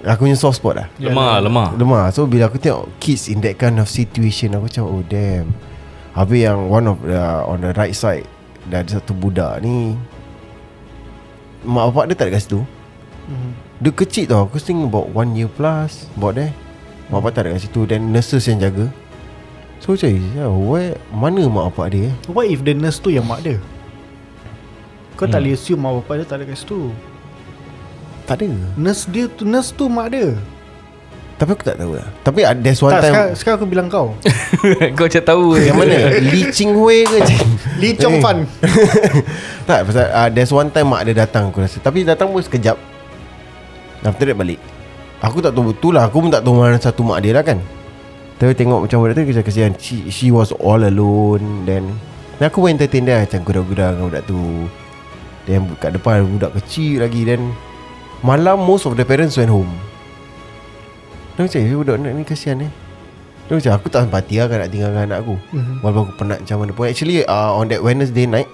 Aku 0.01 0.25
punya 0.25 0.33
soft 0.33 0.65
spot 0.65 0.81
lah. 0.81 0.89
Lemah 0.97 1.45
lemah. 1.45 1.77
Lemah. 1.77 2.09
So 2.13 2.25
bila 2.25 2.49
aku 2.49 2.57
tengok 2.57 2.89
Kids 3.01 3.29
in 3.29 3.45
that 3.45 3.57
kind 3.61 3.81
of 3.81 3.89
situation 3.89 4.57
Aku 4.57 4.69
macam 4.69 4.85
Oh 4.89 5.05
damn. 5.05 5.53
Habis 6.13 6.49
yang 6.49 6.69
One 6.69 6.87
of 6.89 7.01
the 7.05 7.21
On 7.49 7.61
the 7.61 7.73
right 7.77 7.97
side 7.97 8.29
Dah 8.69 8.85
ada 8.85 9.01
satu 9.01 9.17
budak 9.17 9.65
ni 9.65 9.97
Mak 11.61 11.93
bapak 11.93 12.05
dia 12.09 12.17
tak 12.17 12.33
ada 12.33 12.41
kat 12.41 12.43
situ. 12.49 12.61
Mhm. 13.29 13.51
Dia 13.85 13.93
kecil 13.93 14.25
tau. 14.25 14.49
Aku 14.49 14.57
think 14.57 14.81
about 14.81 15.13
One 15.13 15.37
year 15.37 15.53
plus 15.53 16.09
About 16.17 16.41
there. 16.41 16.57
Mak 17.13 17.21
bapak 17.21 17.31
tak 17.37 17.41
ada 17.45 17.49
kat 17.53 17.69
situ. 17.69 17.85
Dan 17.85 18.17
nurses 18.17 18.49
yang 18.49 18.65
jaga. 18.65 18.89
So 19.85 19.93
macam 19.93 20.09
ya, 20.09 20.49
where, 20.49 20.97
Mana 21.13 21.45
mak 21.53 21.77
bapak 21.77 21.93
dia? 21.93 22.09
What 22.33 22.49
if 22.49 22.65
the 22.65 22.73
nurse 22.73 22.97
tu 22.97 23.13
yang 23.13 23.29
mak 23.29 23.45
dia 23.45 23.61
Kau 25.21 25.29
tak 25.29 25.45
boleh 25.45 25.53
assume 25.53 25.85
mak 25.85 25.93
bapak 26.01 26.15
dia 26.17 26.25
tak 26.25 26.37
ada 26.41 26.45
kat 26.49 26.57
situ. 26.57 26.81
Tak 28.25 28.41
ada. 28.41 28.49
Nurse 28.81 29.05
dia 29.05 29.29
tu 29.29 29.45
Nurse 29.45 29.69
tu 29.77 29.85
mak 29.93 30.17
dia. 30.17 30.33
Tapi 31.37 31.57
aku 31.57 31.65
tak 31.65 31.77
tahu 31.77 31.93
lah. 31.97 32.09
Tapi 32.25 32.41
uh, 32.45 32.57
there's 32.57 32.81
one 32.81 32.93
Tak 32.93 33.01
time 33.05 33.13
sekarang, 33.13 33.31
sekarang 33.37 33.57
aku 33.61 33.69
bilang 33.69 33.89
kau. 33.93 34.13
Kau 34.97 35.05
macam 35.09 35.23
tahu 35.25 35.45
Yang 35.57 35.77
mana? 35.77 35.97
Lee 36.21 36.49
Ching 36.53 36.73
Hui 36.77 37.05
ke? 37.05 37.17
Lee 37.81 37.97
Chong 37.97 38.17
Eh. 38.17 38.21
Fan. 38.21 38.39
Tak 39.69 39.89
pasal 39.89 40.05
uh, 40.09 40.29
There's 40.33 40.53
one 40.53 40.69
time 40.69 40.89
mak 40.93 41.05
dia 41.09 41.17
datang 41.25 41.49
Aku 41.49 41.65
rasa. 41.65 41.81
Tapi 41.81 42.05
datang 42.05 42.29
pun 42.33 42.41
sekejap. 42.41 42.77
After 44.05 44.25
that 44.25 44.37
balik. 44.37 44.61
Aku 45.21 45.41
tak 45.41 45.53
tahu 45.53 45.73
betul 45.73 45.97
lah. 45.97 46.09
Aku 46.09 46.21
pun 46.25 46.33
tak 46.33 46.45
tahu 46.45 46.61
mana 46.61 46.81
satu 46.81 47.05
mak 47.05 47.21
dia 47.21 47.37
lah 47.37 47.45
kan. 47.45 47.61
Tapi 48.37 48.57
tengok 48.57 48.89
macam 48.89 49.05
budak 49.05 49.21
tu 49.21 49.25
Kisah 49.29 49.45
kesian. 49.45 49.73
She, 49.77 50.09
she 50.09 50.29
was 50.29 50.53
all 50.57 50.81
alone 50.81 51.65
Then. 51.69 51.93
Dan 52.37 52.53
aku 52.53 52.65
pun 52.65 52.73
entertain 52.73 53.05
dia 53.05 53.21
Macam 53.21 53.41
gudang-gudang 53.45 53.97
dengan 53.97 54.07
budak 54.09 54.25
tu 54.25 54.41
Then 55.51 55.67
kat 55.83 55.99
depan 55.99 56.23
budak 56.31 56.55
kecil 56.63 57.03
lagi 57.03 57.27
Then 57.27 57.51
Malam 58.23 58.63
most 58.63 58.87
of 58.87 58.95
the 58.95 59.03
parents 59.03 59.35
went 59.35 59.51
home. 59.51 59.73
Dan 61.35 61.49
macam 61.51 61.59
eh, 61.59 61.75
budak 61.75 61.97
ni 61.99 62.23
kesian 62.23 62.63
eh. 62.63 62.71
Dan 63.51 63.59
macam 63.59 63.73
aku 63.75 63.87
tak 63.91 64.07
empati 64.07 64.39
lah 64.39 64.47
kan 64.47 64.63
Nak 64.63 64.71
tinggalkan 64.71 65.03
anak 65.11 65.19
aku. 65.27 65.35
Mhm. 65.51 65.75
Walaupun 65.83 66.03
aku 66.07 66.13
penat 66.15 66.39
macam 66.47 66.57
mana 66.63 66.71
pun. 66.71 66.87
Actually 66.87 67.27
uh, 67.27 67.51
on 67.59 67.67
that 67.67 67.83
Wednesday 67.83 68.31
night 68.31 68.47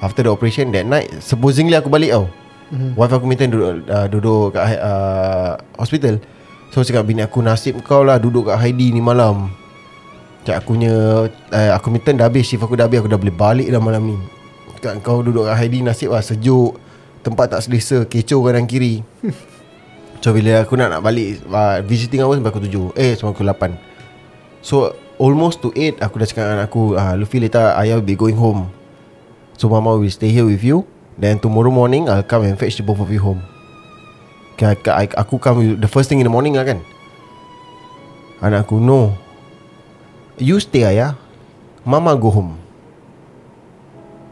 After 0.00 0.24
the 0.24 0.32
operation 0.32 0.72
That 0.72 0.88
night 0.88 1.12
Supposingly 1.20 1.76
aku 1.76 1.92
balik 1.92 2.16
tau. 2.16 2.32
Mhm. 2.72 2.96
Wife 2.96 3.12
aku 3.12 3.24
minta 3.28 3.44
duduk, 3.44 3.84
uh, 3.84 4.06
duduk 4.08 4.56
kat 4.56 4.80
uh, 4.80 5.60
hospital. 5.76 6.16
So 6.72 6.80
cakap 6.80 7.04
bini 7.04 7.20
aku 7.20 7.44
nasib 7.44 7.76
kau 7.84 8.00
lah 8.00 8.16
Duduk 8.16 8.48
kat 8.48 8.56
Heidi 8.56 8.88
ni 8.96 9.04
malam. 9.04 9.52
Cakap 10.48 10.64
aku 10.64 10.80
punya 10.80 10.94
uh, 11.28 11.70
Aku 11.76 11.92
minta 11.92 12.14
dah 12.16 12.32
habis 12.32 12.48
Shift 12.48 12.64
aku 12.64 12.78
dah 12.78 12.88
habis 12.88 13.04
Aku 13.04 13.10
dah 13.10 13.20
boleh 13.20 13.34
balik 13.34 13.68
dah 13.68 13.82
malam 13.82 14.00
ni 14.14 14.37
Cakap 14.78 15.02
kau 15.02 15.26
duduk 15.26 15.42
kat 15.42 15.58
Heidi 15.58 15.82
Nasib 15.82 16.14
lah 16.14 16.22
sejuk. 16.22 16.78
Tempat 17.26 17.50
tak 17.50 17.66
selesa 17.66 18.06
Kecoh 18.06 18.46
kanan 18.46 18.70
kiri. 18.70 19.02
So 20.22 20.34
bila 20.34 20.66
aku 20.66 20.74
nak 20.74 20.90
nak 20.90 21.02
balik 21.06 21.46
uh, 21.46 21.78
Visiting 21.86 22.26
hours 22.26 22.42
sampai 22.42 22.50
aku 22.50 22.62
7 22.66 22.98
Eh 22.98 23.14
sampai 23.14 23.38
aku 23.38 23.46
8 23.46 24.66
So 24.66 24.90
almost 25.14 25.62
to 25.62 25.70
8 25.70 26.02
Aku 26.02 26.18
dah 26.18 26.26
cakap 26.26 26.42
dengan 26.50 26.66
aku 26.66 26.98
uh, 26.98 27.14
Luffy 27.14 27.38
later 27.38 27.70
Ayah 27.78 28.02
will 28.02 28.06
be 28.06 28.18
going 28.18 28.34
home. 28.34 28.66
So 29.54 29.70
mama 29.70 29.94
will 29.94 30.10
stay 30.10 30.30
here 30.30 30.46
with 30.46 30.62
you. 30.62 30.86
Then 31.18 31.38
tomorrow 31.38 31.70
morning 31.70 32.06
I'll 32.06 32.26
come 32.26 32.46
and 32.46 32.54
fetch 32.54 32.78
the 32.78 32.86
both 32.86 33.02
of 33.02 33.10
you 33.10 33.22
home. 33.22 33.42
Okay, 34.54 34.74
I, 34.74 35.06
I, 35.06 35.06
Aku 35.22 35.38
come 35.38 35.78
The 35.78 35.90
first 35.90 36.10
thing 36.10 36.22
in 36.22 36.26
the 36.26 36.34
morning 36.34 36.54
lah 36.54 36.66
kan? 36.66 36.82
Anak 38.42 38.70
aku 38.70 38.78
No. 38.78 39.14
You 40.38 40.58
stay 40.62 40.86
ayah. 40.86 41.18
Mama 41.82 42.14
go 42.14 42.30
home 42.30 42.67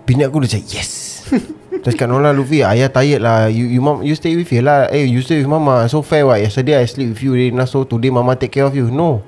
Bini 0.07 0.23
aku 0.23 0.47
dah 0.47 0.49
cakap 0.49 0.71
Yes. 0.71 0.91
Terus 1.83 1.99
cakap 1.99 2.07
no 2.09 2.23
lah 2.23 2.31
Luffy 2.31 2.63
Ayah 2.63 2.87
tired 2.89 3.21
lah. 3.21 3.51
You 3.51 3.67
you 3.67 3.83
mom 3.83 4.07
you 4.07 4.15
stay 4.15 4.39
with 4.39 4.49
you 4.55 4.63
lah. 4.63 4.87
Eh 4.95 5.05
you 5.05 5.19
stay 5.21 5.43
with 5.43 5.51
mama. 5.51 5.91
So 5.91 6.01
fair 6.01 6.23
what? 6.23 6.39
Yesterday 6.39 6.79
I 6.79 6.87
sleep 6.87 7.13
with 7.13 7.23
you. 7.27 7.35
Already 7.35 7.51
now, 7.51 7.67
So 7.67 7.83
today 7.83 8.15
mama 8.15 8.39
take 8.39 8.55
care 8.55 8.65
of 8.65 8.73
you. 8.73 8.89
No. 8.89 9.27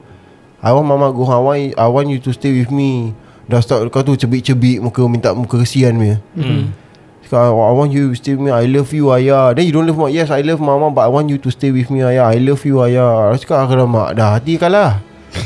I 0.63 0.71
want 0.71 0.87
mama 0.87 1.11
go 1.11 1.27
home 1.27 1.35
I 1.35 1.43
want, 1.43 1.61
I 1.79 1.87
want 1.87 2.07
you 2.11 2.19
to 2.23 2.31
stay 2.31 2.55
with 2.55 2.71
me. 2.71 3.15
Dah 3.51 3.59
start 3.59 3.87
kau 3.91 4.05
tu 4.05 4.13
cebik-cebik 4.13 4.85
Muka 4.85 5.01
minta 5.09 5.33
muka 5.33 5.57
kesian 5.63 5.97
punya 5.97 6.21
Hmm. 6.37 6.71
Cakap 7.25 7.53
I 7.53 7.73
want 7.75 7.91
you 7.91 8.11
to 8.11 8.17
stay 8.17 8.39
with 8.39 8.47
me. 8.47 8.51
I 8.55 8.71
love 8.71 8.95
you 8.95 9.11
ayah. 9.11 9.51
Then 9.59 9.67
you 9.67 9.75
don't 9.75 9.87
love 9.87 9.99
mama. 9.99 10.15
Yes 10.15 10.31
I 10.31 10.47
love 10.47 10.63
mama 10.63 10.95
But 10.95 11.07
I 11.07 11.11
want 11.11 11.27
you 11.27 11.43
to 11.43 11.51
stay 11.51 11.75
with 11.75 11.91
me 11.91 12.07
ayah. 12.07 12.31
I 12.31 12.39
love 12.39 12.63
you 12.63 12.79
ayah. 12.87 13.35
Aku 13.35 13.43
cakap 13.43 13.67
aku 13.67 13.83
mak 13.83 14.15
Dah 14.15 14.39
hati 14.39 14.55
kalah. 14.55 15.03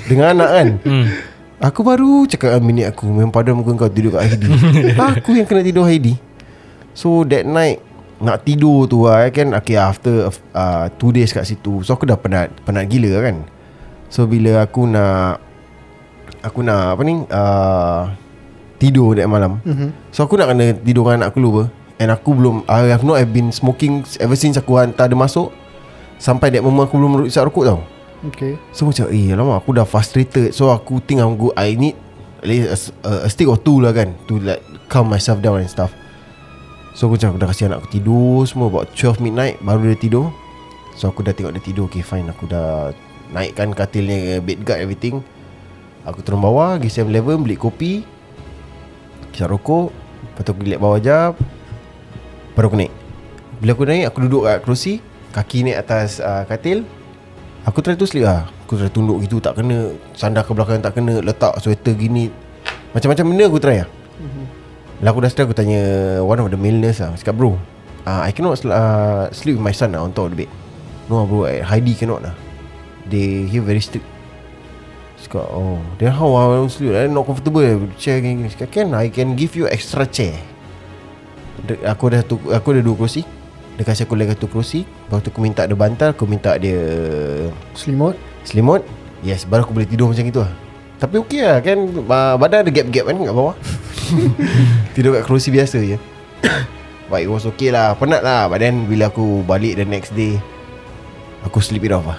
Dengan 0.08 0.36
anak 0.36 0.50
kan? 0.52 0.68
Hmm. 0.84 1.06
Aku 1.62 1.86
baru 1.86 2.26
cakap 2.26 2.58
dengan 2.58 2.66
bini 2.66 2.82
aku 2.82 3.06
Memang 3.06 3.30
pada 3.30 3.54
muka 3.54 3.70
kau 3.78 3.86
tidur 3.86 4.18
kat 4.18 4.34
Heidi 4.34 4.50
Aku 5.14 5.30
yang 5.38 5.46
kena 5.46 5.62
tidur 5.62 5.86
Heidi 5.86 6.18
So 6.90 7.22
that 7.22 7.46
night 7.46 7.78
Nak 8.18 8.42
tidur 8.42 8.90
tu 8.90 9.06
lah 9.06 9.30
kan 9.30 9.54
Okay 9.62 9.78
after 9.78 10.26
uh, 10.50 10.90
Two 10.98 11.14
days 11.14 11.30
kat 11.30 11.46
situ 11.46 11.86
So 11.86 11.94
aku 11.94 12.02
dah 12.02 12.18
penat 12.18 12.50
Penat 12.66 12.90
gila 12.90 13.22
kan. 13.22 13.46
So 14.10 14.26
bila 14.26 14.66
aku 14.66 14.90
nak 14.90 15.38
Aku 16.42 16.66
nak 16.66 16.98
apa 16.98 17.02
ni 17.06 17.22
uh, 17.30 18.10
Tidur 18.82 19.14
that 19.14 19.30
malam 19.30 19.62
Mhm. 19.62 19.94
So 20.10 20.26
aku 20.26 20.34
nak 20.34 20.50
kena 20.50 20.74
tidur 20.74 21.06
dengan 21.06 21.22
anak 21.22 21.30
aku 21.30 21.38
dulu 21.38 21.50
apa. 21.54 21.64
And 22.02 22.08
aku 22.10 22.30
belum 22.34 22.56
I 22.66 22.90
have 22.90 23.06
not 23.06 23.22
have 23.22 23.30
been 23.30 23.54
smoking 23.54 24.02
Ever 24.18 24.34
since 24.34 24.58
aku 24.58 24.74
hantar 24.82 25.06
dia 25.06 25.14
masuk 25.14 25.54
Sampai 26.18 26.50
that 26.50 26.66
moment 26.66 26.90
aku 26.90 26.98
belum 26.98 27.30
isap 27.30 27.46
rokok 27.46 27.64
tau 27.70 27.80
Okay. 28.22 28.54
So 28.70 28.86
macam 28.86 29.10
Eh 29.10 29.34
alamak 29.34 29.66
aku 29.66 29.74
dah 29.74 29.82
frustrated. 29.82 30.54
So 30.54 30.70
aku 30.70 31.02
think 31.02 31.18
I'm 31.18 31.34
good. 31.34 31.54
I 31.58 31.74
need 31.74 31.98
At 32.42 32.46
least 32.46 32.66
a, 32.66 32.78
a, 33.06 33.12
a 33.26 33.28
stick 33.30 33.46
or 33.46 33.58
two 33.58 33.78
lah 33.78 33.94
kan 33.94 34.14
To 34.26 34.38
like 34.42 34.62
Calm 34.90 35.10
myself 35.10 35.42
down 35.42 35.62
and 35.62 35.70
stuff. 35.70 35.90
So 36.94 37.10
aku 37.10 37.18
macam 37.18 37.38
dah 37.38 37.48
kasi 37.50 37.66
anak 37.66 37.82
aku 37.82 37.98
tidur 37.98 38.46
Semua 38.46 38.70
about 38.70 38.94
12 38.94 39.18
midnight 39.18 39.58
Baru 39.58 39.90
dia 39.90 39.98
tidur. 39.98 40.30
So 40.94 41.10
aku 41.10 41.26
dah 41.26 41.34
tengok 41.34 41.58
dia 41.58 41.62
tidur 41.66 41.90
Okay 41.90 42.06
fine. 42.06 42.30
Aku 42.30 42.46
dah 42.46 42.94
Naikkan 43.34 43.74
katilnya 43.74 44.38
Bed 44.38 44.62
guard 44.62 44.86
everything. 44.86 45.18
Aku 46.06 46.22
turun 46.22 46.42
bawah 46.42 46.78
Pergi 46.78 47.02
7-Eleven 47.02 47.42
Beli 47.42 47.58
kopi. 47.58 48.06
Kisah 49.34 49.50
rokok. 49.50 49.90
Lepas 50.22 50.42
tu 50.46 50.50
aku 50.54 50.62
lihat 50.62 50.78
bawah 50.78 51.00
jap. 51.02 51.34
Baru 52.54 52.70
aku 52.70 52.78
naik. 52.78 52.92
Bila 53.58 53.74
aku 53.74 53.82
naik 53.82 54.04
Aku 54.14 54.18
duduk 54.30 54.46
kat 54.46 54.62
kerusi 54.62 55.02
Kaki 55.32 55.66
naik 55.66 55.82
atas 55.82 56.20
uh, 56.22 56.44
katil 56.46 56.86
Aku 57.62 57.78
try 57.78 57.94
to 57.94 58.06
sleep 58.08 58.26
lah. 58.26 58.50
Aku 58.66 58.74
try 58.74 58.90
tunduk 58.90 59.22
gitu 59.22 59.38
Tak 59.38 59.62
kena. 59.62 59.94
Sandar 60.18 60.42
ke 60.42 60.50
belakang 60.50 60.82
tak 60.82 60.98
kena 60.98 61.22
Letak 61.22 61.62
sweater 61.62 61.94
gini. 61.94 62.28
Macam-macam 62.90 63.24
benda 63.30 63.44
aku 63.46 63.58
try 63.62 63.86
lah. 63.86 63.88
Lah 65.02 65.08
aku 65.10 65.22
dah 65.22 65.30
start 65.30 65.50
aku 65.50 65.56
tanya 65.56 65.82
One 66.22 66.38
of 66.42 66.50
the 66.50 66.58
male 66.58 66.78
nurse 66.78 67.02
lah. 67.02 67.14
Cakap 67.14 67.38
bro 67.38 67.54
uh, 68.02 68.20
I 68.26 68.34
cannot 68.34 68.58
sl- 68.58 68.74
uh, 68.74 69.30
sleep 69.30 69.58
with 69.58 69.64
my 69.64 69.74
son 69.74 69.94
lah 69.94 70.02
On 70.02 70.10
top 70.10 70.30
of 70.30 70.34
the 70.34 70.46
bed. 70.46 70.50
No 71.06 71.22
lah 71.22 71.26
bro 71.26 71.46
I- 71.46 71.62
Heidi 71.62 71.94
cannot 71.94 72.22
lah. 72.26 72.34
They 73.06 73.46
here 73.46 73.62
very 73.62 73.82
strict. 73.82 74.06
Cakap 75.22 75.46
oh 75.54 75.78
Then 76.02 76.10
how 76.14 76.34
I 76.34 76.66
to 76.66 76.70
sleep? 76.70 76.98
I 76.98 77.06
not 77.06 77.26
comfortable. 77.26 77.62
Chair 77.94 78.18
gini-gini. 78.22 78.50
Cakap 78.50 78.68
can 78.74 78.88
I 78.94 79.06
can 79.06 79.38
give 79.38 79.54
you 79.54 79.70
extra 79.70 80.02
chair? 80.06 80.34
Aku 81.86 82.10
dah 82.10 82.26
tu, 82.26 82.42
Aku 82.50 82.74
dah 82.74 82.82
dua 82.82 82.98
kerusi 82.98 83.22
Dia 83.76 83.84
kasih 83.88 84.04
aku 84.04 84.14
lagi 84.20 84.36
satu 84.36 84.46
kerusi 84.52 84.84
Lepas 84.84 85.24
tu 85.24 85.32
aku 85.32 85.40
minta 85.40 85.64
dia 85.64 85.76
bantal 85.76 86.12
Aku 86.12 86.28
minta 86.28 86.60
dia 86.60 86.80
Selimut. 87.72 88.16
Selimut. 88.44 88.84
Yes 89.22 89.46
baru 89.46 89.64
aku 89.64 89.72
boleh 89.72 89.86
tidur 89.86 90.10
macam 90.10 90.26
itu 90.26 90.42
lah. 90.42 90.52
Tapi 90.98 91.14
okey 91.22 91.40
lah 91.42 91.58
kan? 91.62 91.78
Badan 92.38 92.66
ada 92.66 92.70
gap-gap 92.70 93.04
kan 93.06 93.16
kat 93.22 93.34
bawah. 93.34 93.56
Tidur 94.94 95.18
kat 95.18 95.24
kerusi 95.26 95.54
biasa 95.54 95.78
je. 95.82 95.98
But 97.10 97.22
it 97.22 97.30
was 97.30 97.46
okay 97.46 97.70
lah 97.70 97.94
Penat 97.94 98.26
lah. 98.26 98.50
But 98.50 98.62
then 98.62 98.90
bila 98.90 99.14
aku 99.14 99.46
balik 99.46 99.78
the 99.78 99.86
next 99.86 100.10
day 100.18 100.42
Aku 101.46 101.62
sleep 101.62 101.86
it 101.86 101.94
off 101.94 102.06
lah. 102.06 102.18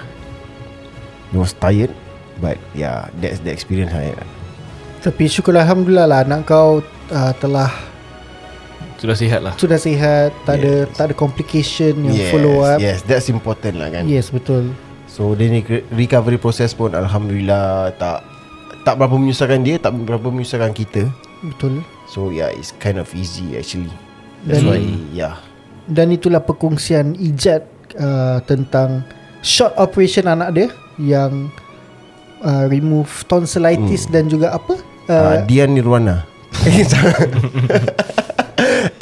It 1.35 1.39
was 1.39 1.51
tired 1.59 1.91
But 2.39 2.57
yeah 2.71 3.11
That's 3.19 3.43
the 3.43 3.51
experience 3.51 3.91
I 3.91 4.15
had. 4.15 4.27
Tapi 5.03 5.27
syukur 5.27 5.59
Alhamdulillah 5.59 6.07
lah 6.07 6.19
Anak 6.23 6.47
kau 6.47 6.79
uh, 7.11 7.33
telah 7.43 7.67
Sudah 9.03 9.19
sihat 9.19 9.43
lah. 9.43 9.51
Sudah 9.59 9.75
sihat 9.75 10.31
Tak 10.47 10.63
ada 10.63 10.87
Tak 10.87 11.11
ada 11.11 11.15
complication 11.19 12.07
Yang 12.07 12.31
follow 12.31 12.63
up. 12.63 12.79
Yes 12.79 13.03
that's 13.03 13.27
important 13.27 13.75
lah 13.75 13.91
kan. 13.91 14.07
Yes 14.07 14.31
betul. 14.31 14.71
So 15.11 15.35
dia 15.35 15.51
ni 15.51 15.59
re- 15.59 15.83
recovery 15.91 16.39
process 16.39 16.71
pun 16.71 16.95
Alhamdulillah 16.95 17.91
Tak 17.99 18.23
Tak 18.87 18.95
berapa 18.95 19.19
menyusahkan 19.19 19.59
dia 19.59 19.75
Tak 19.75 19.91
berapa 20.07 20.31
menyusahkan 20.31 20.71
kita. 20.71 21.11
Betul. 21.43 21.83
So 22.07 22.31
yeah 22.31 22.47
it's 22.47 22.71
kind 22.79 22.95
of 22.95 23.11
easy 23.11 23.59
actually. 23.59 23.91
That's 24.47 24.63
Dan- 24.63 24.71
why 24.71 24.79
yeah. 25.11 25.35
Dan 25.83 26.15
itulah 26.15 26.39
perkongsian 26.39 27.19
ijat 27.19 27.67
uh, 27.99 28.39
Tentang 28.47 29.03
Short 29.43 29.75
operation 29.75 30.31
anak 30.31 30.55
dia 30.55 30.71
Yang 30.95 31.51
uh, 32.39 32.71
Remove 32.71 33.11
tonsillitis 33.27 34.07
Dan 34.07 34.31
juga 34.31 34.55
apa? 34.55 34.79
Uh, 35.11 35.11
uh, 35.11 35.37
Dian 35.43 35.75
Nirwana 35.75 36.23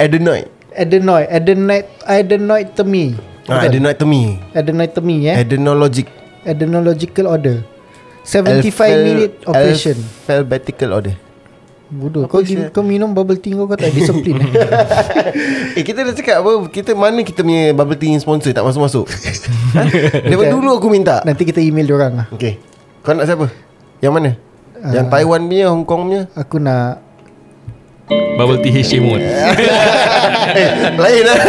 Adenoid. 0.02 0.46
Adenoid. 0.74 1.26
Adenoid 1.30 1.86
Adenoidectomy 2.02 3.04
ah, 3.46 3.62
Adenoidectomy 3.62 4.22
Adenoidectomy 4.50 5.16
eh? 5.30 5.36
Adenologic. 5.38 6.06
Adenological 6.42 7.26
order. 7.30 7.62
75 8.26 9.06
minute 9.06 9.34
operation. 9.46 9.96
Alphabetical 10.26 10.90
order. 10.90 11.14
Bodoh. 11.92 12.24
Kau, 12.24 12.40
sia? 12.40 12.72
kau 12.72 12.80
minum 12.80 13.12
bubble 13.12 13.36
tea 13.36 13.52
kau 13.52 13.68
Kau 13.68 13.76
tak 13.76 13.92
disiplin 13.92 14.40
eh? 14.40 14.48
Eh 15.76 15.84
kita 15.84 16.00
dah 16.00 16.16
cakap 16.16 16.40
apa 16.40 16.72
Kita 16.72 16.96
mana 16.96 17.20
kita 17.20 17.44
punya 17.44 17.76
bubble 17.76 18.00
tea 18.00 18.16
sponsor 18.16 18.48
Tak 18.56 18.64
masuk-masuk? 18.64 19.04
Ha? 19.76 19.84
Okay. 19.88 20.48
dulu 20.48 20.80
aku 20.80 20.88
minta. 20.88 21.20
Nanti 21.24 21.44
kita 21.44 21.60
email 21.60 21.84
diorang 21.84 22.12
lah. 22.16 22.26
Okay 22.32 22.56
Kau 23.04 23.12
nak 23.12 23.28
siapa? 23.28 23.52
Yang 24.00 24.12
mana? 24.16 24.30
Yang 24.88 25.06
Taiwan 25.12 25.40
punya 25.44 25.66
Hong 25.68 25.84
Kong 25.84 26.02
punya? 26.08 26.22
Aku 26.32 26.56
nak 26.56 27.11
Bubble 28.36 28.60
tea 28.60 28.72
Hishimut 28.72 29.20
eh, 30.58 30.70
Lain 30.96 31.24
lah 31.24 31.38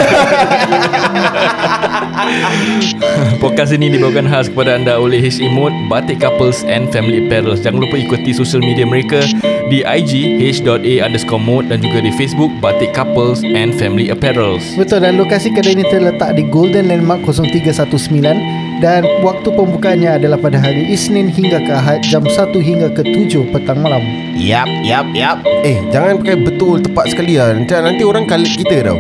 Podcast 3.44 3.76
ini 3.76 3.92
dibawakan 3.92 4.28
khas 4.28 4.50
kepada 4.52 4.76
anda 4.80 5.00
oleh 5.00 5.20
Hishimut 5.20 5.72
Batik 5.92 6.24
Couples 6.24 6.64
and 6.68 6.92
Family 6.92 7.28
Apparel 7.28 7.56
Jangan 7.60 7.84
lupa 7.84 7.98
ikuti 8.00 8.32
sosial 8.32 8.64
media 8.64 8.88
mereka 8.88 9.20
Di 9.68 9.84
IG 9.84 10.40
h.a 10.40 10.94
underscore 11.04 11.42
mode 11.42 11.68
Dan 11.72 11.84
juga 11.84 12.04
di 12.04 12.12
Facebook 12.16 12.52
Batik 12.64 12.96
Couples 12.96 13.44
and 13.44 13.76
Family 13.76 14.08
Apparels. 14.08 14.64
Betul 14.80 15.04
dan 15.04 15.20
lokasi 15.20 15.52
kedai 15.52 15.76
ini 15.76 15.84
terletak 15.88 16.36
di 16.38 16.44
Golden 16.48 16.88
Landmark 16.88 17.28
0319 17.28 18.63
Dan 18.82 19.06
waktu 19.22 19.50
pembukaannya 19.54 20.18
adalah 20.18 20.40
pada 20.40 20.58
hari 20.58 20.90
Isnin 20.90 21.30
hingga 21.30 21.62
ke 21.62 21.72
Ahad 21.74 22.02
Jam 22.08 22.26
1 22.26 22.54
hingga 22.58 22.88
ke 22.96 23.06
7 23.06 23.54
petang 23.54 23.84
malam 23.84 24.02
Yap 24.34 24.70
Yap 24.82 25.06
Yap 25.14 25.38
Eh 25.62 25.78
jangan 25.94 26.18
pakai 26.24 26.42
betul 26.42 26.82
Tepat 26.82 27.14
sekali 27.14 27.38
lah 27.38 27.54
Nanti, 27.54 27.74
nanti 27.76 28.04
orang 28.08 28.26
kalit 28.26 28.56
kita 28.56 28.82
tau 28.88 29.00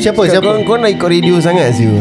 Siapa? 0.00 0.24
Siapa? 0.24 0.32
Siapa? 0.32 0.48
Korang, 0.48 0.64
korang 0.64 0.80
nak 0.88 0.92
ikut 0.96 1.08
radio 1.12 1.36
sangat 1.44 1.76
sih 1.76 1.84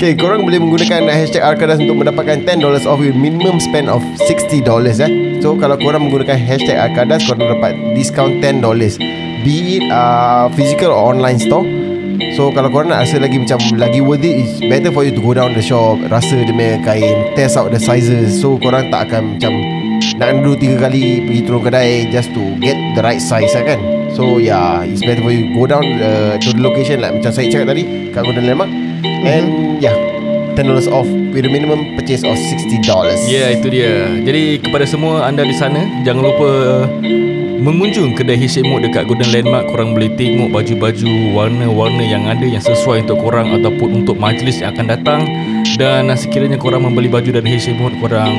Okay 0.00 0.16
korang 0.16 0.48
boleh 0.48 0.56
menggunakan 0.56 1.04
Hashtag 1.04 1.44
Arkadas 1.44 1.84
Untuk 1.84 2.00
mendapatkan 2.00 2.48
$10 2.48 2.64
off 2.88 2.96
With 2.96 3.12
minimum 3.12 3.60
spend 3.60 3.92
of 3.92 4.00
$60 4.24 4.64
eh 4.64 5.10
So 5.44 5.52
kalau 5.60 5.76
korang 5.76 6.08
menggunakan 6.08 6.40
Hashtag 6.40 6.80
Arkadas 6.80 7.28
Korang 7.28 7.44
dapat 7.44 7.76
Discount 7.92 8.40
$10 8.40 8.64
Be 9.44 9.76
it 9.76 9.84
uh, 9.92 10.48
Physical 10.56 10.96
or 10.96 11.12
online 11.12 11.36
store 11.36 11.75
So 12.36 12.52
kalau 12.52 12.68
korang 12.68 12.92
nak 12.92 13.08
rasa 13.08 13.16
lagi 13.16 13.40
macam 13.40 13.56
Lagi 13.80 14.04
worth 14.04 14.20
it 14.20 14.36
It's 14.36 14.60
better 14.60 14.92
for 14.92 15.08
you 15.08 15.12
to 15.16 15.22
go 15.24 15.32
down 15.32 15.56
the 15.56 15.64
shop 15.64 15.96
Rasa 16.12 16.44
dia 16.44 16.52
punya 16.52 16.76
kain 16.84 17.32
Test 17.32 17.56
out 17.56 17.72
the 17.72 17.80
sizes. 17.80 18.36
So 18.44 18.60
korang 18.60 18.92
tak 18.92 19.08
akan 19.08 19.40
macam 19.40 19.56
Nak 20.20 20.44
dua 20.44 20.52
tiga 20.60 20.84
kali 20.84 21.24
Pergi 21.24 21.40
turun 21.48 21.64
kedai 21.64 22.12
Just 22.12 22.36
to 22.36 22.44
get 22.60 22.76
the 22.92 23.00
right 23.00 23.24
size 23.24 23.56
lah 23.56 23.64
kan? 23.64 23.80
So 24.12 24.36
yeah 24.36 24.84
It's 24.84 25.00
better 25.00 25.24
for 25.24 25.32
you 25.32 25.56
Go 25.56 25.64
down 25.64 25.88
uh, 25.96 26.36
To 26.36 26.48
the 26.52 26.60
location 26.60 27.00
Like 27.00 27.16
macam 27.16 27.32
saya 27.32 27.48
cakap 27.48 27.72
tadi 27.72 28.12
Kat 28.12 28.20
Golden 28.28 28.44
Landmark 28.44 28.70
And 29.24 29.80
yeah 29.80 29.96
$10 30.60 30.92
off 30.92 31.08
With 31.32 31.48
a 31.48 31.52
minimum 31.52 31.96
purchase 31.96 32.20
of 32.20 32.36
$60 32.36 32.84
Ya 33.32 33.56
itu 33.56 33.68
dia. 33.72 34.12
Jadi 34.12 34.60
kepada 34.60 34.84
semua 34.84 35.24
anda 35.24 35.40
di 35.40 35.56
sana 35.56 35.80
Jangan 36.04 36.20
lupa 36.20 36.50
Mengunjung 37.56 38.12
kedai 38.12 38.36
Hishimut 38.36 38.84
dekat 38.84 39.08
Golden 39.08 39.32
Landmark 39.32 39.72
Korang 39.72 39.96
boleh 39.96 40.12
tengok 40.12 40.52
baju-baju 40.52 41.12
Warna-warna 41.32 42.04
yang 42.04 42.28
ada 42.28 42.44
Yang 42.44 42.68
sesuai 42.72 43.08
untuk 43.08 43.24
korang 43.24 43.48
Ataupun 43.56 44.04
untuk 44.04 44.20
majlis 44.20 44.60
yang 44.60 44.76
akan 44.76 44.86
datang. 44.92 45.20
Dan 45.80 46.12
sekiranya 46.12 46.60
korang 46.60 46.84
membeli 46.84 47.08
baju 47.08 47.32
dari 47.32 47.56
Hishimut 47.56 47.96
Korang 48.04 48.34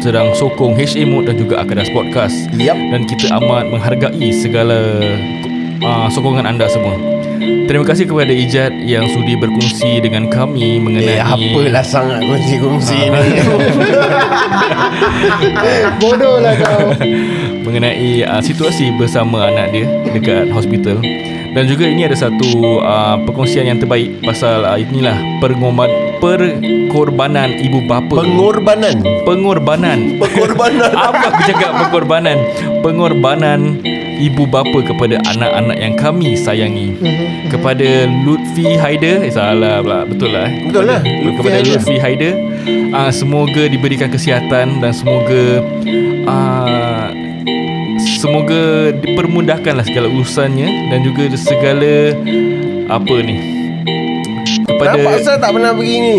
sedang 0.00 0.32
sokong 0.32 0.78
Hishimut 0.78 1.26
Dan 1.26 1.36
juga 1.36 1.66
Akadas 1.66 1.90
Podcast. 1.90 2.46
Yup 2.54 2.78
Dan 2.94 3.10
kita 3.10 3.34
amat 3.42 3.68
menghargai 3.74 4.30
segala 4.30 5.02
uh, 5.82 6.06
sokongan 6.08 6.46
anda 6.46 6.70
semua 6.70 7.19
Terima 7.70 7.86
kasih 7.86 8.10
kepada 8.10 8.34
Ijat 8.34 8.74
yang 8.82 9.06
sudi 9.14 9.38
berkongsi 9.38 10.02
dengan 10.02 10.26
kami 10.26 10.82
mengenai 10.82 11.16
Eh 11.16 11.22
apalah 11.22 11.86
sangat 11.86 12.18
kongsi-kongsi 12.26 12.98
ni. 13.10 13.30
Bodoh 16.02 16.42
lah 16.42 16.54
kau. 16.58 16.90
Mengenai 17.62 18.26
uh, 18.26 18.42
situasi 18.42 18.90
bersama 18.98 19.54
anak 19.54 19.70
dia 19.70 19.86
dekat 20.10 20.50
hospital. 20.50 20.98
Dan 21.50 21.66
juga 21.66 21.86
ini 21.86 22.06
ada 22.06 22.14
satu 22.14 22.82
uh, 22.82 23.18
perkongsian 23.26 23.66
yang 23.66 23.78
terbaik 23.78 24.18
pasal 24.22 24.66
uh, 24.66 24.78
inilah 24.78 25.14
pengorban 25.38 25.90
perkorbanan 26.18 27.54
ibu 27.54 27.86
bapa. 27.86 28.22
Pengorbanan? 28.22 28.96
Pengorbanan. 29.22 29.98
Pengorbanan. 30.18 30.90
Apa 31.10 31.26
aku 31.30 31.40
cakap 31.46 31.70
pengorbanan? 31.86 32.38
Pengorbanan 32.82 33.78
ibu 34.20 34.44
bapa 34.44 34.84
kepada 34.84 35.16
anak-anak 35.32 35.76
yang 35.80 35.94
kami 35.96 36.36
sayangi. 36.36 36.94
Kepada 37.48 38.06
Lutfi 38.22 38.76
Haider 38.76 39.24
eh, 39.24 39.32
salah 39.32 39.80
pula. 39.80 40.04
Betul 40.04 40.30
lah 40.36 40.46
eh. 40.46 40.68
Betul 40.68 40.84
lah, 40.86 41.00
kepada, 41.00 41.56
kepada. 41.58 41.68
Lutfi 41.72 41.96
Haider. 41.96 42.34
Uh, 42.90 43.10
semoga 43.14 43.70
diberikan 43.70 44.10
kesihatan 44.10 44.82
dan 44.82 44.92
semoga 44.92 45.62
uh, 46.26 47.08
semoga 48.18 48.90
dipermudahkanlah 48.98 49.86
segala 49.86 50.10
urusannya 50.10 50.90
dan 50.90 50.98
juga 51.06 51.30
segala 51.38 52.18
apa 52.90 53.16
ni 53.22 53.38
kepada 54.66 54.98
Kenapa 54.98 55.10
asal 55.22 55.36
tak 55.38 55.50
pernah 55.54 55.72
pergi 55.72 55.96
ni? 56.02 56.18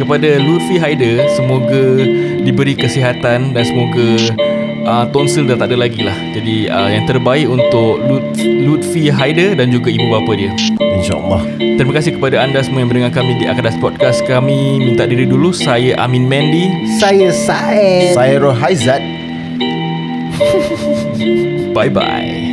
kepada 0.00 0.28
Lutfi 0.40 0.76
Haider 0.80 1.28
semoga 1.36 2.00
diberi 2.40 2.72
kesihatan 2.72 3.52
dan 3.52 3.64
semoga 3.68 4.32
uh, 4.90 5.06
tonsil 5.14 5.46
dah 5.46 5.54
tak 5.54 5.70
ada 5.70 5.86
lagi 5.86 6.02
lah. 6.02 6.16
Jadi 6.34 6.66
uh, 6.66 6.90
yang 6.90 7.06
terbaik 7.06 7.46
untuk 7.46 8.02
Lut- 8.02 8.34
Lutfi 8.42 9.06
Haider 9.06 9.54
dan 9.54 9.70
juga 9.70 9.94
ibu 9.94 10.10
bapa 10.10 10.34
dia. 10.34 10.50
InsyaAllah. 10.82 11.46
Terima 11.78 11.92
kasih 11.94 12.18
kepada 12.18 12.42
anda 12.42 12.58
semua 12.60 12.82
yang 12.82 12.90
mendengar 12.90 13.14
kami 13.14 13.38
di 13.38 13.46
Akadas 13.46 13.78
Podcast. 13.78 14.26
Kami 14.26 14.82
minta 14.82 15.06
diri 15.06 15.24
dulu. 15.24 15.54
Saya 15.54 15.94
Amin 16.02 16.26
Mandy. 16.26 16.66
Saya 16.98 17.30
Said. 17.30 18.18
Saya 18.18 18.42
Rohaizat 18.42 19.00
bye 21.76 21.92
bye 21.92 22.49